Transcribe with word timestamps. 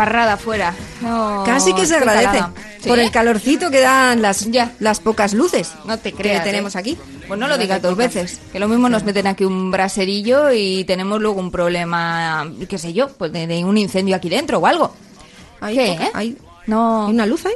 Qué 0.00 0.06
chaparrada 0.06 0.36
fuera. 0.36 0.74
No, 1.02 1.42
Casi 1.44 1.74
que 1.74 1.86
se 1.86 1.96
agradece 1.96 2.24
calada. 2.26 2.52
¿Sí? 2.80 2.88
por 2.88 2.98
el 2.98 3.10
calorcito 3.10 3.70
que 3.70 3.80
dan 3.80 4.22
las, 4.22 4.50
Ya. 4.50 4.72
las 4.80 5.00
pocas 5.00 5.34
luces 5.34 5.72
No 5.84 5.98
te 5.98 6.12
que 6.12 6.18
creas. 6.18 6.44
tenemos 6.44 6.74
¿eh? 6.74 6.78
aquí. 6.78 6.98
Pues 7.28 7.38
no 7.38 7.46
lo 7.46 7.58
digas 7.58 7.80
dos 7.82 7.96
veces. 7.96 8.40
Que 8.52 8.58
lo 8.58 8.66
mismo 8.68 8.88
nos 8.88 9.04
meten 9.04 9.26
aquí 9.26 9.44
un 9.44 9.70
braserillo 9.70 10.50
y 10.52 10.84
tenemos 10.84 11.20
luego 11.20 11.38
un 11.40 11.50
problema, 11.50 12.50
qué 12.68 12.78
sé 12.78 12.92
yo, 12.92 13.08
pues 13.12 13.32
de, 13.32 13.46
de 13.46 13.64
un 13.64 13.76
incendio 13.78 14.16
aquí 14.16 14.28
dentro 14.28 14.58
o 14.58 14.66
algo. 14.66 14.94
Hay, 15.60 15.76
¿Qué, 15.76 15.92
eh? 15.92 16.10
hay, 16.14 16.38
No. 16.66 17.06
¿hay 17.06 17.12
una 17.14 17.26
luz 17.26 17.44
ahí? 17.46 17.52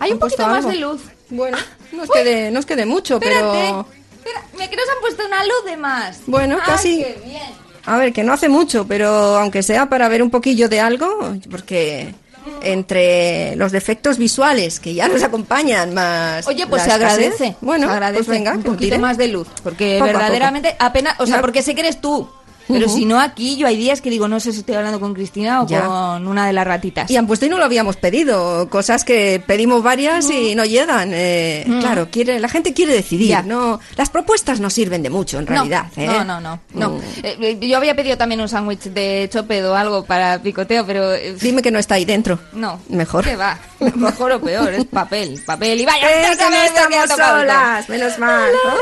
Hay 0.00 0.10
un 0.10 0.14
¿Han 0.14 0.18
puesto 0.20 0.38
poquito 0.38 0.48
más 0.48 0.64
algo? 0.64 0.70
de 0.70 0.76
luz. 0.76 1.02
Bueno, 1.30 1.56
no 1.92 2.02
os 2.02 2.10
quede, 2.10 2.50
no 2.50 2.58
os 2.60 2.66
quede 2.66 2.86
mucho, 2.86 3.14
Espérate. 3.16 3.46
pero... 3.52 3.86
Espera, 4.16 4.42
me 4.58 4.70
que 4.70 4.76
nos 4.76 4.88
han 4.88 5.00
puesto 5.02 5.26
una 5.26 5.44
luz 5.44 5.64
de 5.66 5.76
más. 5.76 6.20
Bueno, 6.26 6.56
Ay, 6.60 6.66
casi. 6.66 6.98
qué 6.98 7.20
bien. 7.26 7.63
A 7.86 7.98
ver, 7.98 8.12
que 8.12 8.24
no 8.24 8.32
hace 8.32 8.48
mucho, 8.48 8.86
pero 8.86 9.08
aunque 9.38 9.62
sea 9.62 9.88
para 9.88 10.08
ver 10.08 10.22
un 10.22 10.30
poquillo 10.30 10.68
de 10.68 10.80
algo, 10.80 11.34
porque 11.50 12.14
entre 12.62 13.56
los 13.56 13.72
defectos 13.72 14.18
visuales 14.18 14.80
que 14.80 14.94
ya 14.94 15.08
nos 15.08 15.22
acompañan 15.22 15.94
más... 15.94 16.46
Oye, 16.46 16.66
pues 16.66 16.82
se 16.82 16.92
agradece. 16.92 17.56
Bueno, 17.60 17.86
se 17.86 17.92
agradece 17.92 18.24
pues 18.24 18.28
venga, 18.28 18.52
un 18.52 18.62
que 18.62 18.70
poquito 18.70 18.98
más 18.98 19.16
de 19.16 19.28
luz. 19.28 19.48
Porque 19.62 19.96
Poco 19.98 20.12
verdaderamente 20.12 20.76
apenas. 20.78 21.18
O 21.20 21.26
sea, 21.26 21.40
porque 21.40 21.62
sé 21.62 21.74
que 21.74 21.82
eres 21.82 22.00
tú. 22.00 22.28
Pero 22.68 22.88
si 22.88 23.04
no, 23.04 23.20
aquí 23.20 23.56
yo 23.56 23.66
hay 23.66 23.76
días 23.76 24.00
que 24.00 24.10
digo, 24.10 24.26
no 24.28 24.40
sé 24.40 24.52
si 24.52 24.60
estoy 24.60 24.74
hablando 24.76 25.00
con 25.00 25.14
Cristina 25.14 25.62
o 25.62 25.66
Ya. 25.66 25.82
con 25.86 26.26
una 26.26 26.46
de 26.46 26.52
las 26.52 26.66
ratitas. 26.66 27.10
Y 27.10 27.16
han 27.16 27.26
puesto 27.26 27.46
y 27.46 27.48
no 27.48 27.58
lo 27.58 27.64
habíamos 27.64 27.96
pedido, 27.96 28.68
cosas 28.70 29.04
que 29.04 29.42
pedimos 29.46 29.82
varias 29.82 30.30
y 30.30 30.54
no 30.54 30.64
llegan. 30.64 31.10
eh, 31.12 31.64
Claro, 31.80 32.08
quiere, 32.10 32.40
la 32.40 32.48
gente 32.48 32.72
quiere 32.72 32.92
decidir, 32.94 33.28
Ya. 33.28 33.42
no, 33.42 33.80
las 33.96 34.10
propuestas 34.10 34.60
no 34.60 34.70
sirven 34.70 35.02
de 35.02 35.10
mucho 35.10 35.38
en 35.38 35.46
realidad. 35.46 35.86
no, 35.96 36.02
¿eh? 36.02 36.06
no, 36.06 36.24
no, 36.24 36.40
no, 36.40 36.60
no. 36.72 36.90
Mm. 36.90 37.00
Eh, 37.22 37.58
yo 37.60 37.76
había 37.76 37.94
pedido 37.94 38.16
también 38.16 38.40
un 38.40 38.48
sándwich 38.48 38.82
de 38.84 39.28
chopedo 39.32 39.72
o 39.72 39.74
algo 39.74 40.04
para 40.04 40.40
picoteo, 40.40 40.84
pero 40.86 41.12
eh, 41.12 41.34
Dime 41.40 41.62
que 41.62 41.70
no 41.70 41.78
está 41.78 41.96
ahí 41.96 42.04
dentro. 42.04 42.38
no. 42.52 42.80
Mejor. 42.88 43.24
¿Qué 43.24 43.36
va? 43.36 43.58
Mejor 43.96 44.32
o 44.32 44.40
peor, 44.40 44.72
es 44.72 44.84
papel, 44.86 45.40
papel. 45.44 45.80
Y 45.80 45.84
vaya, 45.84 46.06
que 46.08 46.22
no 46.44 46.48
que 46.50 46.64
estamos 46.64 47.08
solas, 47.10 47.88
menos 47.88 48.18
mal. 48.18 48.50
Hola, 48.64 48.74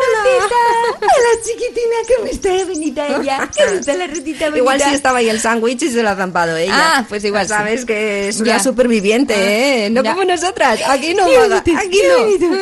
Hola, 1.00 1.42
chiquitina, 1.44 1.96
¿cómo 2.16 2.30
está? 2.30 2.64
Bonita 2.66 3.06
ella. 3.08 3.50
¿Cómo 3.78 3.80
está 3.80 3.94
la 3.94 4.06
ratita 4.06 4.44
bonita? 4.46 4.58
Igual 4.58 4.80
sí 4.80 4.94
estaba 4.94 5.18
ahí 5.18 5.28
el 5.28 5.40
sándwich 5.40 5.82
y 5.82 5.90
se 5.90 6.02
lo 6.02 6.10
ha 6.10 6.16
zampado 6.16 6.56
ella. 6.56 6.72
Ah, 6.98 7.04
pues 7.08 7.24
igual 7.24 7.46
Sabes 7.48 7.80
sí. 7.80 7.86
que 7.86 8.28
es 8.28 8.40
una 8.40 8.56
Ya. 8.56 8.58
superviviente, 8.60 9.86
¿eh? 9.86 9.90
No 9.90 10.02
Ya. 10.02 10.12
como 10.12 10.24
nosotras. 10.24 10.80
Aquí 10.88 11.14
no, 11.14 11.24
vaga, 11.30 11.58
aquí 11.58 12.00
no. 12.08 12.52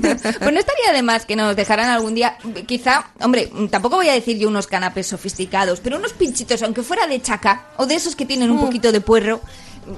Pues 0.40 0.52
no 0.52 0.60
estaría 0.60 0.92
de 0.92 1.02
más 1.02 1.26
que 1.26 1.36
nos 1.36 1.54
dejaran 1.56 1.88
algún 1.90 2.14
día, 2.14 2.36
quizá, 2.66 3.06
hombre, 3.20 3.50
tampoco 3.70 3.96
voy 3.96 4.08
a 4.08 4.12
decir 4.14 4.38
yo 4.38 4.48
unos 4.48 4.66
canapés 4.66 5.06
sofisticados, 5.06 5.80
pero 5.80 5.96
unos 5.96 6.12
pinchitos, 6.12 6.62
aunque 6.62 6.82
fuera 6.82 7.06
de 7.06 7.20
chaca, 7.20 7.66
o 7.76 7.86
de 7.86 7.94
esos 7.94 8.16
que 8.16 8.26
tienen 8.26 8.50
un 8.50 8.60
poquito 8.60 8.92
de 8.92 9.00
puerro, 9.00 9.40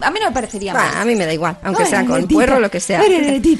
a 0.01 0.11
mí 0.11 0.19
no 0.21 0.27
me 0.27 0.33
parecería 0.33 0.73
Bah, 0.73 0.85
mal. 0.93 1.03
a 1.03 1.05
mí 1.05 1.15
me 1.15 1.27
da 1.27 1.33
igual, 1.33 1.57
aunque 1.63 1.83
Ay, 1.85 1.89
sea 1.91 2.05
con 2.07 2.27
puerro 2.29 2.57
o 2.57 2.61
lo 2.61 2.71
que 2.71 2.81
sea. 2.81 3.03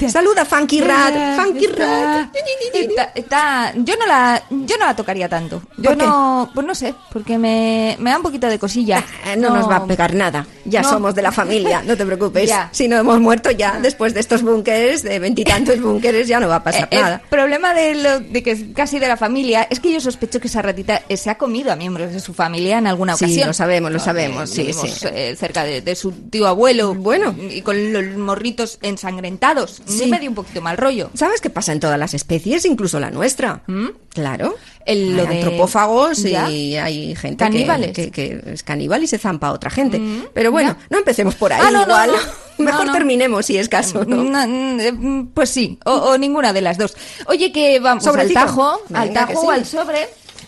Saluda, 0.09 0.45
Funky 0.45 0.81
Rat, 0.81 1.13
Funky 1.43 1.67
Rat. 1.67 2.35
Está, 2.73 3.11
está- 3.15 3.73
yo 3.75 3.95
no 3.97 4.05
la, 4.05 4.41
yo 4.49 4.77
no 4.77 4.85
la 4.85 4.95
tocaría 4.95 5.29
tanto. 5.29 5.61
Yo 5.77 5.83
¿Por 5.91 5.97
qué? 5.97 6.05
no, 6.05 6.49
pues 6.53 6.65
no 6.67 6.75
sé, 6.75 6.93
porque 7.11 7.37
me, 7.37 7.95
me 7.99 8.09
da 8.09 8.17
un 8.17 8.23
poquito 8.23 8.47
de 8.47 8.59
cosilla. 8.59 9.03
Ah, 9.25 9.35
No, 9.35 9.49
nos 9.55 9.69
va 9.69 9.77
a 9.77 9.85
pegar 9.85 10.13
nada. 10.13 10.45
Ya 10.65 10.81
No. 10.81 10.89
somos 10.89 11.15
de 11.15 11.21
la 11.21 11.31
familia, 11.31 11.81
no 11.85 11.95
te 11.97 12.05
preocupes. 12.05 12.49
Ya. 12.53 12.69
Si 12.71 12.87
no 12.87 12.97
hemos 12.97 13.19
muerto 13.19 13.51
ya, 13.51 13.79
después 13.81 14.13
de 14.13 14.19
estos 14.19 14.41
búnkeres, 14.43 15.01
de 15.03 15.17
veintitantos 15.19 15.79
búnkeres, 15.81 16.27
ya 16.27 16.39
no 16.39 16.47
va 16.47 16.57
a 16.57 16.63
pasar 16.63 16.87
Eh, 16.91 16.99
nada. 16.99 17.21
El 17.23 17.29
problema 17.29 17.73
de, 17.73 17.95
lo, 17.95 18.19
de 18.19 18.43
que 18.43 18.51
es 18.51 18.59
casi 18.75 18.99
de 18.99 19.07
la 19.07 19.17
familia 19.17 19.67
es 19.69 19.79
que 19.79 19.91
yo 19.91 19.99
sospecho 20.01 20.39
que 20.39 20.47
esa 20.47 20.61
ratita 20.61 21.01
eh, 21.09 21.17
se 21.17 21.29
ha 21.29 21.35
comido 21.35 21.71
a 21.71 21.75
miembros 21.75 22.11
de 22.11 22.19
su 22.19 22.33
familia 22.33 22.77
en 22.77 22.87
alguna 22.87 23.15
Sí, 23.15 23.25
ocasión. 23.25 23.47
lo 23.47 23.53
sabemos, 23.53 23.91
lo 23.91 23.97
Eh, 23.97 24.01
sabemos, 24.01 24.49
sí, 24.49 24.61
vivimos, 24.63 24.91
sí. 24.91 25.07
eh, 25.11 25.35
cerca 25.39 25.63
de, 25.63 25.81
de 25.81 25.95
su 25.95 26.13
tío 26.29 26.47
abuelo. 26.47 26.93
Bueno. 26.93 27.35
Y 27.37 27.61
con 27.61 27.93
los 27.93 28.05
morritos 28.17 28.79
ensangrentados. 28.81 29.81
Sí. 29.85 30.07
Me 30.07 30.19
dio 30.19 30.29
un 30.29 30.35
poquito 30.35 30.61
mal 30.61 30.77
rollo. 30.77 31.09
¿Sabes 31.13 31.41
qué 31.41 31.49
pasa 31.49 31.71
en 31.71 31.79
todas 31.79 31.99
las 31.99 32.13
especies, 32.13 32.65
incluso 32.65 32.99
la 32.99 33.11
nuestra? 33.11 33.63
Claro. 34.09 34.55
El- 34.85 35.15
lo 35.15 35.21
hay 35.23 35.27
de- 35.29 35.35
antropófagos 35.41 36.23
¿Ya? 36.23 36.49
y 36.49 36.75
hay 36.75 37.15
gente 37.15 37.49
que-. 37.49 37.91
Que, 37.93 38.11
que 38.11 38.41
es 38.53 38.63
caníbal 38.63 39.03
y 39.03 39.07
se 39.07 39.17
zampa 39.17 39.47
a 39.47 39.53
otra 39.53 39.69
gente. 39.69 40.01
Pero 40.33 40.51
bueno, 40.51 40.75
¿Ya? 40.79 40.87
no 40.89 40.97
empecemos 40.97 41.35
por 41.35 41.53
ahí 41.53 41.61
Ah, 41.63 41.71
no, 41.71 41.79
no, 41.79 41.83
igual. 41.85 42.11
no. 42.11 42.43
Mejor 42.65 42.85
No, 42.87 42.93
terminemos 42.93 43.45
si 43.47 43.57
es 43.57 43.67
caso, 43.67 44.05
¿no? 44.05 44.17
Mm, 44.23 44.75
mm, 44.75 44.79
eh, 44.79 45.25
Pues 45.33 45.49
sí, 45.49 45.79
o, 45.85 45.91
o 45.91 46.17
ninguna 46.19 46.53
de 46.53 46.61
las 46.61 46.77
dos. 46.77 46.95
Oye, 47.25 47.51
que 47.51 47.79
vamos 47.79 48.05
al 48.05 48.31
tajo, 48.31 48.79
al 48.93 49.11
tajo 49.11 49.39
o 49.39 49.51
al 49.51 49.65
sobre. 49.65 50.07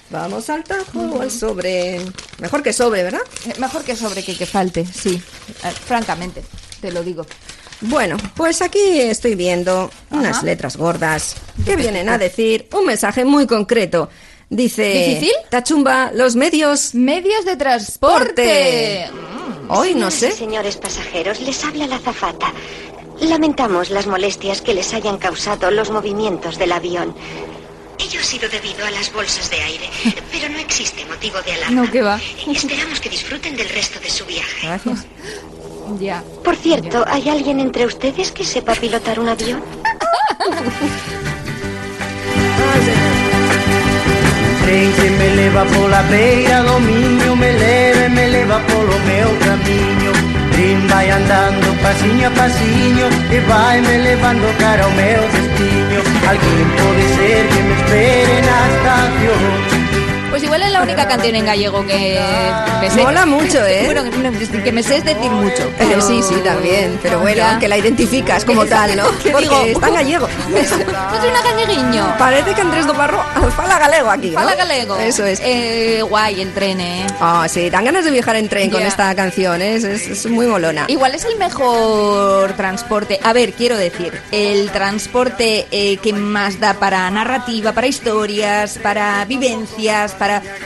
Vamos 0.10 0.50
al 0.50 0.64
tajo 0.64 1.00
o 1.00 1.22
al 1.22 1.32
sobre. 1.32 2.00
Mejor 2.40 2.62
que 2.62 2.74
sobre, 2.74 3.04
¿verdad? 3.04 3.22
Eh, 3.48 3.54
Mejor 3.60 3.84
que 3.84 3.96
sobre 3.96 4.24
que 4.24 4.36
que 4.38 4.46
falte, 4.46 4.86
sí. 4.86 5.22
Eh, 5.64 5.72
francamente, 5.86 6.44
te 6.80 6.92
lo 6.92 7.04
digo. 7.04 7.26
Bueno, 7.82 8.16
pues 8.36 8.62
aquí 8.62 8.80
estoy 9.02 9.36
viendo 9.36 9.90
unas 10.12 10.38
Ajá. 10.38 10.46
letras 10.46 10.78
gordas 10.78 11.36
que 11.66 11.76
vienen 11.76 12.08
a 12.10 12.18
decir 12.18 12.68
un 12.74 12.86
mensaje 12.86 13.26
muy 13.26 13.48
concreto. 13.48 14.10
Dice... 14.50 15.10
¿Difícil? 15.10 15.34
Tachumba, 15.50 16.12
los 16.14 16.36
medios... 16.36 16.94
Medios 16.96 17.44
de 17.46 17.58
transporte. 17.58 19.10
Hoy 19.70 19.96
no 19.96 20.12
sé. 20.12 20.32
Señores 20.32 20.78
pasajeros, 20.78 21.42
les 21.42 21.64
habla 21.64 21.88
la 21.88 21.96
azafata. 21.96 22.54
Lamentamos 23.22 23.90
las 23.90 24.08
molestias 24.08 24.62
que 24.62 24.74
les 24.74 24.94
hayan 24.94 25.18
causado 25.18 25.72
los 25.72 25.90
movimientos 25.90 26.58
del 26.58 26.72
avión. 26.74 27.16
Ello 27.98 28.20
ha 28.20 28.24
sido 28.24 28.50
debido 28.50 28.86
a 28.86 28.92
las 28.92 29.12
bolsas 29.12 29.50
de 29.50 29.62
aire, 29.62 29.90
pero 30.32 30.50
no 30.50 30.60
existe 30.60 31.06
motivo 31.06 31.42
de 31.42 31.54
alarma. 31.54 31.82
No, 31.84 31.92
¿qué 31.92 32.02
va? 32.02 32.20
Esperamos 32.48 33.00
que 33.00 33.10
disfruten 33.10 33.56
del 33.56 33.70
resto 33.70 34.00
de 34.00 34.10
su 34.10 34.26
viaje. 34.26 34.68
Gracias. 34.68 35.06
Ya. 36.00 36.24
Por 36.44 36.56
cierto, 36.56 37.06
¿hay 37.08 37.30
alguien 37.30 37.60
entre 37.60 37.86
ustedes 37.86 38.32
que 38.32 38.44
sepa 38.44 38.74
pilotar 38.76 39.20
un 39.20 39.30
avión? 39.30 39.62
Trem 44.66 44.92
que 44.94 45.10
me 45.12 45.36
leva 45.36 45.64
pola 45.66 46.02
beira 46.10 46.64
do 46.64 46.80
miño 46.80 47.36
Me 47.36 47.52
leva 47.54 48.06
e 48.06 48.10
me 48.10 48.28
leva 48.30 48.60
polo 48.68 48.98
meu 49.06 49.30
camiño 49.46 50.12
Trem 50.52 50.88
vai 50.88 51.10
andando 51.12 51.68
pasiño 51.84 52.28
a 52.28 52.32
pasiño 52.32 53.08
E 53.32 53.40
vai 53.42 53.80
me 53.82 53.98
levando 54.00 54.48
cara 54.58 54.84
ao 54.84 54.92
meu 54.92 55.22
destiño 55.30 56.05
Alguén 56.28 56.68
pode 56.82 57.04
ser 57.16 57.48
que 57.50 57.62
me 57.62 57.74
espere 57.76 58.42
na 58.42 58.60
estación 58.74 59.65
Pues 60.36 60.44
igual 60.44 60.64
en 60.64 60.74
la 60.74 60.82
única 60.82 61.08
canción 61.08 61.34
en 61.34 61.46
gallego 61.46 61.88
que 61.88 62.20
me 62.82 62.90
sé. 62.92 63.02
Mola 63.04 63.26
mucho, 63.26 63.58
¿eh? 63.66 63.84
Bueno, 63.86 64.04
no, 64.04 64.64
que 64.66 64.72
me 64.74 64.84
sé 64.84 64.98
es 64.98 65.06
decir 65.06 65.32
mucho. 65.32 65.72
Pero 65.78 66.02
sí, 66.02 66.22
sí, 66.22 66.36
también. 66.44 67.00
Pero 67.02 67.22
bueno, 67.22 67.38
Ya. 67.38 67.58
que 67.58 67.70
la 67.70 67.78
identificas 67.78 68.44
como 68.44 68.66
tal, 68.66 68.98
¿no? 68.98 69.06
Que 69.24 69.30
Porque 69.30 69.48
digo, 69.48 69.64
está 69.64 69.88
en 69.88 69.94
gallego. 69.94 70.28
Soy 70.52 71.30
una 71.30 71.42
galleguiño. 71.42 72.18
Parece 72.20 72.54
que 72.54 72.60
Andrés 72.60 72.86
Doparro 72.86 73.24
fala 73.56 73.80
galego 73.80 74.12
aquí, 74.12 74.32
¿no? 74.32 74.40
Fala 74.40 74.56
galego. 74.56 74.98
Eso 74.98 75.24
es. 75.24 75.40
Eh, 75.42 76.02
guay, 76.02 76.42
el 76.42 76.52
tren, 76.52 76.82
¿eh? 76.82 77.08
Ah, 77.22 77.48
sí, 77.48 77.70
dan 77.70 77.86
ganas 77.86 78.04
de 78.04 78.12
viajar 78.12 78.36
en 78.36 78.50
tren 78.50 78.70
con 78.70 78.82
esta 78.82 79.16
canción, 79.16 79.62
¿eh? 79.62 79.76
es, 79.76 79.86
es, 79.86 80.06
es 80.06 80.26
muy 80.26 80.48
molona. 80.48 80.84
Igual 80.90 81.16
es 81.16 81.24
el 81.24 81.38
mejor 81.38 82.52
transporte. 82.58 83.22
A 83.24 83.32
ver, 83.32 83.54
quiero 83.54 83.78
decir, 83.78 84.22
el 84.34 84.70
transporte 84.72 85.66
eh, 85.72 85.96
que 86.04 86.12
más 86.12 86.60
da 86.60 86.74
para 86.74 87.10
narrativa, 87.10 87.72
para 87.72 87.88
historias, 87.88 88.78
para 88.84 89.24
vivencias, 89.24 90.12
para. 90.12 90.25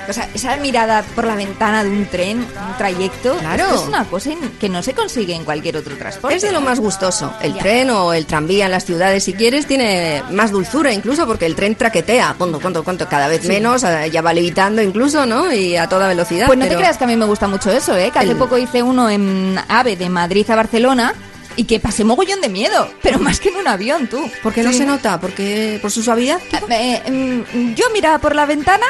O 0.10 0.14
sea, 0.14 0.28
esa 0.34 0.56
mirada 0.58 1.04
por 1.16 1.26
la 1.26 1.36
ventana 1.36 1.84
de 1.84 1.90
un 1.90 2.06
tren, 2.06 2.40
un 2.40 2.78
trayecto. 2.78 3.38
Claro. 3.38 3.76
Es 3.76 3.82
una 3.82 4.06
cosa 4.06 4.32
que 4.60 4.70
no 4.70 4.82
se 4.84 4.94
consigue 4.94 5.34
en 5.36 5.44
cualquier 5.46 5.78
otro 5.78 5.96
transporte. 5.98 6.36
Es 6.36 6.42
de 6.42 6.52
lo 6.52 6.62
más 6.62 6.80
gustoso. 6.80 7.34
El 7.42 7.54
Ya. 7.56 7.62
tren 7.62 7.90
o 7.92 8.14
el 8.14 8.26
tranvía 8.26 8.66
en 8.66 8.72
las 8.72 8.86
ciudades, 8.86 9.24
si 9.24 9.34
quieres, 9.34 9.66
tiene 9.68 10.24
más 10.32 10.52
dulzura 10.52 10.92
incluso 10.94 11.26
porque 11.28 11.46
el 11.46 11.56
tren 11.56 11.76
traquetea. 11.76 12.36
Cuánto, 12.38 12.60
cuánto, 12.60 12.84
cuánto, 12.84 13.08
cada 13.08 13.28
vez 13.28 13.46
menos, 13.46 13.84
eh, 13.84 14.10
ya 14.12 14.22
va 14.22 14.34
levitando 14.34 14.82
incluso, 14.82 15.26
¿no? 15.26 15.52
Y 15.52 15.76
a 15.78 15.88
toda 15.88 16.08
velocidad. 16.08 16.48
Pues 16.48 16.60
no 16.60 16.68
te 16.68 16.76
creas 16.76 16.98
que 16.98 17.04
a 17.04 17.08
mí 17.08 17.16
me 17.16 17.26
gusta 17.26 17.48
mucho 17.48 17.72
eso, 17.72 17.96
¿eh? 17.96 18.10
Que 18.12 18.20
hace 18.20 18.32
El- 18.32 18.38
poco 18.38 18.58
hice 18.58 18.84
uno 18.84 19.10
en 19.10 19.60
AVE 19.68 19.96
de 19.96 20.10
Madrid 20.10 20.50
a 20.50 20.56
Barcelona 20.56 21.14
y 21.56 21.66
que 21.66 21.80
pasé 21.80 22.04
mogollón 22.06 22.40
de 22.42 22.48
miedo, 22.50 22.90
pero 23.02 23.20
más 23.20 23.40
que 23.40 23.50
en 23.50 23.58
un 23.58 23.68
avión, 23.68 24.08
tú. 24.08 24.20
¿Por 24.42 24.54
qué 24.54 24.64
no 24.64 24.72
Sí. 24.72 24.78
se 24.80 24.86
nota? 24.86 25.20
¿Porque 25.20 25.78
por 25.82 25.92
su 25.92 26.02
suavidad? 26.02 26.40
Eh, 26.70 27.44
mm, 27.54 27.74
yo 27.74 27.86
miraba 27.92 28.20
por 28.20 28.36
la 28.36 28.46
ventana 28.46 28.86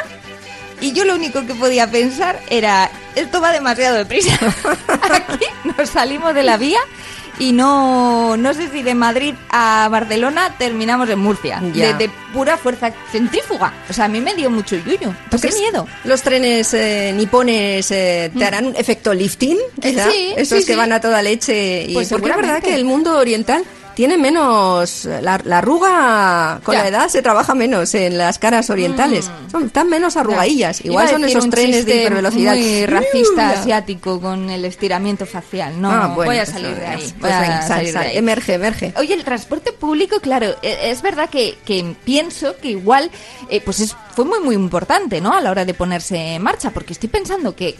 y 0.82 0.94
yo 0.94 1.06
lo 1.06 1.16
único 1.16 1.46
que 1.46 1.54
podía 1.56 1.90
pensar 1.90 2.40
era, 2.50 2.90
esto 3.16 3.42
va 3.42 3.52
demasiado 3.52 3.98
deprisa. 3.98 4.38
Aquí 5.12 5.46
nos 5.78 5.90
salimos 5.90 6.34
de 6.34 6.44
la 6.44 6.58
vía 6.58 6.80
y 7.40 7.54
no, 7.54 8.36
no 8.36 8.54
sé 8.54 8.70
si 8.70 8.84
de 8.84 8.94
Madrid 8.96 9.34
a 9.50 9.88
Barcelona 9.90 10.56
terminamos 10.58 11.10
en 11.10 11.20
Murcia. 11.20 11.62
De, 11.62 11.94
de 11.94 12.10
pura 12.34 12.58
fuerza 12.58 12.92
centrífuga. 13.12 13.74
O 13.90 13.94
sea, 13.94 14.06
a 14.06 14.08
mí 14.10 14.20
me 14.20 14.36
dio 14.36 14.50
mucho 14.50 14.76
yuyu. 14.76 15.14
¿Tú 15.32 15.40
Qué 15.40 15.50
miedo. 15.54 15.88
¿Los 16.04 16.22
trenes 16.22 16.74
eh, 16.74 17.14
nipones 17.16 17.90
eh, 17.92 18.30
te 18.38 18.46
harán 18.46 18.68
un 18.68 18.76
efecto 18.76 19.14
lifting? 19.14 19.58
quizá? 19.82 20.12
Sí, 20.12 20.34
Esos 20.36 20.60
sí, 20.60 20.66
que 20.66 20.74
sí. 20.74 20.78
van 20.78 20.92
a 20.92 21.00
toda 21.00 21.22
leche. 21.22 21.86
Y 21.88 21.94
Pues 21.94 22.10
porque 22.10 22.30
es 22.30 22.36
verdad 22.36 22.62
que 22.62 22.76
el 22.76 22.84
mundo 22.84 23.18
oriental 23.18 23.64
tiene 24.00 24.18
menos. 24.18 25.04
La, 25.04 25.42
la 25.44 25.58
arruga 25.58 26.62
con 26.64 26.74
Ya. 26.74 26.80
Mm. 26.80 26.84
la 26.84 26.88
edad 26.88 27.08
se 27.10 27.22
trabaja 27.22 27.54
menos 27.54 27.94
en 27.96 28.18
las 28.18 28.40
caras 28.40 28.70
orientales. 28.70 29.30
Son, 29.52 29.66
están 29.66 29.90
menos 29.90 30.16
arrugadillas. 30.16 30.86
Igual 30.86 31.10
son 31.10 31.26
esos 31.26 31.50
trenes 31.50 31.86
de 31.86 32.04
hipervelocidad. 32.04 32.56
Muy 32.56 32.86
racista 32.86 33.50
asiático 33.50 34.22
con 34.22 34.50
el 34.50 34.64
estiramiento 34.64 35.26
facial. 35.26 35.82
No, 35.82 35.92
Ah, 35.92 36.08
bueno, 36.16 36.32
voy 36.32 36.40
a 36.40 36.46
salir 36.46 36.74
de 36.78 36.86
ahí. 36.86 36.98
pues 37.00 37.16
voy 37.20 37.30
a 37.32 37.42
venga, 37.42 37.62
sal, 37.64 37.68
salir 37.68 37.94
de 37.94 38.00
ahí. 38.00 38.18
Emerge, 38.18 38.54
emerge. 38.54 38.94
Oye, 38.96 39.14
el 39.16 39.26
transporte 39.26 39.74
público, 39.74 40.22
claro, 40.22 40.56
e- 40.62 40.92
es 40.92 41.02
verdad 41.02 41.30
que, 41.30 41.58
que 41.66 41.94
pienso 42.06 42.56
que 42.56 42.70
igual 42.70 43.12
eh, 43.50 43.60
pues 43.60 43.82
es, 43.82 43.98
fue 44.16 44.24
muy 44.24 44.40
muy 44.40 44.56
importante, 44.56 45.20
¿no? 45.20 45.34
A 45.34 45.42
la 45.42 45.52
hora 45.52 45.66
de 45.66 45.74
ponerse 45.74 46.36
en 46.36 46.42
marcha, 46.42 46.70
porque 46.72 46.94
estoy 46.94 47.10
pensando 47.10 47.54
que 47.54 47.76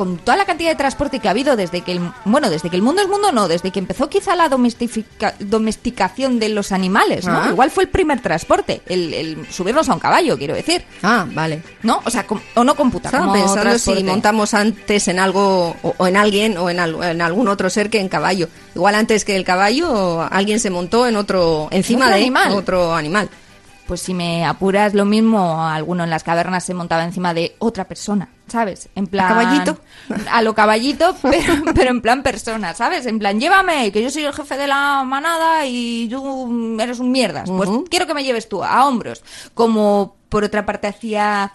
con 0.00 0.16
toda 0.16 0.38
la 0.38 0.46
cantidad 0.46 0.70
de 0.70 0.76
transporte 0.76 1.18
que 1.20 1.28
ha 1.28 1.32
habido 1.32 1.56
desde 1.56 1.82
que 1.82 1.92
el 1.92 2.00
bueno 2.24 2.48
desde 2.48 2.70
que 2.70 2.76
el 2.76 2.80
mundo 2.80 3.02
es 3.02 3.08
mundo 3.08 3.32
no 3.32 3.48
desde 3.48 3.70
que 3.70 3.80
empezó 3.80 4.08
quizá 4.08 4.34
la 4.34 4.48
domesticación 5.38 6.38
de 6.38 6.48
los 6.48 6.72
animales 6.72 7.26
no 7.26 7.38
Ah. 7.40 7.48
igual 7.50 7.70
fue 7.70 7.84
el 7.84 7.90
primer 7.90 8.20
transporte 8.20 8.80
el, 8.86 9.12
el 9.14 9.46
subirnos 9.52 9.88
a 9.88 9.94
un 9.94 10.00
caballo 10.00 10.38
quiero 10.38 10.54
decir 10.54 10.84
Ah, 11.02 11.26
vale. 11.32 11.62
no 11.82 12.00
o 12.04 12.10
sea 12.10 12.26
com- 12.26 12.40
o 12.54 12.64
no 12.64 12.74
computa 12.74 13.08
Estaba 13.10 13.30
pensando 13.32 13.60
transporte. 13.62 14.00
si 14.00 14.06
montamos 14.06 14.54
antes 14.54 15.08
en 15.08 15.18
algo, 15.18 15.76
o, 15.82 15.94
o 15.98 16.06
en 16.06 16.16
alguien, 16.16 16.56
o 16.56 16.70
en, 16.70 16.80
al- 16.80 17.02
en 17.02 17.20
algún 17.22 17.48
otro 17.48 17.68
ser 17.70 17.90
que 17.90 18.00
en 18.00 18.08
caballo. 18.08 18.48
Igual 18.74 18.94
antes 18.94 19.24
que 19.24 19.36
el 19.36 19.44
caballo, 19.44 20.22
alguien 20.30 20.60
se 20.60 20.70
montó 20.70 21.06
en 21.06 21.16
otro, 21.16 21.68
encima 21.70 22.06
Otro 22.06 22.14
de 22.16 22.20
animal. 22.22 22.52
otro 22.52 22.94
animal. 22.94 23.28
Pues 23.86 24.00
si 24.02 24.14
me 24.14 24.44
apuras 24.44 24.94
lo 24.94 25.04
mismo, 25.04 25.66
alguno 25.66 26.04
en 26.04 26.10
las 26.10 26.22
cavernas 26.22 26.64
se 26.64 26.74
montaba 26.74 27.02
encima 27.04 27.34
de 27.34 27.56
otra 27.58 27.84
persona, 27.88 28.28
¿sabes? 28.50 28.88
En 28.94 29.06
plan... 29.06 29.28
caballito? 29.28 29.78
A 30.30 30.42
lo 30.42 30.54
caballito, 30.54 31.16
pero, 31.22 31.54
pero 31.74 31.90
en 31.90 32.00
plan 32.00 32.22
persona, 32.22 32.74
¿sabes? 32.74 33.06
En 33.06 33.18
plan, 33.18 33.40
llévame, 33.40 33.92
que 33.92 34.02
yo 34.02 34.10
soy 34.10 34.24
el 34.24 34.32
jefe 34.32 34.56
de 34.56 34.66
la 34.66 35.04
manada 35.04 35.66
y 35.66 36.08
tú 36.08 36.76
eres 36.80 36.98
un 37.00 37.10
mierdas. 37.10 37.48
Pues 37.48 37.70
quiero 37.88 38.06
que 38.06 38.14
me 38.14 38.24
lleves 38.24 38.48
tú, 38.48 38.62
a 38.62 38.86
hombros. 38.86 39.22
Como 39.54 40.16
por 40.28 40.44
otra 40.44 40.66
parte 40.66 40.86
hacía 40.86 41.52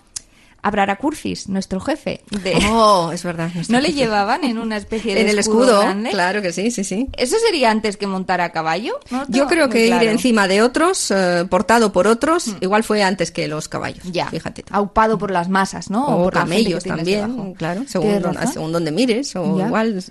Abrara 0.68 0.96
Curcis, 0.96 1.48
nuestro 1.48 1.80
jefe. 1.80 2.22
De... 2.44 2.56
Oh, 2.72 3.12
es 3.14 3.24
verdad. 3.24 3.52
¿No 3.70 3.80
le 3.80 3.94
llevaban 3.94 4.44
en 4.44 4.58
una 4.58 4.78
especie 4.78 5.14
de 5.14 5.22
en 5.22 5.30
el 5.30 5.38
escudo 5.38 5.64
escudo, 5.66 5.82
grande? 5.82 6.10
claro 6.10 6.42
que 6.42 6.52
sí, 6.52 6.72
sí, 6.72 6.84
sí. 6.84 7.08
¿Eso 7.16 7.36
sería 7.46 7.70
antes 7.70 7.98
que 7.98 8.08
montar 8.08 8.42
a 8.42 8.52
caballo? 8.52 9.00
No 9.12 9.26
Yo 9.30 9.46
creo 9.46 9.70
que 9.70 9.86
ir 9.86 9.94
encima 9.94 10.48
de 10.48 10.64
otros, 10.64 11.12
eh, 11.12 11.46
portado 11.50 11.92
por 11.92 12.08
otros, 12.08 12.56
igual 12.62 12.84
fue 12.84 13.04
antes 13.04 13.30
que 13.30 13.48
los 13.48 13.68
caballos. 13.70 14.04
Ya, 14.12 14.26
fíjate. 14.30 14.66
aupado 14.72 15.20
por 15.20 15.30
las 15.30 15.50
masas, 15.50 15.92
¿no? 15.92 16.08
O 16.08 16.24
por 16.24 16.34
que 16.34 16.40
camellos 16.40 16.84
también, 16.84 17.54
claro, 17.54 17.84
según, 17.88 18.22
don- 18.24 18.36
según 18.52 18.72
donde 18.72 18.92
mires. 18.92 19.36
O 19.36 19.58
Ya. 19.60 19.68
Igual, 19.68 20.04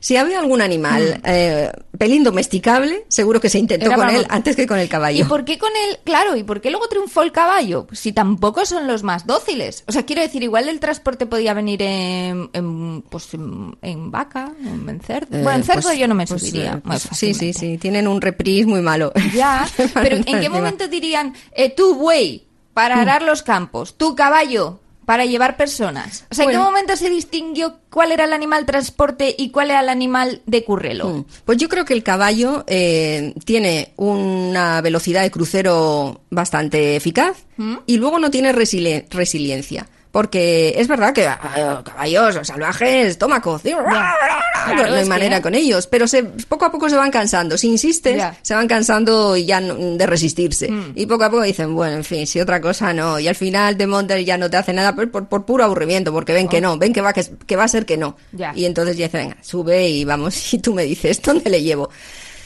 si 0.00 0.16
había 0.16 0.38
algún 0.40 0.60
animal 0.62 1.20
eh, 1.24 1.70
pelín 1.98 2.24
domesticable, 2.24 3.04
seguro 3.08 3.40
que 3.40 3.48
se 3.50 3.58
intentó 3.58 3.86
Era 3.86 3.96
con 3.96 4.10
él 4.10 4.26
antes 4.30 4.56
que 4.56 4.66
con 4.66 4.78
el 4.78 4.86
¿Y 4.86 4.88
caballo. 4.88 5.28
por 5.28 5.44
qué 5.44 5.58
con 5.58 5.70
el, 5.88 5.98
claro, 6.04 6.34
y 6.36 6.42
por 6.42 6.60
qué 6.60 6.70
luego 6.70 6.88
triunfó 6.88 7.22
el 7.22 7.30
caballo? 7.32 7.86
Si 7.92 8.12
tampoco 8.12 8.64
son 8.66 8.86
los 8.86 9.02
más 9.02 9.26
dóciles. 9.26 9.84
O 9.86 9.92
sea, 9.92 10.04
quiero 10.06 10.22
decir, 10.22 10.42
igual 10.42 10.68
el 10.68 10.80
transporte 10.80 11.26
podía 11.26 11.52
venir 11.54 11.82
en, 11.82 12.48
en, 12.54 13.02
pues 13.02 13.32
en, 13.34 13.76
en 13.82 14.10
vaca, 14.10 14.52
en 14.64 15.00
cerdo. 15.00 15.36
Eh, 15.36 15.42
bueno, 15.42 15.58
en 15.58 15.64
cerdo 15.64 15.82
pues- 15.82 15.98
yo 15.98 16.08
no 16.08 16.14
me 16.14 16.26
pues, 16.26 16.40
subiría. 16.40 16.72
eh, 16.74 16.80
pues 16.84 17.08
sí, 17.12 17.34
sí, 17.34 17.52
sí, 17.52 17.78
tienen 17.78 18.08
un 18.08 18.20
reprise 18.20 18.66
muy 18.66 18.80
malo. 18.80 19.12
Ya, 19.34 19.68
pero 19.94 20.16
¿en 20.16 20.24
qué 20.24 20.48
momento 20.48 20.88
dirían, 20.88 21.34
eh, 21.52 21.70
tú, 21.74 21.94
buey, 21.94 22.46
para 22.74 22.96
Mm. 22.96 23.00
arar 23.00 23.22
los 23.22 23.42
campos, 23.42 23.96
tú, 23.98 24.14
caballo, 24.16 24.80
para 25.10 25.24
llevar 25.24 25.56
personas? 25.56 26.24
O 26.30 26.36
sea, 26.36 26.44
¿en 26.44 26.52
qué 26.52 26.58
momento 26.58 26.94
se 26.94 27.10
distinguió 27.10 27.78
cuál 27.90 28.12
era 28.12 28.26
el 28.26 28.32
animal 28.32 28.64
transporte 28.64 29.34
y 29.36 29.50
cuál 29.50 29.72
era 29.72 29.80
el 29.80 29.88
animal 29.88 30.40
de 30.46 30.62
currelo? 30.62 31.08
Mm. 31.08 31.24
Pues 31.44 31.58
yo 31.58 31.68
creo 31.68 31.84
que 31.84 31.94
el 31.94 32.04
caballo 32.04 32.62
eh, 32.68 33.34
tiene 33.44 33.92
una 33.96 34.80
velocidad 34.82 35.22
de 35.22 35.32
crucero 35.32 36.20
bastante 36.30 36.94
eficaz 36.94 37.38
¿Mm? 37.56 37.78
y 37.86 37.96
luego 37.96 38.20
no 38.20 38.30
tiene 38.30 38.52
resili- 38.54 39.04
resiliencia. 39.10 39.88
Porque 40.12 40.74
es 40.76 40.88
verdad 40.88 41.12
que 41.12 41.26
ah, 41.28 41.82
caballos 41.84 42.38
salvajes, 42.46 43.16
toma 43.16 43.40
cocción, 43.40 43.84
no 43.84 43.96
hay 43.96 45.02
que- 45.04 45.08
manera 45.08 45.40
con 45.40 45.54
ellos, 45.54 45.86
pero 45.86 46.08
se, 46.08 46.24
poco 46.24 46.64
a 46.64 46.72
poco 46.72 46.88
se 46.90 46.96
van 46.96 47.12
cansando. 47.12 47.56
Si 47.56 47.68
insistes, 47.68 48.16
Ya. 48.16 48.36
se 48.42 48.54
van 48.54 48.66
cansando 48.66 49.36
ya 49.36 49.60
de 49.60 50.06
resistirse. 50.06 50.68
Mm. 50.70 50.92
Y 50.96 51.06
poco 51.06 51.24
a 51.24 51.30
poco 51.30 51.42
dicen, 51.42 51.74
bueno, 51.76 51.96
en 51.96 52.04
fin, 52.04 52.26
si 52.26 52.40
otra 52.40 52.60
cosa 52.60 52.92
no. 52.92 53.20
Y 53.20 53.28
al 53.28 53.36
final 53.36 53.76
te 53.76 53.86
montas 53.86 54.18
y 54.18 54.24
ya 54.24 54.36
no 54.36 54.50
te 54.50 54.56
hace 54.56 54.72
nada 54.72 54.94
por, 54.96 55.08
por, 55.12 55.28
por 55.28 55.44
puro 55.46 55.62
aburrimiento, 55.64 56.12
porque 56.12 56.32
ven 56.32 56.48
que 56.48 56.60
no, 56.60 56.76
ven 56.76 56.92
que 56.92 57.00
va, 57.00 57.12
que, 57.12 57.24
que 57.46 57.54
va 57.56 57.64
a 57.64 57.68
ser 57.68 57.86
que 57.86 57.96
no. 57.96 58.16
Ya. 58.32 58.52
Y 58.56 58.64
entonces 58.64 58.96
ya 58.96 59.06
dicen, 59.06 59.28
venga, 59.28 59.36
sube 59.42 59.88
y 59.88 60.04
vamos, 60.04 60.52
y 60.54 60.58
tú 60.58 60.74
me 60.74 60.82
dices, 60.84 61.22
¿dónde 61.22 61.48
le 61.50 61.62
llevo? 61.62 61.88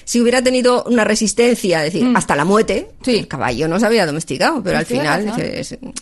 Si 0.04 0.20
hubiera 0.20 0.42
tenido 0.42 0.84
una 0.84 1.04
resistencia, 1.04 1.84
es 1.84 1.92
decir, 1.92 2.12
hasta 2.16 2.36
la 2.36 2.44
muerte, 2.44 2.88
Mm. 3.00 3.04
Sí. 3.04 3.16
el 3.18 3.28
caballo 3.28 3.68
no 3.68 3.78
se 3.78 3.86
había 3.86 4.06
domesticado, 4.06 4.62
pero 4.62 4.78
al 4.78 4.86
final, 4.86 5.32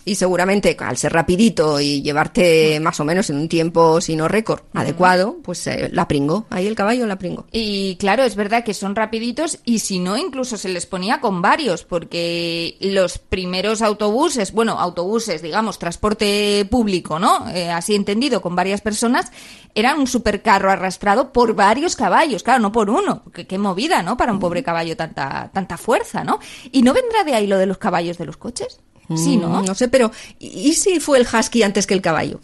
y 0.05 0.15
seguramente 0.15 0.75
al 0.79 0.97
ser 0.97 1.11
rapidito 1.13 1.79
y 1.79 2.01
llevarte 2.01 2.79
más 2.79 2.99
o 2.99 3.05
menos 3.05 3.29
en 3.29 3.37
un 3.37 3.49
tiempo, 3.49 3.99
si 3.99 4.15
no 4.15 4.27
récord, 4.27 4.61
adecuado, 4.73 5.37
pues 5.43 5.65
eh, 5.67 5.89
la 5.91 6.07
pringó, 6.07 6.45
ahí 6.49 6.65
el 6.67 6.75
caballo 6.75 7.05
la 7.05 7.17
pringó. 7.17 7.45
Y 7.51 7.95
claro, 7.97 8.23
es 8.23 8.35
verdad 8.35 8.63
que 8.63 8.73
son 8.73 8.95
rapiditos 8.95 9.59
y 9.65 9.79
si 9.79 9.99
no, 9.99 10.17
incluso 10.17 10.57
se 10.57 10.69
les 10.69 10.85
ponía 10.85 11.19
con 11.19 11.41
varios, 11.41 11.83
porque 11.83 12.77
los 12.79 13.17
primeros 13.17 13.81
autobuses, 13.81 14.51
bueno, 14.53 14.79
autobuses, 14.79 15.41
digamos, 15.41 15.79
transporte 15.79 16.65
público, 16.69 17.19
¿no? 17.19 17.49
Eh, 17.49 17.69
así 17.69 17.95
entendido, 17.95 18.41
con 18.41 18.55
varias 18.55 18.81
personas, 18.81 19.31
eran 19.75 19.99
un 19.99 20.07
supercarro 20.07 20.71
arrastrado 20.71 21.31
por 21.33 21.55
varios 21.55 21.95
caballos, 21.95 22.43
claro, 22.43 22.61
no 22.61 22.71
por 22.71 22.89
uno, 22.89 23.23
que 23.33 23.45
qué 23.47 23.57
movida, 23.57 23.92
¿no? 24.01 24.17
Para 24.17 24.31
un 24.31 24.39
pobre 24.39 24.63
caballo 24.63 24.95
tanta, 24.97 25.51
tanta 25.53 25.77
fuerza, 25.77 26.23
¿no? 26.23 26.39
¿Y 26.71 26.81
no 26.81 26.93
vendrá 26.93 27.23
de 27.23 27.35
ahí 27.35 27.45
lo 27.47 27.57
de 27.57 27.65
los 27.67 27.77
caballos 27.77 28.17
de 28.17 28.25
los 28.25 28.37
coches? 28.37 28.79
Sí, 29.15 29.35
¿no? 29.37 29.49
Mm, 29.49 29.65
No 29.65 29.75
sé, 29.75 29.89
pero 29.89 30.11
¿y 30.39 30.73
si 30.73 30.99
fue 31.01 31.19
el 31.19 31.27
husky 31.31 31.61
antes 31.61 31.85
que 31.85 31.93
el 31.93 32.01
caballo? 32.01 32.39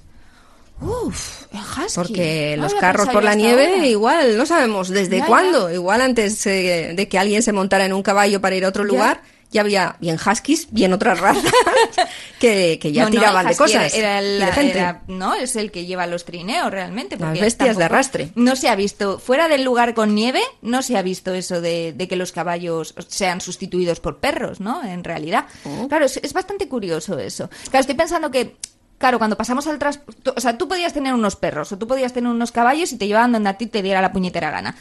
Uf, 0.81 1.43
el 1.51 1.59
husky. 1.59 1.95
Porque 1.95 2.55
No 2.57 2.63
los 2.63 2.73
carros 2.75 3.09
por 3.09 3.23
la 3.23 3.35
nieve 3.35 3.67
ahora. 3.67 3.87
igual 3.87 4.37
no 4.37 4.45
sabemos 4.45 4.89
desde 4.89 5.17
Ya, 5.19 5.25
cuándo. 5.25 5.69
Igual 5.71 6.01
antes 6.01 6.45
eh, 6.47 6.93
de 6.95 7.07
que 7.07 7.17
alguien 7.19 7.41
se 7.43 7.51
montara 7.51 7.85
en 7.85 7.93
un 7.93 8.01
caballo 8.03 8.39
para 8.39 8.55
ir 8.55 8.63
a 8.65 8.69
otro 8.69 8.83
lugar, 8.83 9.21
ya 9.23 9.29
había 9.57 9.95
bien 9.99 10.17
huskies, 10.23 10.67
bien 10.71 10.93
otras 10.93 11.19
razas 11.19 11.43
que, 12.39 12.77
que 12.79 12.91
ya 12.91 13.03
No, 13.03 13.09
no, 13.09 13.11
tiraban 13.11 13.45
el 13.47 13.51
de 13.53 13.57
cosas. 13.57 13.93
Era, 13.93 14.19
el- 14.19 14.41
y 14.41 14.45
de 14.45 14.51
gente. 14.51 14.77
era- 14.77 15.01
no, 15.07 15.33
es 15.33 15.55
el 15.55 15.71
que 15.71 15.85
lleva 15.85 16.05
los 16.07 16.25
trineos 16.25 16.69
realmente. 16.71 17.17
Las 17.17 17.39
bestias 17.39 17.77
de 17.77 17.83
arrastre. 17.85 18.31
No 18.35 18.55
se 18.55 18.69
ha 18.69 18.75
visto, 18.75 19.17
fuera 19.19 19.47
del 19.47 19.63
lugar 19.63 19.93
con 19.95 20.13
nieve, 20.13 20.41
no 20.61 20.81
se 20.83 20.97
ha 20.97 21.01
visto 21.01 21.33
eso 21.33 21.61
de, 21.61 21.93
de 21.93 22.07
que 22.07 22.15
los 22.15 22.31
caballos 22.31 22.93
sean 23.07 23.41
sustituidos 23.41 23.99
por 23.99 24.19
perros, 24.19 24.59
¿no? 24.59 24.83
En 24.83 25.03
realidad. 25.03 25.45
Oh. 25.65 25.87
Claro, 25.87 26.05
es, 26.05 26.17
es 26.17 26.33
bastante 26.33 26.67
curioso 26.67 27.17
eso. 27.17 27.49
Claro, 27.71 27.81
estoy 27.81 27.95
pensando 27.95 28.29
que 28.31 28.55
claro, 28.99 29.17
cuando 29.17 29.37
pasamos 29.37 29.65
al 29.67 29.79
transporte, 29.79 30.31
o 30.35 30.41
sea, 30.41 30.57
tú 30.57 30.67
podías 30.67 30.93
tener 30.93 31.13
unos 31.13 31.35
perros 31.37 31.71
o 31.71 31.77
tú 31.77 31.87
podías 31.87 32.11
tener 32.13 32.29
unos 32.29 32.51
caballos 32.51 32.91
y 32.91 32.97
te 32.97 33.07
llevaban 33.07 33.31
donde 33.31 33.49
a 33.49 33.53
ti 33.57 33.65
te 33.65 33.81
diera 33.81 34.01
la 34.01 34.11
puñetera 34.11 34.51
gana. 34.51 34.75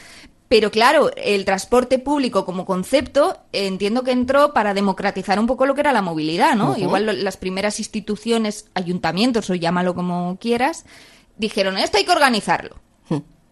Pero 0.49 0.71
claro, 0.71 1.11
el 1.15 1.45
transporte 1.45 1.99
público 1.99 2.43
como 2.43 2.65
concepto 2.65 3.37
entiendo 3.53 4.03
que 4.03 4.11
entró 4.11 4.51
para 4.53 4.73
democratizar 4.73 5.39
un 5.39 5.45
poco 5.47 5.65
lo 5.67 5.75
que 5.75 5.81
era 5.81 5.93
la 5.93 6.01
movilidad, 6.01 6.55
¿no? 6.55 6.75
Igual 6.75 7.05
lo- 7.05 7.13
las 7.13 7.37
primeras 7.37 7.77
instituciones, 7.79 8.65
ayuntamientos 8.73 9.49
o 9.51 9.55
llámalo 9.55 9.93
como 9.93 10.37
quieras, 10.41 10.85
dijeron, 11.37 11.77
esto 11.77 11.97
hay 11.97 12.03
que 12.05 12.11
organizarlo. 12.11 12.75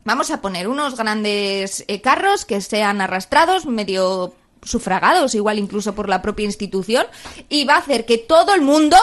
Vamos 0.05 0.31
a 0.31 0.41
poner 0.41 0.67
unos 0.69 0.95
grandes 0.97 1.83
eh, 1.87 2.01
carros 2.01 2.45
que 2.45 2.61
sean 2.61 2.99
arrastrados, 3.01 3.65
medio 3.65 4.33
sufragados, 4.63 5.35
igual 5.35 5.59
incluso 5.59 5.93
por 5.93 6.09
la 6.09 6.21
propia 6.21 6.45
institución, 6.45 7.05
y 7.47 7.65
va 7.65 7.75
a 7.75 7.79
hacer 7.79 8.05
que 8.05 8.17
todo 8.17 8.55
el 8.55 8.61
mundo, 8.61 8.97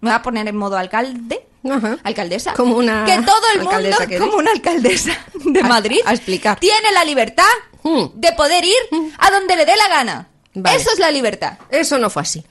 me 0.00 0.10
va 0.10 0.16
a 0.16 0.22
poner 0.22 0.46
en 0.46 0.56
modo 0.56 0.76
alcalde, 0.76 1.46
Ajá. 1.70 1.98
alcaldesa, 2.02 2.52
Como 2.54 2.76
una 2.76 3.04
que 3.04 3.16
todo 3.22 3.36
el 3.54 3.60
mundo, 3.62 3.76
alcaldesa 3.76 4.18
como 4.18 4.36
una 4.38 4.50
alcaldesa 4.52 5.18
de 5.44 5.60
A- 5.60 5.64
Madrid, 5.64 6.00
a 6.04 6.12
explicar. 6.12 6.58
tiene 6.60 6.92
la 6.92 7.04
libertad 7.04 7.44
Mm. 7.82 8.06
de 8.14 8.32
poder 8.32 8.64
ir 8.64 8.74
a 9.18 9.30
donde 9.30 9.56
le 9.56 9.64
dé 9.66 9.76
la 9.76 9.88
gana. 9.88 10.28
Vale. 10.54 10.76
Eso 10.76 10.90
es 10.92 10.98
la 10.98 11.10
libertad. 11.10 11.58
Eso 11.70 11.98
no 11.98 12.08
fue 12.10 12.22
así. 12.22 12.44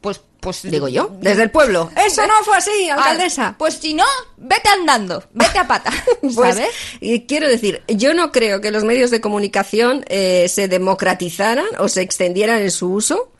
Pues, 0.00 0.20
pues 0.40 0.62
Digo 0.62 0.86
yo, 0.88 1.10
desde 1.20 1.42
el 1.42 1.50
pueblo. 1.50 1.90
Eso 1.96 2.24
no 2.26 2.34
fue 2.44 2.56
así, 2.56 2.88
alcaldesa. 2.88 3.48
Ah, 3.48 3.54
pues 3.58 3.74
si 3.74 3.92
no, 3.94 4.04
vete 4.36 4.68
andando, 4.68 5.24
vete 5.32 5.58
a 5.58 5.66
pata, 5.66 5.90
Pues, 6.20 6.34
¿sabes? 6.34 6.68
y 7.00 7.26
quiero 7.26 7.48
decir, 7.48 7.82
yo 7.88 8.14
no 8.14 8.30
creo 8.30 8.60
que 8.60 8.70
los 8.70 8.84
medios 8.84 9.10
de 9.10 9.20
comunicación 9.20 10.04
eh, 10.08 10.46
se 10.48 10.68
democratizaran 10.68 11.66
o 11.80 11.88
se 11.88 12.02
extendieran 12.02 12.62
en 12.62 12.70
su 12.70 12.92
uso 12.92 13.32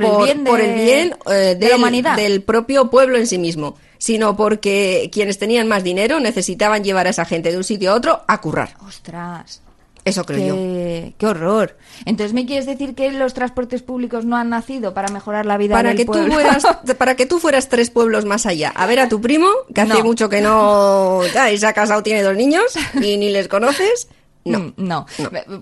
Por 0.00 0.04
el 0.04 0.24
bien 0.24 0.44
de- 0.44 0.50
por 0.50 0.60
el 0.60 0.74
bien, 0.74 1.16
eh, 1.30 1.32
de 1.32 1.54
la 1.60 1.66
del, 1.68 1.74
humanidad. 1.78 2.16
del 2.16 2.42
propio 2.42 2.90
pueblo 2.90 3.16
en 3.18 3.26
sí 3.26 3.38
mismo, 3.38 3.76
sino 3.98 4.36
porque 4.36 5.10
quienes 5.12 5.38
tenían 5.38 5.68
más 5.68 5.84
dinero 5.84 6.18
necesitaban 6.20 6.82
llevar 6.84 7.06
a 7.06 7.10
esa 7.10 7.24
gente 7.24 7.50
de 7.50 7.56
un 7.56 7.64
sitio 7.64 7.92
a 7.92 7.94
otro 7.94 8.22
a 8.26 8.40
currar. 8.40 8.74
Ostras. 8.86 9.60
Eso 10.04 10.24
creo 10.24 10.44
yo. 10.48 10.54
Qué, 10.56 11.14
qué 11.16 11.26
horror. 11.26 11.76
Entonces, 12.06 12.32
¿me 12.34 12.44
quieres 12.44 12.66
decir 12.66 12.96
que 12.96 13.12
los 13.12 13.34
transportes 13.34 13.82
públicos 13.82 14.24
no 14.24 14.36
han 14.36 14.48
nacido 14.48 14.92
para 14.94 15.06
mejorar 15.12 15.46
la 15.46 15.56
vida 15.58 15.76
Para 15.76 15.90
del 15.90 15.98
que, 15.98 16.04
tú 16.04 16.10
pueblo? 16.10 16.34
fueras, 16.34 16.64
para 16.98 17.14
que 17.14 17.24
tú 17.24 17.38
fueras 17.38 17.68
tres 17.68 17.90
pueblos 17.90 18.24
más 18.24 18.44
allá. 18.44 18.70
A 18.74 18.86
ver 18.86 18.98
a 18.98 19.08
tu 19.08 19.20
primo, 19.20 19.46
que 19.72 19.80
hace 19.80 20.02
mucho 20.02 20.28
que 20.28 20.40
no... 20.40 21.20
Ya, 21.34 21.52
y 21.52 21.58
se 21.58 21.68
ha 21.68 21.72
casado, 21.72 22.02
tiene 22.02 22.22
dos 22.24 22.34
niños, 22.36 22.64
y 23.00 23.16
ni 23.16 23.30
les 23.30 23.46
conoces. 23.46 24.08
No. 24.44 24.58
Mm, 24.58 24.72
no. 24.76 25.06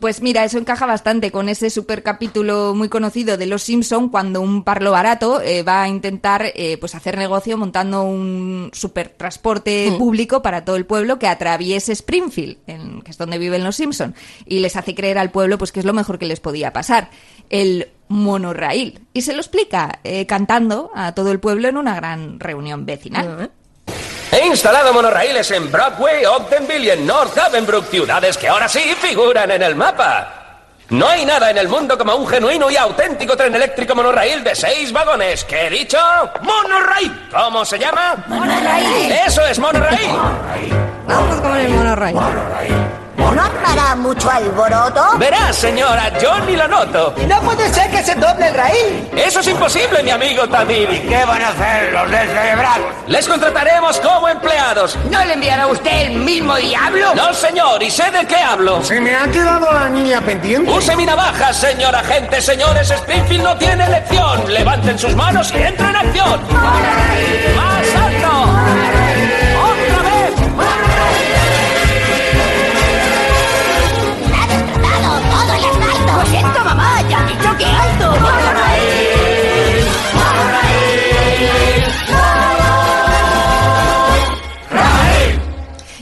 Pues 0.00 0.22
mira, 0.22 0.42
eso 0.44 0.56
encaja 0.56 0.87
bastante 0.87 1.30
con 1.30 1.49
ese 1.49 1.68
super 1.70 2.02
capítulo 2.02 2.72
muy 2.75 2.88
conocido 2.88 3.37
de 3.37 3.44
Los 3.46 3.62
Simpson 3.62 4.08
cuando 4.08 4.40
un 4.40 4.64
parlo 4.64 4.90
barato 4.92 5.40
eh, 5.42 5.62
va 5.62 5.82
a 5.82 5.88
intentar 5.88 6.44
eh, 6.54 6.78
pues 6.78 6.94
hacer 6.94 7.18
negocio 7.18 7.58
montando 7.58 8.02
un 8.04 8.70
super 8.72 9.08
transporte 9.10 9.88
público 9.99 10.40
para 10.42 10.64
todo 10.64 10.76
el 10.76 10.87
pueblo 10.87 11.18
que 11.18 11.26
atraviese 11.28 11.92
Springfield, 11.92 12.56
en- 12.66 13.02
que 13.02 13.10
es 13.10 13.18
donde 13.18 13.37
viven 13.38 13.64
los 13.64 13.76
Simpson, 13.76 14.14
y 14.46 14.60
les 14.60 14.76
hace 14.76 14.94
creer 14.94 15.18
al 15.18 15.30
pueblo 15.30 15.58
pues 15.58 15.72
que 15.72 15.80
es 15.80 15.87
lo 15.87 15.92
mejor 15.92 16.18
que 16.18 16.26
les 16.26 16.40
podía 16.40 16.72
pasar, 16.72 17.10
el 17.50 17.88
monorraíl. 18.08 19.00
Y 19.12 19.22
se 19.22 19.32
lo 19.34 19.40
explica 19.40 20.00
eh, 20.04 20.26
cantando 20.26 20.90
a 20.94 21.14
todo 21.14 21.32
el 21.32 21.40
pueblo 21.40 21.68
en 21.68 21.76
una 21.76 21.94
gran 21.94 22.40
reunión 22.40 22.87
vecinal. 22.87 23.50
He 24.32 24.46
instalado 24.46 24.92
monorraíles 24.92 25.50
en 25.50 25.70
Broadway, 25.72 26.25
Ogdenville 26.25 26.87
y 26.87 26.90
en 26.90 27.06
North 27.06 27.37
Havenbrook, 27.37 27.87
ciudades 27.87 28.38
que 28.38 28.49
ahora 28.49 28.68
sí 28.68 28.94
figuran 29.00 29.50
en 29.50 29.62
el 29.62 29.75
mapa. 29.75 30.37
No 30.90 31.08
hay 31.08 31.25
nada 31.25 31.50
en 31.50 31.58
el 31.58 31.68
mundo 31.68 31.96
como 31.96 32.14
un 32.16 32.26
genuino 32.26 32.70
y 32.70 32.76
auténtico 32.76 33.37
tren 33.37 33.54
eléctrico 33.54 33.94
monorraíl 33.94 34.42
de 34.42 34.54
seis 34.54 34.92
vagones. 34.92 35.44
¿Qué 35.44 35.66
he 35.66 35.70
dicho? 35.70 35.99
¡Monorraíl! 36.42 37.28
¿Cómo 37.32 37.64
se 37.64 37.78
llama? 37.78 38.16
¡Monorraíl! 38.26 39.12
¡Eso 39.26 39.44
es 39.46 39.58
monorraíl! 39.58 40.10
Vamos 41.06 41.40
con 41.40 41.56
el 41.56 41.68
monorraíl. 41.70 42.16
¿No 43.21 43.43
hará 43.67 43.95
mucho 43.97 44.31
alboroto? 44.31 45.19
Verás, 45.19 45.55
señora, 45.57 46.19
yo 46.19 46.39
ni 46.41 46.57
lo 46.57 46.67
noto. 46.67 47.15
No 47.29 47.41
puede 47.43 47.73
ser 47.73 47.91
que 47.91 48.03
se 48.03 48.15
doble 48.15 48.49
el 48.49 48.55
raíl. 48.55 49.11
Eso 49.15 49.41
es 49.41 49.49
imposible, 49.49 50.03
mi 50.03 50.11
amigo 50.11 50.49
Tabiri. 50.49 51.00
¿Qué 51.00 51.25
van 51.25 51.43
a 51.43 51.49
hacer 51.49 51.93
los 51.93 52.11
de 52.11 52.19
celebrar? 52.19 52.81
Les 53.07 53.29
contrataremos 53.29 54.00
como 54.00 54.29
empleados. 54.29 54.97
¿No 55.11 55.25
le 55.25 55.35
enviará 55.35 55.67
usted 55.67 56.07
el 56.07 56.17
mismo 56.17 56.57
diablo? 56.57 57.15
No, 57.15 57.33
señor, 57.35 57.83
y 57.83 57.91
sé 57.91 58.11
de 58.11 58.27
qué 58.27 58.37
hablo. 58.37 58.83
Se 58.83 59.00
me 59.00 59.15
ha 59.15 59.31
quedado 59.31 59.71
la 59.73 59.89
niña 59.89 60.21
pendiente. 60.21 60.71
Use 60.71 60.97
mi 60.97 61.05
navaja, 61.07 61.53
señor 61.53 61.95
agente. 61.95 62.41
Señores, 62.41 62.91
Springfield 62.91 63.45
no 63.45 63.57
tiene 63.57 63.85
elección. 63.85 64.53
Levanten 64.53 64.99
sus 64.99 65.15
manos 65.15 65.53
y 65.53 65.62
entren 65.62 65.91
en 65.91 66.00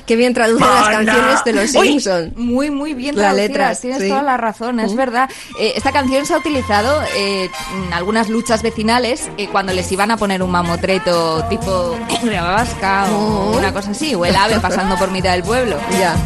Qué 0.09 0.17
bien 0.17 0.33
traduce 0.33 0.65
las 0.65 0.89
canciones 0.89 1.45
de 1.45 1.53
los 1.53 1.71
Simpsons. 1.71 2.35
Muy, 2.35 2.71
muy 2.71 2.95
bien 2.95 3.15
La 3.15 3.25
traducidas, 3.25 3.49
letra, 3.49 3.75
tienes 3.75 4.03
sí. 4.03 4.09
toda 4.09 4.23
la 4.23 4.39
razón, 4.39 4.81
es 4.81 4.97
verdad. 4.97 5.29
Eh, 5.61 5.75
esta 5.77 5.93
canción 5.93 6.25
se 6.25 6.33
ha 6.33 6.39
utilizado 6.39 7.03
eh, 7.15 7.51
en 7.75 7.93
algunas 7.93 8.31
luchas 8.31 8.63
vecinales 8.63 9.29
eh, 9.37 9.49
cuando 9.53 9.75
les 9.75 9.93
iban 9.93 10.11
a 10.11 10.17
poner 10.17 10.43
un 10.43 10.51
mamotreto 10.51 11.45
tipo 11.51 11.95
Vasca 12.25 13.05
o 13.13 13.59
una 13.59 13.71
cosa 13.75 13.91
así, 13.91 14.15
o 14.15 14.25
el 14.25 14.35
ave 14.35 14.59
pasando 14.63 14.97
por 14.97 15.11
mitad 15.11 15.33
del 15.33 15.43
pueblo. 15.43 15.77
Ya. 16.01 16.17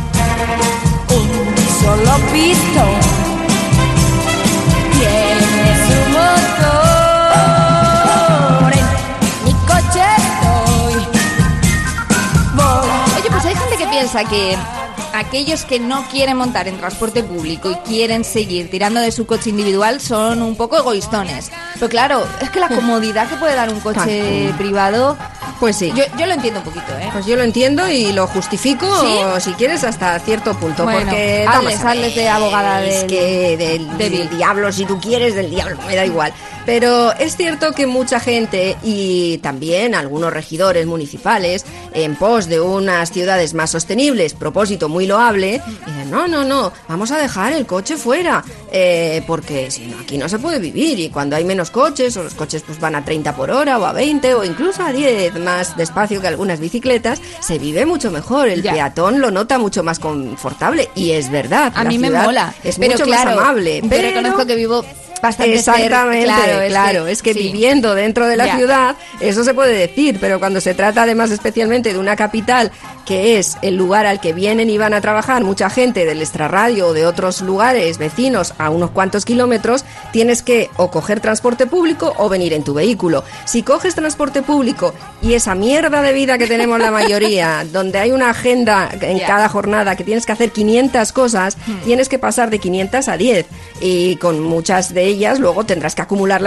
Solo 1.81 2.17
pisto 2.33 2.85
tiene 4.93 5.87
su 5.89 6.11
motor. 6.11 6.72
Piensa 13.93 14.25
que 14.25 14.57
aquellos 15.15 15.65
que 15.65 15.79
no 15.79 16.05
quieren 16.11 16.37
montar 16.39 16.67
en 16.69 16.79
transporte 16.79 17.23
público 17.23 17.71
y 17.71 17.75
quieren 17.89 18.25
seguir 18.25 18.71
tirando 18.71 19.01
de 19.01 19.13
su 19.13 19.27
coche 19.27 19.51
individual 19.51 20.01
son 20.01 20.43
un 20.43 20.57
poco 20.57 20.79
egoístones. 20.79 21.51
Pero 21.75 21.89
claro, 21.89 22.27
es 22.41 22.51
que 22.51 22.59
la 22.61 22.69
comodidad 22.69 23.29
que 23.29 23.37
puede 23.37 23.55
dar 23.55 23.69
un 23.71 23.81
coche 23.81 24.53
privado, 24.57 25.17
Pues 25.61 25.77
sí. 25.77 25.93
yo, 25.95 26.03
yo 26.19 26.27
lo 26.27 26.33
entiendo 26.35 26.61
un 26.61 26.65
poquito, 26.65 26.93
¿eh? 26.99 27.09
Pues 27.13 27.27
yo 27.27 27.37
lo 27.37 27.43
entiendo 27.43 27.89
y 27.89 28.13
lo 28.13 28.27
justifico, 28.27 28.87
si 29.41 29.53
quieres, 29.53 29.85
hasta 29.85 30.19
cierto 30.21 30.55
punto. 30.55 30.85
Bueno, 30.85 31.01
porque 31.11 31.47
hazles, 31.49 31.85
hazles 31.85 32.15
de 32.17 32.29
abogada 32.29 32.81
del- 32.81 33.07
que 33.07 33.57
del, 33.57 33.99
del 33.99 34.29
diablo, 34.31 34.73
si 34.73 34.87
tú 34.87 34.99
quieres, 35.01 35.35
del 35.35 35.51
diablo, 35.51 35.77
me 35.87 35.95
da 35.95 36.05
igual. 36.07 36.33
Pero 36.65 37.13
es 37.15 37.37
cierto 37.37 37.73
que 37.73 37.87
mucha 37.87 38.21
gente 38.21 38.77
y 38.85 39.39
también 39.39 39.95
algunos 39.95 40.33
regidores 40.33 40.87
municipales, 40.87 41.65
en 41.93 42.15
pos 42.15 42.47
de 42.47 42.61
unas 42.61 43.11
ciudades 43.11 43.53
más 43.55 43.71
sostenibles, 43.71 44.35
propósito 44.35 44.89
muy 44.89 45.07
loable, 45.07 45.61
dicen, 45.87 46.11
no, 46.11 46.29
no, 46.29 46.45
no, 46.45 46.73
vamos 46.89 47.11
a 47.11 47.19
dejar 47.19 47.53
el 47.53 47.67
coche 47.67 47.97
fuera, 47.97 48.45
eh, 48.71 49.23
porque 49.27 49.71
si 49.73 49.87
no, 49.87 49.99
aquí 49.99 50.17
no 50.19 50.29
se 50.29 50.39
puede 50.39 50.61
vivir 50.61 51.01
y 51.01 51.09
cuando 51.11 51.35
hay 51.35 51.45
menos 51.45 51.71
coches, 51.73 52.17
o 52.17 52.23
los 52.23 52.35
coches 52.35 52.63
pues 52.65 52.79
van 52.79 52.95
a 52.95 53.05
30 53.05 53.35
por 53.35 53.51
hora 53.51 53.79
o 53.79 53.85
a 53.85 53.93
20 53.93 54.35
o 54.35 54.45
incluso 54.45 54.83
a 54.85 54.93
10 54.93 55.39
más 55.41 55.77
despacio 55.77 56.21
que 56.21 56.29
algunas 56.29 56.61
bicicletas, 56.61 57.21
se 57.41 57.59
vive 57.59 57.87
mucho 57.87 58.11
mejor, 58.13 58.49
el 58.49 58.63
Ya. 58.63 58.73
peatón 58.73 59.21
lo 59.21 59.31
nota 59.33 59.59
mucho 59.59 59.83
más 59.83 59.99
confortable 59.99 60.89
y 60.95 61.11
es 61.11 61.29
verdad. 61.31 61.73
A 61.75 61.83
mí 61.85 61.99
me 61.99 62.11
mola. 62.11 62.55
Es 62.63 62.79
pero 62.79 62.93
mucho 62.93 63.05
claro, 63.05 63.31
más 63.33 63.39
amable. 63.41 63.81
Yo 63.83 63.89
pero- 63.89 64.09
reconozco 64.09 64.47
que 64.47 64.55
vivo 64.55 64.85
bastante 65.23 65.63
cerca, 65.63 66.05
Exactamente, 66.55 66.93
claro, 66.93 67.07
es 67.07 67.23
que, 67.23 67.35
sí. 67.35 67.41
viviendo 67.41 67.95
dentro 67.95 68.27
de 68.27 68.37
la 68.37 68.47
Ya. 68.47 68.57
ciudad, 68.57 68.97
eso 69.21 69.45
se 69.45 69.55
puede 69.55 69.77
decir, 69.77 70.19
pero 70.21 70.39
cuando 70.39 70.61
se 70.61 70.75
trata 70.75 71.03
además 71.03 71.31
especialmente 71.31 71.93
de 71.93 71.99
una 71.99 72.17
capital 72.17 72.71
que 73.07 73.39
es 73.39 73.57
el 73.63 73.77
lugar 73.77 74.07
al 74.07 74.21
que 74.21 74.33
vienen 74.33 74.71
y 74.71 74.79
van 74.79 74.95
a 74.95 75.01
trabajar 75.01 75.43
mucha 75.43 75.69
gente 75.71 76.05
del 76.05 76.21
extrarradio 76.21 76.89
o 76.89 76.93
de 76.93 77.05
otros 77.07 77.41
lugares 77.41 77.99
vecinos 77.99 78.55
a 78.59 78.71
unos 78.71 78.91
cuantos 78.91 79.25
kilómetros, 79.25 79.85
tienes 80.13 80.43
que 80.43 80.71
o 80.77 80.91
coger 80.91 81.21
transporte 81.21 81.67
público 81.67 82.15
o 82.19 82.29
venir 82.29 82.53
en 82.53 82.63
tu 82.63 82.75
vehículo. 82.75 83.25
Si 83.45 83.63
coges 83.63 83.95
transporte 83.95 84.43
público 84.43 84.95
y 85.21 85.35
esa 85.35 85.55
mierda 85.55 86.01
de 86.03 86.13
vida 86.13 86.39
que 86.39 86.47
tenemos 86.47 86.79
la 86.79 86.91
mayoría, 86.91 87.65
donde 87.73 87.99
hay 87.99 88.13
una 88.13 88.31
agenda 88.31 88.89
en 89.01 89.19
cada 89.19 89.49
jornada 89.49 89.97
que 89.97 90.05
tienes 90.05 90.25
que 90.25 90.33
hacer 90.33 90.53
500 90.53 91.13
cosas, 91.13 91.57
tienes 91.85 92.09
que 92.09 92.19
pasar 92.19 92.51
de 92.51 92.59
500 92.61 93.09
a 93.09 93.17
10 93.17 93.47
y 93.81 94.17
con 94.17 94.41
muchas 94.41 94.95
de 94.95 95.05
ellas 95.07 95.39
luego 95.41 95.65
tendrás 95.65 95.95
que 95.95 96.03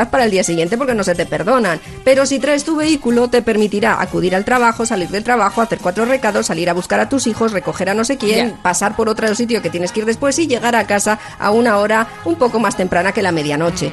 para 0.09 0.25
el 0.25 0.31
día 0.31 0.43
siguiente 0.43 0.77
porque 0.77 0.93
no 0.93 1.03
se 1.03 1.15
te 1.15 1.25
perdonan. 1.25 1.79
Pero 2.03 2.25
si 2.25 2.39
traes 2.39 2.63
tu 2.63 2.75
vehículo 2.75 3.29
te 3.29 3.41
permitirá 3.41 4.01
acudir 4.01 4.35
al 4.35 4.45
trabajo, 4.45 4.85
salir 4.85 5.09
del 5.09 5.23
trabajo, 5.23 5.61
hacer 5.61 5.79
cuatro 5.79 6.05
recados, 6.05 6.47
salir 6.47 6.69
a 6.69 6.73
buscar 6.73 6.99
a 6.99 7.09
tus 7.09 7.27
hijos, 7.27 7.51
recoger 7.51 7.89
a 7.89 7.93
no 7.93 8.03
sé 8.03 8.17
quién, 8.17 8.57
pasar 8.61 8.95
por 8.95 9.09
otro 9.09 9.33
sitio 9.35 9.61
que 9.61 9.69
tienes 9.69 9.91
que 9.91 10.01
ir 10.01 10.05
después 10.05 10.37
y 10.39 10.47
llegar 10.47 10.75
a 10.75 10.85
casa 10.85 11.19
a 11.39 11.51
una 11.51 11.77
hora 11.77 12.07
un 12.25 12.35
poco 12.35 12.59
más 12.59 12.77
temprana 12.77 13.11
que 13.11 13.21
la 13.21 13.31
medianoche. 13.31 13.91